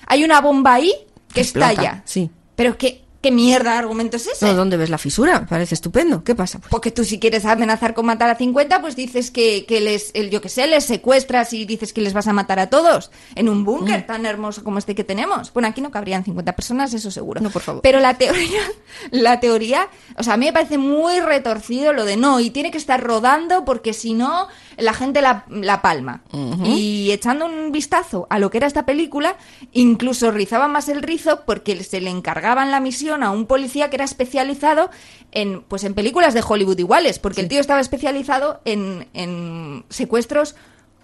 hay 0.07 0.23
una 0.23 0.41
bomba 0.41 0.73
ahí 0.73 0.91
que 1.31 1.41
Explota, 1.41 1.69
estalla. 1.71 2.01
sí. 2.05 2.31
Pero 2.55 2.77
que 2.79 3.00
¿Qué 3.21 3.31
mierda 3.31 3.73
de 3.73 3.77
argumento 3.77 4.17
es 4.17 4.25
ese? 4.27 4.45
No, 4.47 4.55
¿Dónde 4.55 4.77
ves 4.77 4.89
la 4.89 4.97
fisura? 4.97 5.45
Parece 5.47 5.75
estupendo. 5.75 6.23
¿Qué 6.23 6.33
pasa? 6.33 6.57
Pues? 6.59 6.71
Porque 6.71 6.89
tú 6.91 7.03
si 7.03 7.19
quieres 7.19 7.45
amenazar 7.45 7.93
con 7.93 8.05
matar 8.07 8.29
a 8.31 8.35
50, 8.35 8.81
pues 8.81 8.95
dices 8.95 9.29
que, 9.29 9.65
que 9.67 9.79
les, 9.79 10.09
el, 10.15 10.29
yo 10.31 10.41
que 10.41 10.49
sé, 10.49 10.65
les 10.65 10.85
secuestras 10.85 11.53
y 11.53 11.65
dices 11.65 11.93
que 11.93 12.01
les 12.01 12.13
vas 12.13 12.27
a 12.27 12.33
matar 12.33 12.59
a 12.59 12.69
todos 12.69 13.11
en 13.35 13.47
un 13.47 13.59
Mm. 13.61 13.65
búnker 13.65 14.07
tan 14.07 14.25
hermoso 14.25 14.63
como 14.63 14.79
este 14.79 14.95
que 14.95 15.03
tenemos. 15.03 15.53
Bueno, 15.53 15.67
aquí 15.67 15.81
no 15.81 15.91
cabrían 15.91 16.23
50 16.25 16.53
personas, 16.55 16.93
eso 16.95 17.11
seguro. 17.11 17.41
No, 17.41 17.51
por 17.51 17.61
favor. 17.61 17.81
Pero 17.83 17.99
la 17.99 18.17
teoría, 18.17 18.61
la 19.11 19.39
teoría, 19.39 19.87
o 20.17 20.23
sea, 20.23 20.33
a 20.33 20.37
mí 20.37 20.47
me 20.47 20.53
parece 20.53 20.79
muy 20.79 21.19
retorcido 21.19 21.93
lo 21.93 22.05
de 22.05 22.17
no, 22.17 22.39
y 22.39 22.49
tiene 22.49 22.71
que 22.71 22.77
estar 22.79 23.03
rodando 23.03 23.65
porque 23.65 23.93
si 23.93 24.13
no, 24.15 24.47
la 24.77 24.93
gente 24.93 25.21
la, 25.21 25.45
la 25.49 25.83
palma. 25.83 26.23
Y 26.65 27.11
echando 27.11 27.45
un 27.45 27.71
vistazo 27.71 28.25
a 28.31 28.39
lo 28.39 28.49
que 28.49 28.57
era 28.57 28.65
esta 28.67 28.85
película, 28.85 29.35
incluso 29.73 30.31
rizaba 30.31 30.67
más 30.67 30.89
el 30.89 31.03
rizo 31.03 31.41
porque 31.45 31.83
se 31.83 32.01
le 32.01 32.09
encargaban 32.09 32.71
la 32.71 32.79
misión 32.79 33.10
a 33.13 33.31
un 33.31 33.45
policía 33.45 33.89
que 33.89 33.97
era 33.97 34.05
especializado 34.05 34.89
en, 35.31 35.61
pues 35.61 35.83
en 35.83 35.93
películas 35.93 36.33
de 36.33 36.41
Hollywood 36.47 36.77
iguales, 36.79 37.19
porque 37.19 37.41
el 37.41 37.47
tío 37.47 37.59
estaba 37.59 37.79
especializado 37.81 38.61
en, 38.65 39.07
en 39.13 39.83
secuestros 39.89 40.55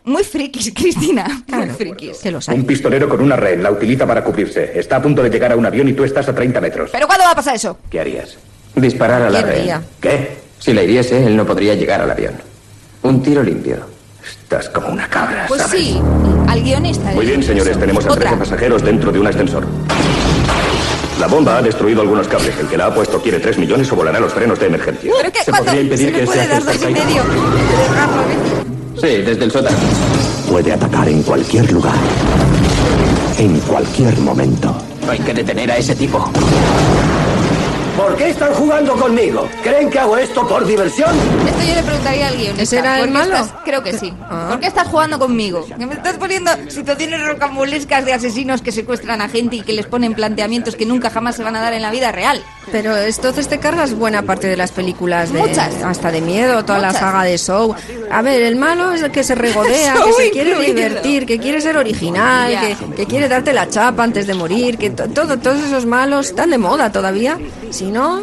muy 0.04 0.24
frikis, 0.24 0.72
Cristina. 0.76 1.44
Muy 1.48 1.68
frikis. 1.70 2.20
Que 2.20 2.32
los 2.32 2.48
Un 2.48 2.66
pistolero 2.66 3.10
con 3.10 3.20
una 3.22 3.36
red 3.36 3.60
la 3.62 3.72
utiliza 3.72 4.08
para 4.08 4.24
cubrirse. 4.24 4.80
Está 4.80 4.96
a 4.96 5.02
punto 5.02 5.22
de 5.22 5.30
llegar 5.30 5.52
a 5.52 5.58
un 5.58 5.66
avión 5.66 5.88
y 5.90 5.94
tú 5.94 6.04
estás 6.06 6.28
a 6.30 6.34
30 6.34 6.62
metros. 6.62 6.90
¿Pero 6.94 7.08
cuándo 7.08 7.26
va 7.26 7.32
a 7.32 7.36
pasar 7.36 7.56
eso? 7.56 7.78
¿Qué 7.90 8.00
harías? 8.00 8.38
Disparar 8.76 9.22
a 9.24 9.30
la 9.30 9.40
¿Quién 9.40 9.52
red. 9.52 9.60
haría? 9.60 9.82
¿Qué? 10.00 10.38
Si 10.60 10.74
la 10.74 10.82
hiriese, 10.84 11.26
él 11.26 11.36
no 11.36 11.46
podría 11.46 11.76
llegar 11.76 12.00
al 12.02 12.10
avión. 12.10 12.36
Un 13.04 13.22
tiro 13.22 13.44
limpio. 13.44 13.78
Estás 14.26 14.70
como 14.70 14.88
una 14.90 15.08
cabra. 15.10 15.46
Pues 15.48 15.62
¿sabes? 15.62 15.82
sí, 15.82 16.02
al 16.48 16.62
guionista. 16.64 17.12
Muy 17.12 17.26
bien, 17.26 17.44
señores, 17.44 17.78
tenemos 17.78 18.06
a 18.06 18.12
Otra. 18.12 18.30
13 18.30 18.38
pasajeros 18.38 18.84
dentro 18.84 19.12
de 19.12 19.20
un 19.20 19.28
ascensor. 19.28 19.68
La 21.20 21.28
bomba 21.28 21.58
ha 21.58 21.62
destruido 21.62 22.02
algunos 22.02 22.28
cables. 22.28 22.56
El 22.60 22.68
que 22.68 22.78
la 22.78 22.88
ha 22.88 22.94
puesto 22.94 23.20
quiere 23.22 23.40
3 23.40 23.58
millones 23.58 23.92
o 23.92 23.96
volará 23.96 24.20
los 24.20 24.34
frenos 24.34 24.60
de 24.60 24.68
emergencia. 24.68 25.12
¿Pero 25.18 25.32
qué? 25.32 25.44
¿Se 25.44 25.52
podría 25.52 25.82
impedir 25.82 26.10
¿Se 26.10 26.20
que 26.20 26.26
puede 26.26 26.48
dar 26.48 26.58
ascensor 26.58 26.82
dos 26.82 26.90
y 26.90 26.94
medio? 26.94 27.24
Sí, 29.02 29.22
desde 29.24 29.44
el 29.46 29.52
sótano. 29.52 29.78
Puede 30.50 30.74
atacar 30.74 31.08
en 31.08 31.24
cualquier 31.24 31.72
lugar. 31.72 31.96
En 33.40 33.60
cualquier 33.62 34.18
momento. 34.20 34.76
Hay 35.10 35.20
que 35.20 35.34
detener 35.34 35.72
a 35.72 35.78
ese 35.78 35.96
tipo. 35.96 36.30
¿Por 37.98 38.16
qué 38.16 38.30
están 38.30 38.54
jugando 38.54 38.94
conmigo? 38.96 39.50
¿Creen 39.64 39.90
que 39.90 39.98
hago 40.00 40.18
esto 40.18 40.48
por 40.48 40.66
diversión? 40.68 41.10
Esto 41.48 41.64
yo 41.68 41.76
le 41.76 41.84
preguntaría 41.84 42.28
al 42.28 42.36
guionista. 42.38 42.62
¿Ese 42.62 42.78
era 42.78 42.96
el 43.00 43.00
¿por 43.00 43.08
qué 43.08 43.14
malo? 43.14 43.36
estás- 43.38 43.54
creo 43.66 43.84
que 43.84 43.98
sí. 43.98 44.14
¿Por 44.50 44.60
qué 44.60 44.68
estás 44.68 44.88
jugando 44.88 45.18
conmigo? 45.18 45.66
Que 45.66 45.86
me 45.86 45.96
estás 45.96 46.14
poniendo 46.18 46.52
situaciones 46.70 47.26
rocambolescas 47.26 48.06
de 48.06 48.14
asesinos 48.14 48.62
que 48.62 48.72
secuestran 48.72 49.22
a 49.22 49.30
gente 49.30 49.56
y 49.58 49.62
que 49.62 49.74
les 49.74 49.88
ponen 49.88 50.14
planteamientos 50.14 50.76
que 50.76 50.86
nunca 50.86 51.10
jamás 51.10 51.36
se 51.38 51.44
van 51.44 51.56
a 51.56 51.62
dar 51.62 51.74
en 51.74 51.82
la 51.82 51.90
vida 51.90 52.12
real. 52.12 52.44
Pero 52.72 52.98
entonces 52.98 53.48
te 53.48 53.60
cargas 53.60 53.94
buena 53.94 54.22
parte 54.24 54.48
de 54.48 54.58
las 54.58 54.72
películas 54.72 55.32
de 55.32 55.40
Muchas. 55.40 55.74
hasta 55.84 56.12
de 56.12 56.22
miedo, 56.22 56.64
toda 56.66 56.80
la 56.80 56.94
saga 56.94 57.24
de 57.24 57.38
Show. 57.38 57.74
A 58.12 58.22
ver, 58.22 58.42
el 58.44 58.56
malo 58.56 58.92
es 58.92 59.02
el 59.02 59.12
que 59.12 59.24
se 59.24 59.36
regodea, 59.36 59.94
que 59.94 60.00
Show 60.00 60.14
se 60.18 60.32
quiere 60.32 60.52
incluido. 60.52 60.74
divertir, 60.76 61.26
que 61.26 61.40
quiere 61.40 61.62
ser 61.62 61.78
original, 61.78 62.52
que, 62.60 62.96
que 62.96 63.06
quiere 63.06 63.28
darte 63.28 63.54
la 63.54 63.70
chapa 63.70 64.04
antes 64.04 64.28
de 64.28 64.34
morir, 64.34 64.78
que 64.78 64.90
to- 64.90 65.08
todo, 65.10 65.38
todos 65.38 65.64
esos 65.64 65.86
malos 65.86 66.28
están 66.28 66.50
de 66.50 66.58
moda 66.58 66.92
todavía. 66.92 67.38
Si 67.72 67.86
no, 67.86 68.22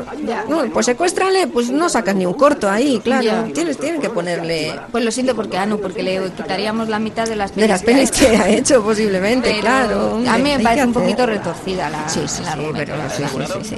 no, 0.48 0.64
pues 0.72 0.86
secuéstrale, 0.86 1.46
pues 1.46 1.70
no 1.70 1.88
sacas 1.88 2.14
ni 2.14 2.26
un 2.26 2.34
corto 2.34 2.70
ahí, 2.70 3.00
claro. 3.02 3.44
Tienes, 3.52 3.78
tienen 3.78 4.00
que 4.00 4.10
ponerle 4.10 4.74
Pues 4.90 5.04
lo 5.04 5.10
siento 5.10 5.34
porque 5.34 5.58
Anu, 5.58 5.78
porque 5.78 6.02
le 6.02 6.20
quitaríamos 6.30 6.88
la 6.88 6.98
mitad 6.98 7.26
de 7.26 7.36
las 7.36 7.52
pelis 7.52 7.62
de 7.66 7.68
las 7.72 7.82
pelis 7.82 8.10
que 8.10 8.24
que 8.24 8.36
ha 8.38 8.48
hecho 8.48 8.82
posiblemente, 8.82 9.48
Pero 9.50 9.60
claro. 9.60 10.14
hombre, 10.14 10.30
a 10.30 10.38
mí 10.38 10.42
me 10.56 10.60
parece 10.60 10.86
un 10.86 10.92
poquito 10.92 11.26
retorcida 11.26 11.90
la. 11.90 12.08
Sí, 12.08 12.20
sí, 12.26 12.42
sí, 12.44 12.50
pero, 12.74 12.94
sí, 13.14 13.22
verdad. 13.36 13.58
sí, 13.62 13.76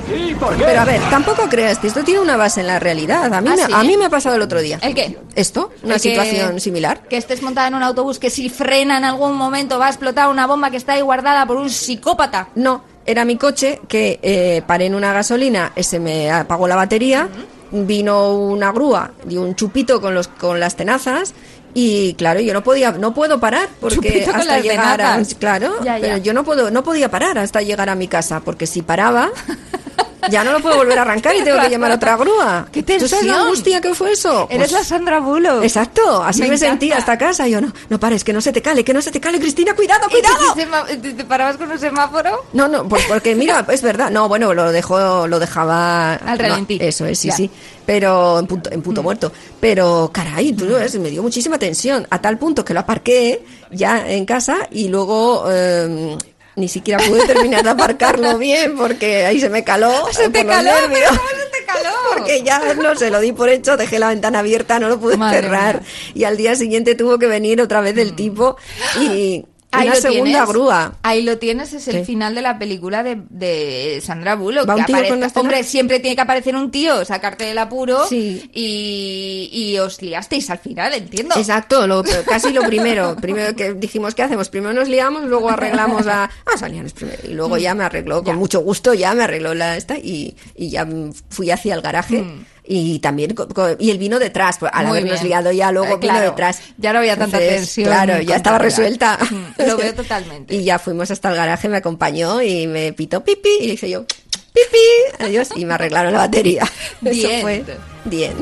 Pero 0.58 0.80
a 0.80 0.84
ver, 0.84 1.00
tampoco 1.10 1.48
creas 1.48 1.78
que 1.78 1.86
esto 1.88 2.02
tiene 2.02 2.20
una 2.20 2.36
base 2.36 2.60
en 2.60 2.66
la 2.66 2.78
realidad. 2.78 3.32
A 3.32 3.40
mí, 3.40 3.48
¿Ah, 3.50 3.56
me, 3.56 3.66
sí? 3.66 3.72
a 3.74 3.82
mí 3.84 3.96
me 3.96 4.06
ha 4.06 4.10
pasado 4.10 4.36
el 4.36 4.42
otro 4.42 4.60
día. 4.60 4.78
¿El 4.82 4.94
qué? 4.94 5.18
¿Esto? 5.34 5.70
¿Una 5.82 5.96
El 5.96 6.00
que- 6.00 6.08
situación 6.10 6.60
similar? 6.60 7.02
Que 7.08 7.16
estés 7.16 7.42
montada 7.42 7.68
en 7.68 7.74
un 7.74 7.82
autobús 7.82 8.18
que 8.18 8.30
si 8.30 8.48
frena 8.48 8.96
en 8.98 9.04
algún 9.04 9.34
momento 9.36 9.78
va 9.78 9.86
a 9.86 9.90
explotar 9.90 10.28
una 10.28 10.46
bomba 10.46 10.70
que 10.70 10.76
está 10.78 10.94
ahí 10.94 11.02
guardada 11.02 11.46
por 11.46 11.56
un 11.58 11.68
psicópata. 11.70 12.48
No, 12.54 12.82
era 13.04 13.24
mi 13.24 13.36
coche 13.36 13.80
que 13.88 14.18
eh, 14.22 14.62
paré 14.66 14.86
en 14.86 14.94
una 14.94 15.12
gasolina, 15.12 15.72
se 15.78 16.00
me 16.00 16.30
apagó 16.30 16.66
la 16.66 16.76
batería, 16.76 17.28
vino 17.70 18.32
una 18.34 18.72
grúa 18.72 19.12
y 19.28 19.36
un 19.36 19.54
chupito 19.54 20.00
con, 20.00 20.14
los, 20.14 20.28
con 20.28 20.58
las 20.58 20.74
tenazas. 20.76 21.34
Y 21.74 22.14
claro, 22.14 22.40
yo 22.40 22.54
no 22.54 22.62
podía, 22.64 22.92
no 22.92 23.12
puedo 23.12 23.38
parar 23.38 23.68
porque 23.80 23.96
Chupito 23.96 24.30
hasta 24.34 24.60
llegar 24.60 24.98
a, 25.02 25.20
claro, 25.38 25.74
Ya, 25.84 25.98
ya. 25.98 26.00
pero 26.00 26.16
yo 26.16 26.32
no 26.32 26.42
puedo, 26.42 26.70
no 26.70 26.82
podía 26.82 27.10
parar 27.10 27.36
hasta 27.36 27.60
llegar 27.60 27.90
a 27.90 27.94
mi 27.94 28.08
casa 28.08 28.40
porque 28.40 28.66
si 28.66 28.80
paraba 28.80 29.28
ya 30.30 30.44
no 30.44 30.52
lo 30.52 30.60
puedo 30.60 30.76
volver 30.76 30.98
a 30.98 31.02
arrancar 31.02 31.34
y 31.36 31.42
tengo 31.42 31.60
que 31.60 31.68
llamar 31.70 31.92
a 31.92 31.94
otra 31.96 32.16
grúa. 32.16 32.68
¡Qué 32.72 32.82
¿Tú 32.82 32.92
sabes 32.92 33.10
la 33.12 33.18
tensión! 33.18 33.40
angustia 33.40 33.80
que 33.80 33.94
fue 33.94 34.12
eso? 34.12 34.46
Eres 34.50 34.70
Pues- 34.70 34.72
la 34.72 34.84
Sandra 34.84 35.20
Bullock. 35.20 35.62
Exacto, 35.62 36.22
así 36.22 36.42
me, 36.42 36.48
Me 36.50 36.58
sentí 36.58 36.92
hasta 36.92 37.16
casa. 37.18 37.46
Y 37.48 37.52
yo, 37.52 37.60
no, 37.60 37.72
no 37.88 38.00
pares, 38.00 38.24
que 38.24 38.32
no 38.32 38.40
se 38.40 38.52
te 38.52 38.62
cale, 38.62 38.84
que 38.84 38.92
no 38.94 39.02
se 39.02 39.10
te 39.10 39.20
cale, 39.20 39.38
Cristina, 39.38 39.74
cuidado, 39.74 40.06
¿Y 40.08 40.12
cuidado. 40.12 40.54
te- 40.54 40.96
te- 40.96 41.08
te- 41.08 41.14
¿Te 41.14 41.24
parabas 41.24 41.56
con 41.56 41.70
un 41.70 41.78
semáforo? 41.78 42.44
No, 42.52 42.68
no, 42.68 42.88
pues 42.88 43.04
porque 43.06 43.34
mira, 43.34 43.64
es 43.70 43.82
verdad. 43.82 44.10
No, 44.10 44.28
bueno, 44.28 44.54
lo 44.54 44.70
dejó, 44.72 45.26
lo 45.26 45.38
dejaba 45.38 46.14
Al 46.14 46.38
no, 46.38 46.42
ralentí. 46.44 46.78
eso 46.80 47.04
es, 47.06 47.18
sí, 47.18 47.28
Ya. 47.28 47.34
Mm. 47.34 47.36
sí. 47.36 47.50
Pero 47.86 48.40
en 48.40 48.46
punto, 48.48 48.70
en 48.72 48.82
punto 48.82 49.02
muerto. 49.02 49.30
Pero 49.60 50.10
caray, 50.12 50.52
tú 50.52 50.66
ves, 50.66 50.98
me 50.98 51.08
dio 51.10 51.22
muchísima 51.22 51.56
tensión 51.58 52.06
a 52.10 52.20
tal 52.20 52.36
punto 52.36 52.64
que 52.64 52.74
lo 52.74 52.80
aparqué 52.80 53.44
ya 53.70 54.08
en 54.10 54.26
casa 54.26 54.56
y 54.72 54.88
luego 54.88 55.44
eh, 55.48 56.16
ni 56.56 56.68
siquiera 56.68 57.02
pude 57.04 57.26
terminar 57.26 57.62
de 57.62 57.70
aparcarlo 57.70 58.36
bien 58.38 58.76
porque 58.76 59.26
ahí 59.26 59.40
se 59.40 59.48
me 59.48 59.62
caló. 59.62 59.92
Se 60.10 60.28
te 60.30 60.44
caló, 60.44 60.70
pero 60.90 61.08
¿cómo 61.10 61.20
se 61.20 61.58
te 61.58 61.64
caló? 61.66 61.90
Porque 62.16 62.42
ya 62.42 62.74
no 62.74 62.94
se 62.96 63.10
lo 63.10 63.20
di 63.20 63.32
por 63.32 63.48
hecho, 63.50 63.76
dejé 63.76 63.98
la 63.98 64.08
ventana 64.08 64.38
abierta, 64.38 64.78
no 64.78 64.88
lo 64.88 64.98
pude 64.98 65.16
Madre 65.18 65.42
cerrar. 65.42 65.82
Y 66.14 66.24
al 66.24 66.36
día 66.36 66.56
siguiente 66.56 66.94
tuvo 66.94 67.18
que 67.18 67.26
venir 67.26 67.60
otra 67.60 67.80
vez 67.82 67.94
del 67.94 68.14
tipo 68.16 68.56
y 69.00 69.44
Mm. 69.44 69.55
Ahí 69.72 69.86
una 69.88 69.94
lo 69.96 70.00
segunda 70.00 70.24
tienes. 70.30 70.48
grúa. 70.48 70.94
Ahí 71.02 71.22
lo 71.22 71.38
tienes, 71.38 71.72
es 71.72 71.88
el 71.88 71.96
¿Qué? 71.96 72.04
final 72.04 72.34
de 72.34 72.40
la 72.42 72.58
película 72.58 73.02
de, 73.02 73.18
de 73.28 74.00
Sandra 74.02 74.34
Bullock. 74.36 74.68
¿Va 74.68 74.76
un 74.76 74.84
tío 74.84 74.96
con? 75.08 75.22
Hombre, 75.34 75.64
siempre 75.64 76.00
tiene 76.00 76.14
que 76.16 76.22
aparecer 76.22 76.54
un 76.56 76.70
tío, 76.70 77.04
sacarte 77.04 77.44
del 77.44 77.58
apuro 77.58 78.06
Sí. 78.06 78.48
y, 78.54 79.48
y 79.52 79.78
os 79.78 80.00
liasteis 80.02 80.48
al 80.50 80.58
final, 80.58 80.94
entiendo. 80.94 81.34
Exacto, 81.36 81.86
lo, 81.86 82.02
casi 82.26 82.52
lo 82.52 82.62
primero. 82.62 83.16
Primero 83.16 83.54
que 83.54 83.74
dijimos, 83.74 84.14
¿qué 84.14 84.22
hacemos? 84.22 84.48
Primero 84.48 84.72
nos 84.72 84.88
liamos, 84.88 85.24
luego 85.24 85.50
arreglamos 85.50 86.06
a... 86.06 86.24
Ah, 86.24 86.56
salíamos 86.58 86.92
primero. 86.92 87.18
Y 87.24 87.34
luego 87.34 87.58
ya 87.58 87.74
me 87.74 87.84
arregló, 87.84 88.22
con 88.22 88.36
mucho 88.36 88.60
gusto, 88.60 88.94
ya 88.94 89.14
me 89.14 89.24
arregló 89.24 89.52
la 89.54 89.76
esta 89.76 89.98
y, 89.98 90.36
y 90.54 90.70
ya 90.70 90.84
mm, 90.84 91.12
fui 91.28 91.50
hacia 91.50 91.74
el 91.74 91.80
garaje. 91.82 92.24
Y 92.68 92.98
también, 92.98 93.34
y 93.78 93.90
el 93.90 93.98
vino 93.98 94.18
detrás, 94.18 94.56
pues, 94.58 94.72
al 94.74 94.86
Muy 94.86 94.98
habernos 94.98 95.20
bien. 95.20 95.28
liado 95.28 95.52
ya 95.52 95.70
luego 95.72 95.86
Eh, 95.94 95.98
vino 96.00 96.12
claro, 96.14 96.30
detrás. 96.30 96.60
ya 96.78 96.92
no 96.92 96.98
había 96.98 97.16
tanta 97.16 97.36
Entonces, 97.38 97.56
tensión 97.60 97.86
Claro, 97.86 98.20
ya 98.22 98.36
estaba 98.36 98.58
resuelta. 98.58 99.18
Mm, 99.30 99.62
lo 99.66 99.76
veo 99.76 99.94
totalmente. 99.94 100.54
Y 100.56 100.64
ya 100.64 100.78
fuimos 100.78 101.10
hasta 101.10 101.30
el 101.30 101.36
garaje, 101.36 101.68
me 101.68 101.76
acompañó 101.76 102.42
y 102.42 102.66
me 102.66 102.92
pitó 102.92 103.22
pipi 103.22 103.48
y 103.60 103.64
le 103.66 103.70
dije 103.72 103.88
yo, 103.90 104.04
pipi, 104.04 105.24
adiós, 105.24 105.48
y 105.54 105.64
me 105.64 105.74
arreglaron 105.74 106.12
la 106.12 106.18
batería. 106.20 106.62
Eso 107.04 107.28
Bien. 107.28 107.40
fue 107.42 107.64
bien. 108.04 108.32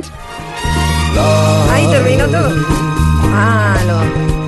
Ahí 1.70 1.86
terminó 1.90 2.26
todo. 2.26 2.50
Ah, 3.36 3.76
lo- 3.86 4.43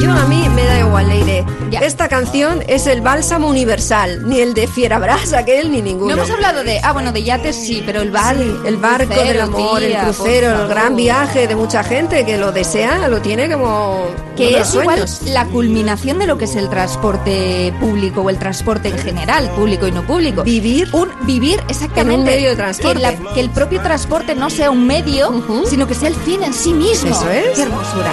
Yo 0.00 0.10
a 0.12 0.24
mí 0.26 0.48
me 0.54 0.64
da 0.64 0.78
igual, 0.80 1.08
Leire. 1.08 1.44
Esta 1.80 2.08
canción 2.08 2.62
es 2.66 2.86
el 2.86 3.00
bálsamo 3.00 3.48
universal, 3.48 4.28
ni 4.28 4.40
el 4.40 4.54
de 4.54 4.66
Fierabras 4.66 5.32
aquel 5.32 5.70
ni 5.72 5.82
ninguno. 5.82 6.14
No 6.14 6.22
hemos 6.22 6.30
hablado 6.30 6.62
de. 6.64 6.80
Ah, 6.82 6.92
bueno, 6.92 7.12
de 7.12 7.22
yates 7.22 7.56
sí, 7.56 7.82
pero 7.84 8.00
el 8.02 8.10
bar. 8.10 8.36
Sí, 8.36 8.54
el 8.66 8.76
barco 8.76 9.06
crucero, 9.08 9.28
del 9.32 9.40
amor, 9.40 9.78
tía, 9.80 9.98
el 10.00 10.04
crucero, 10.04 10.62
el 10.62 10.68
gran 10.68 10.96
viaje 10.96 11.46
de 11.48 11.56
mucha 11.56 11.82
gente 11.84 12.24
que 12.24 12.36
lo 12.38 12.52
desea, 12.52 13.08
lo 13.08 13.20
tiene 13.20 13.50
como 13.50 14.06
Que 14.36 14.58
es 14.58 14.74
igual 14.74 15.04
la 15.26 15.46
culminación 15.46 16.18
de 16.18 16.26
lo 16.26 16.38
que 16.38 16.44
es 16.44 16.56
el 16.56 16.68
transporte 16.68 17.72
público 17.80 18.20
o 18.22 18.30
el 18.30 18.38
transporte 18.38 18.88
en 18.88 18.98
general, 18.98 19.50
público 19.50 19.86
y 19.86 19.92
no 19.92 20.02
público. 20.06 20.42
Vivir. 20.42 20.88
Un, 20.92 21.08
vivir, 21.22 21.60
exactamente. 21.68 22.12
En 22.14 22.20
un 22.20 22.24
medio 22.26 22.50
de 22.50 22.56
transporte. 22.56 22.96
Que, 22.96 23.02
la- 23.02 23.34
que 23.34 23.40
el 23.40 23.50
propio 23.50 23.80
transporte 23.82 24.34
no 24.34 24.50
sea 24.50 24.70
un 24.70 24.86
medio, 24.86 25.32
sino 25.66 25.86
que 25.86 25.94
sea 25.94 26.08
el 26.08 26.14
fin 26.14 26.42
en 26.42 26.52
sí 26.52 26.72
mismo. 26.72 27.10
Eso 27.10 27.30
es. 27.30 27.56
Qué 27.56 27.62
hermosura. 27.62 28.12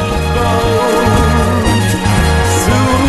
Te 2.70 3.09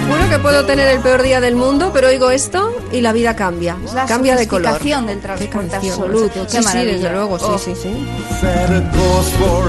lo 0.00 0.12
juro 0.14 0.30
que 0.30 0.38
puedo 0.38 0.64
tener 0.66 0.88
el 0.88 1.00
peor 1.00 1.22
día 1.22 1.40
del 1.40 1.56
mundo, 1.56 1.90
pero 1.92 2.08
oigo 2.08 2.30
esto 2.30 2.74
y 2.92 3.00
la 3.00 3.12
vida 3.12 3.34
cambia. 3.36 3.76
Es 3.84 3.94
la 3.94 4.06
cambia 4.06 4.36
de 4.36 4.46
color. 4.48 4.78
del 4.80 5.20
transporte 5.20 5.48
canción. 5.70 5.92
absoluto. 5.92 6.44
Sí, 6.48 6.56
Qué 6.56 6.58
sí, 6.62 6.64
maravilla. 6.64 6.92
desde 6.94 7.10
luego, 7.12 7.38
sí, 7.38 7.44
Oh. 7.48 7.58
sí, 7.58 7.74
sí. 7.74 7.88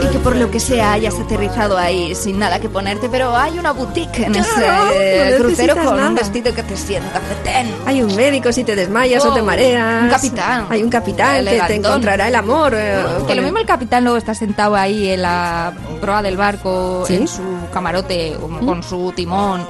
Y 0.03 0.07
que 0.11 0.19
por 0.19 0.35
lo 0.35 0.49
que 0.51 0.59
sea 0.59 0.93
hayas 0.93 1.15
aterrizado 1.19 1.77
ahí 1.77 2.13
sin 2.15 2.39
nada 2.39 2.59
que 2.59 2.69
ponerte, 2.69 3.09
pero 3.09 3.35
hay 3.35 3.57
una 3.57 3.71
boutique 3.71 4.23
en 4.25 4.33
Claro, 4.33 4.91
ese 4.91 5.31
no 5.31 5.37
crucero 5.45 5.75
con 5.75 5.85
nada. 5.97 6.09
un 6.09 6.15
vestido 6.15 6.53
que 6.53 6.63
te 6.63 6.75
sienta 6.77 7.19
fetén. 7.21 7.73
Hay 7.85 8.01
un 8.01 8.15
médico 8.15 8.51
si 8.51 8.63
te 8.63 8.75
desmayas 8.75 9.23
o 9.25 9.33
te 9.33 9.41
Oh, 9.41 9.45
mareas. 9.45 10.03
un 10.03 10.09
capitán. 10.09 10.67
Hay 10.69 10.83
un 10.83 10.89
capitán 10.89 11.45
que 11.45 11.61
te 11.67 11.75
encontrará 11.75 12.27
el 12.27 12.35
amor. 12.35 12.73
eh, 12.75 13.01
Que 13.03 13.17
con 13.19 13.27
lo 13.27 13.33
el- 13.33 13.43
mismo 13.43 13.59
el 13.59 13.65
capitán 13.65 14.03
luego 14.03 14.17
está 14.17 14.33
sentado 14.33 14.75
ahí 14.75 15.09
en 15.09 15.21
la 15.21 15.73
proa 16.01 16.21
del 16.21 16.37
barco, 16.37 17.03
¿Sí? 17.07 17.15
en 17.15 17.27
su 17.27 17.41
camarote, 17.71 18.35
con, 18.39 18.65
con 18.65 18.83
su 18.83 19.11
timón, 19.15 19.65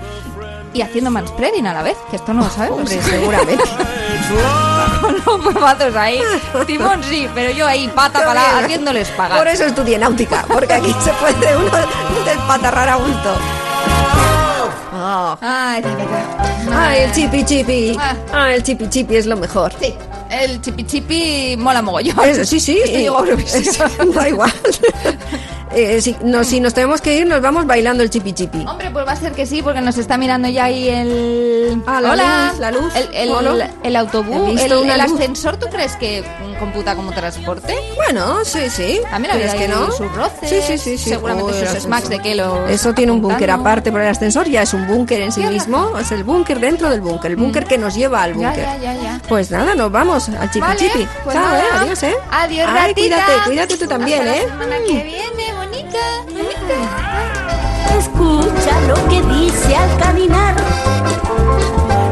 y 0.77 0.81
haciendo 0.81 1.09
manspreading 1.09 1.65
a 1.65 1.73
la 1.73 1.81
vez, 1.81 1.97
que 2.09 2.17
esto 2.17 2.33
no 2.33 2.43
lo 2.43 2.49
sabemos. 2.49 2.79
Hombre, 2.79 3.01
seguramente. 3.01 3.63
Con 5.25 5.43
los 5.43 5.55
huevazos 5.55 5.95
ahí. 5.95 6.21
Timón 6.67 7.03
sí, 7.03 7.27
pero 7.33 7.51
yo 7.51 7.65
ahí 7.65 7.87
pata 7.87 8.23
para 8.23 8.59
haciéndoles 8.59 9.07
pagar. 9.09 9.39
Por 9.39 9.47
eso 9.47 9.65
estudié 9.65 9.97
náutica, 9.97 10.45
porque 10.47 10.73
aquí 10.73 10.93
se 11.03 11.11
puede 11.13 11.57
uno 11.57 11.71
despatarrar 12.25 12.89
a 12.89 12.95
gusto. 12.95 13.35
Oh. 14.93 15.37
Ay, 15.41 15.81
de 15.81 15.95
verdad. 15.95 16.69
Ay, 16.71 16.99
el 17.01 17.11
chipi 17.11 17.43
chipi. 17.43 17.97
Ah. 17.99 18.15
Ay, 18.33 18.55
el 18.55 18.63
chipi 18.63 18.87
chipi 18.89 19.15
es 19.15 19.25
lo 19.25 19.37
mejor. 19.37 19.73
Sí, 19.79 19.95
el 20.29 20.61
chipi 20.61 20.83
chipi 20.83 21.55
mola 21.57 21.81
mogollón. 21.81 22.19
Eso, 22.23 22.45
sí, 22.45 22.59
sí. 22.59 22.79
Esto 22.83 22.97
llegó 22.97 23.17
a 23.17 23.21
Eurovisión. 23.21 23.63
Eso, 23.63 24.11
da 24.13 24.29
igual. 24.29 24.53
Eh, 25.75 26.01
si, 26.01 26.15
no, 26.23 26.43
si 26.43 26.59
nos 26.59 26.73
tenemos 26.73 27.01
que 27.01 27.17
ir, 27.17 27.27
nos 27.27 27.41
vamos 27.41 27.65
bailando 27.65 28.01
el 28.03 28.09
chipi 28.09 28.33
chipi. 28.33 28.65
Hombre, 28.67 28.89
pues 28.91 29.05
va 29.05 29.11
a 29.11 29.15
ser 29.15 29.33
que 29.33 29.45
sí, 29.45 29.61
porque 29.61 29.81
nos 29.81 29.97
está 29.97 30.17
mirando 30.17 30.47
ya 30.47 30.65
ahí 30.65 30.87
el... 30.89 31.83
Ah, 31.85 31.99
la 32.01 32.11
Hola. 32.13 32.49
luz, 32.51 32.59
la 32.59 32.71
luz. 32.71 32.95
El, 32.95 33.09
el, 33.13 33.61
el 33.83 33.95
He 33.95 33.97
autobús, 33.97 34.61
el, 34.61 34.71
el 34.89 35.01
ascensor, 35.01 35.57
¿tú 35.57 35.67
crees 35.67 35.95
que 35.97 36.23
computa 36.59 36.95
como 36.95 37.11
transporte? 37.11 37.75
Bueno, 37.95 38.43
sí, 38.45 38.69
sí. 38.69 38.99
También 39.09 39.35
¿Crees 39.35 39.53
había 39.53 39.67
que 39.67 39.67
no? 39.73 39.91
sus 39.91 40.11
roces, 40.13 40.49
Sí, 40.49 40.61
sí, 40.65 40.77
sí. 40.77 40.97
sí. 40.97 41.09
seguramente 41.09 41.59
el 41.59 41.67
sus 41.67 41.83
smacks 41.83 42.09
de 42.09 42.19
que 42.19 42.35
los 42.35 42.69
Eso 42.69 42.93
tiene 42.93 43.11
un 43.11 43.21
búnker 43.21 43.51
aparte, 43.51 43.91
pero 43.91 44.03
el 44.03 44.09
ascensor 44.09 44.47
ya 44.49 44.61
es 44.61 44.73
un 44.73 44.87
búnker 44.87 45.21
en 45.21 45.31
sí 45.31 45.41
mismo. 45.43 45.97
Es 45.99 46.11
el 46.11 46.23
búnker 46.23 46.59
dentro 46.59 46.89
del 46.89 47.01
búnker, 47.01 47.31
el 47.31 47.37
búnker 47.37 47.65
que 47.65 47.77
nos 47.77 47.93
lleva 47.95 48.23
al 48.23 48.33
Mm. 48.35 48.37
Búnker. 48.37 48.63
ya, 48.63 48.77
ya, 48.77 48.93
ya. 48.95 49.21
Pues 49.27 49.51
nada, 49.51 49.75
nos 49.75 49.91
vamos 49.91 50.29
al 50.29 50.47
chipi 50.49 50.59
Vale, 50.61 50.79
chipi. 50.79 51.07
pues 51.23 51.35
Chao, 51.35 51.55
eh, 51.55 51.61
adiós, 51.73 52.03
eh. 52.03 52.15
Adiós, 52.31 52.67
Ay, 52.69 52.87
ratita. 52.89 53.01
cuídate, 53.01 53.31
cuídate 53.45 53.77
tú 53.77 53.87
también, 53.87 54.21
Hasta 54.27 54.35
eh. 54.37 54.43
La 54.47 54.51
semana 54.53 54.75
que 54.87 54.93
viene, 55.03 55.53
Manica, 55.69 56.23
manica. 56.33 56.79
Escucha 57.99 58.79
lo 58.87 58.95
que 59.09 59.21
dice 59.21 59.75
al 59.75 59.97
caminar. 59.97 60.55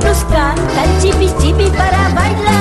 Nos 0.04 0.24
canta 0.26 0.84
el 0.84 1.02
chipi 1.02 1.32
chipi 1.40 1.70
para 1.70 2.10
bailar. 2.10 2.55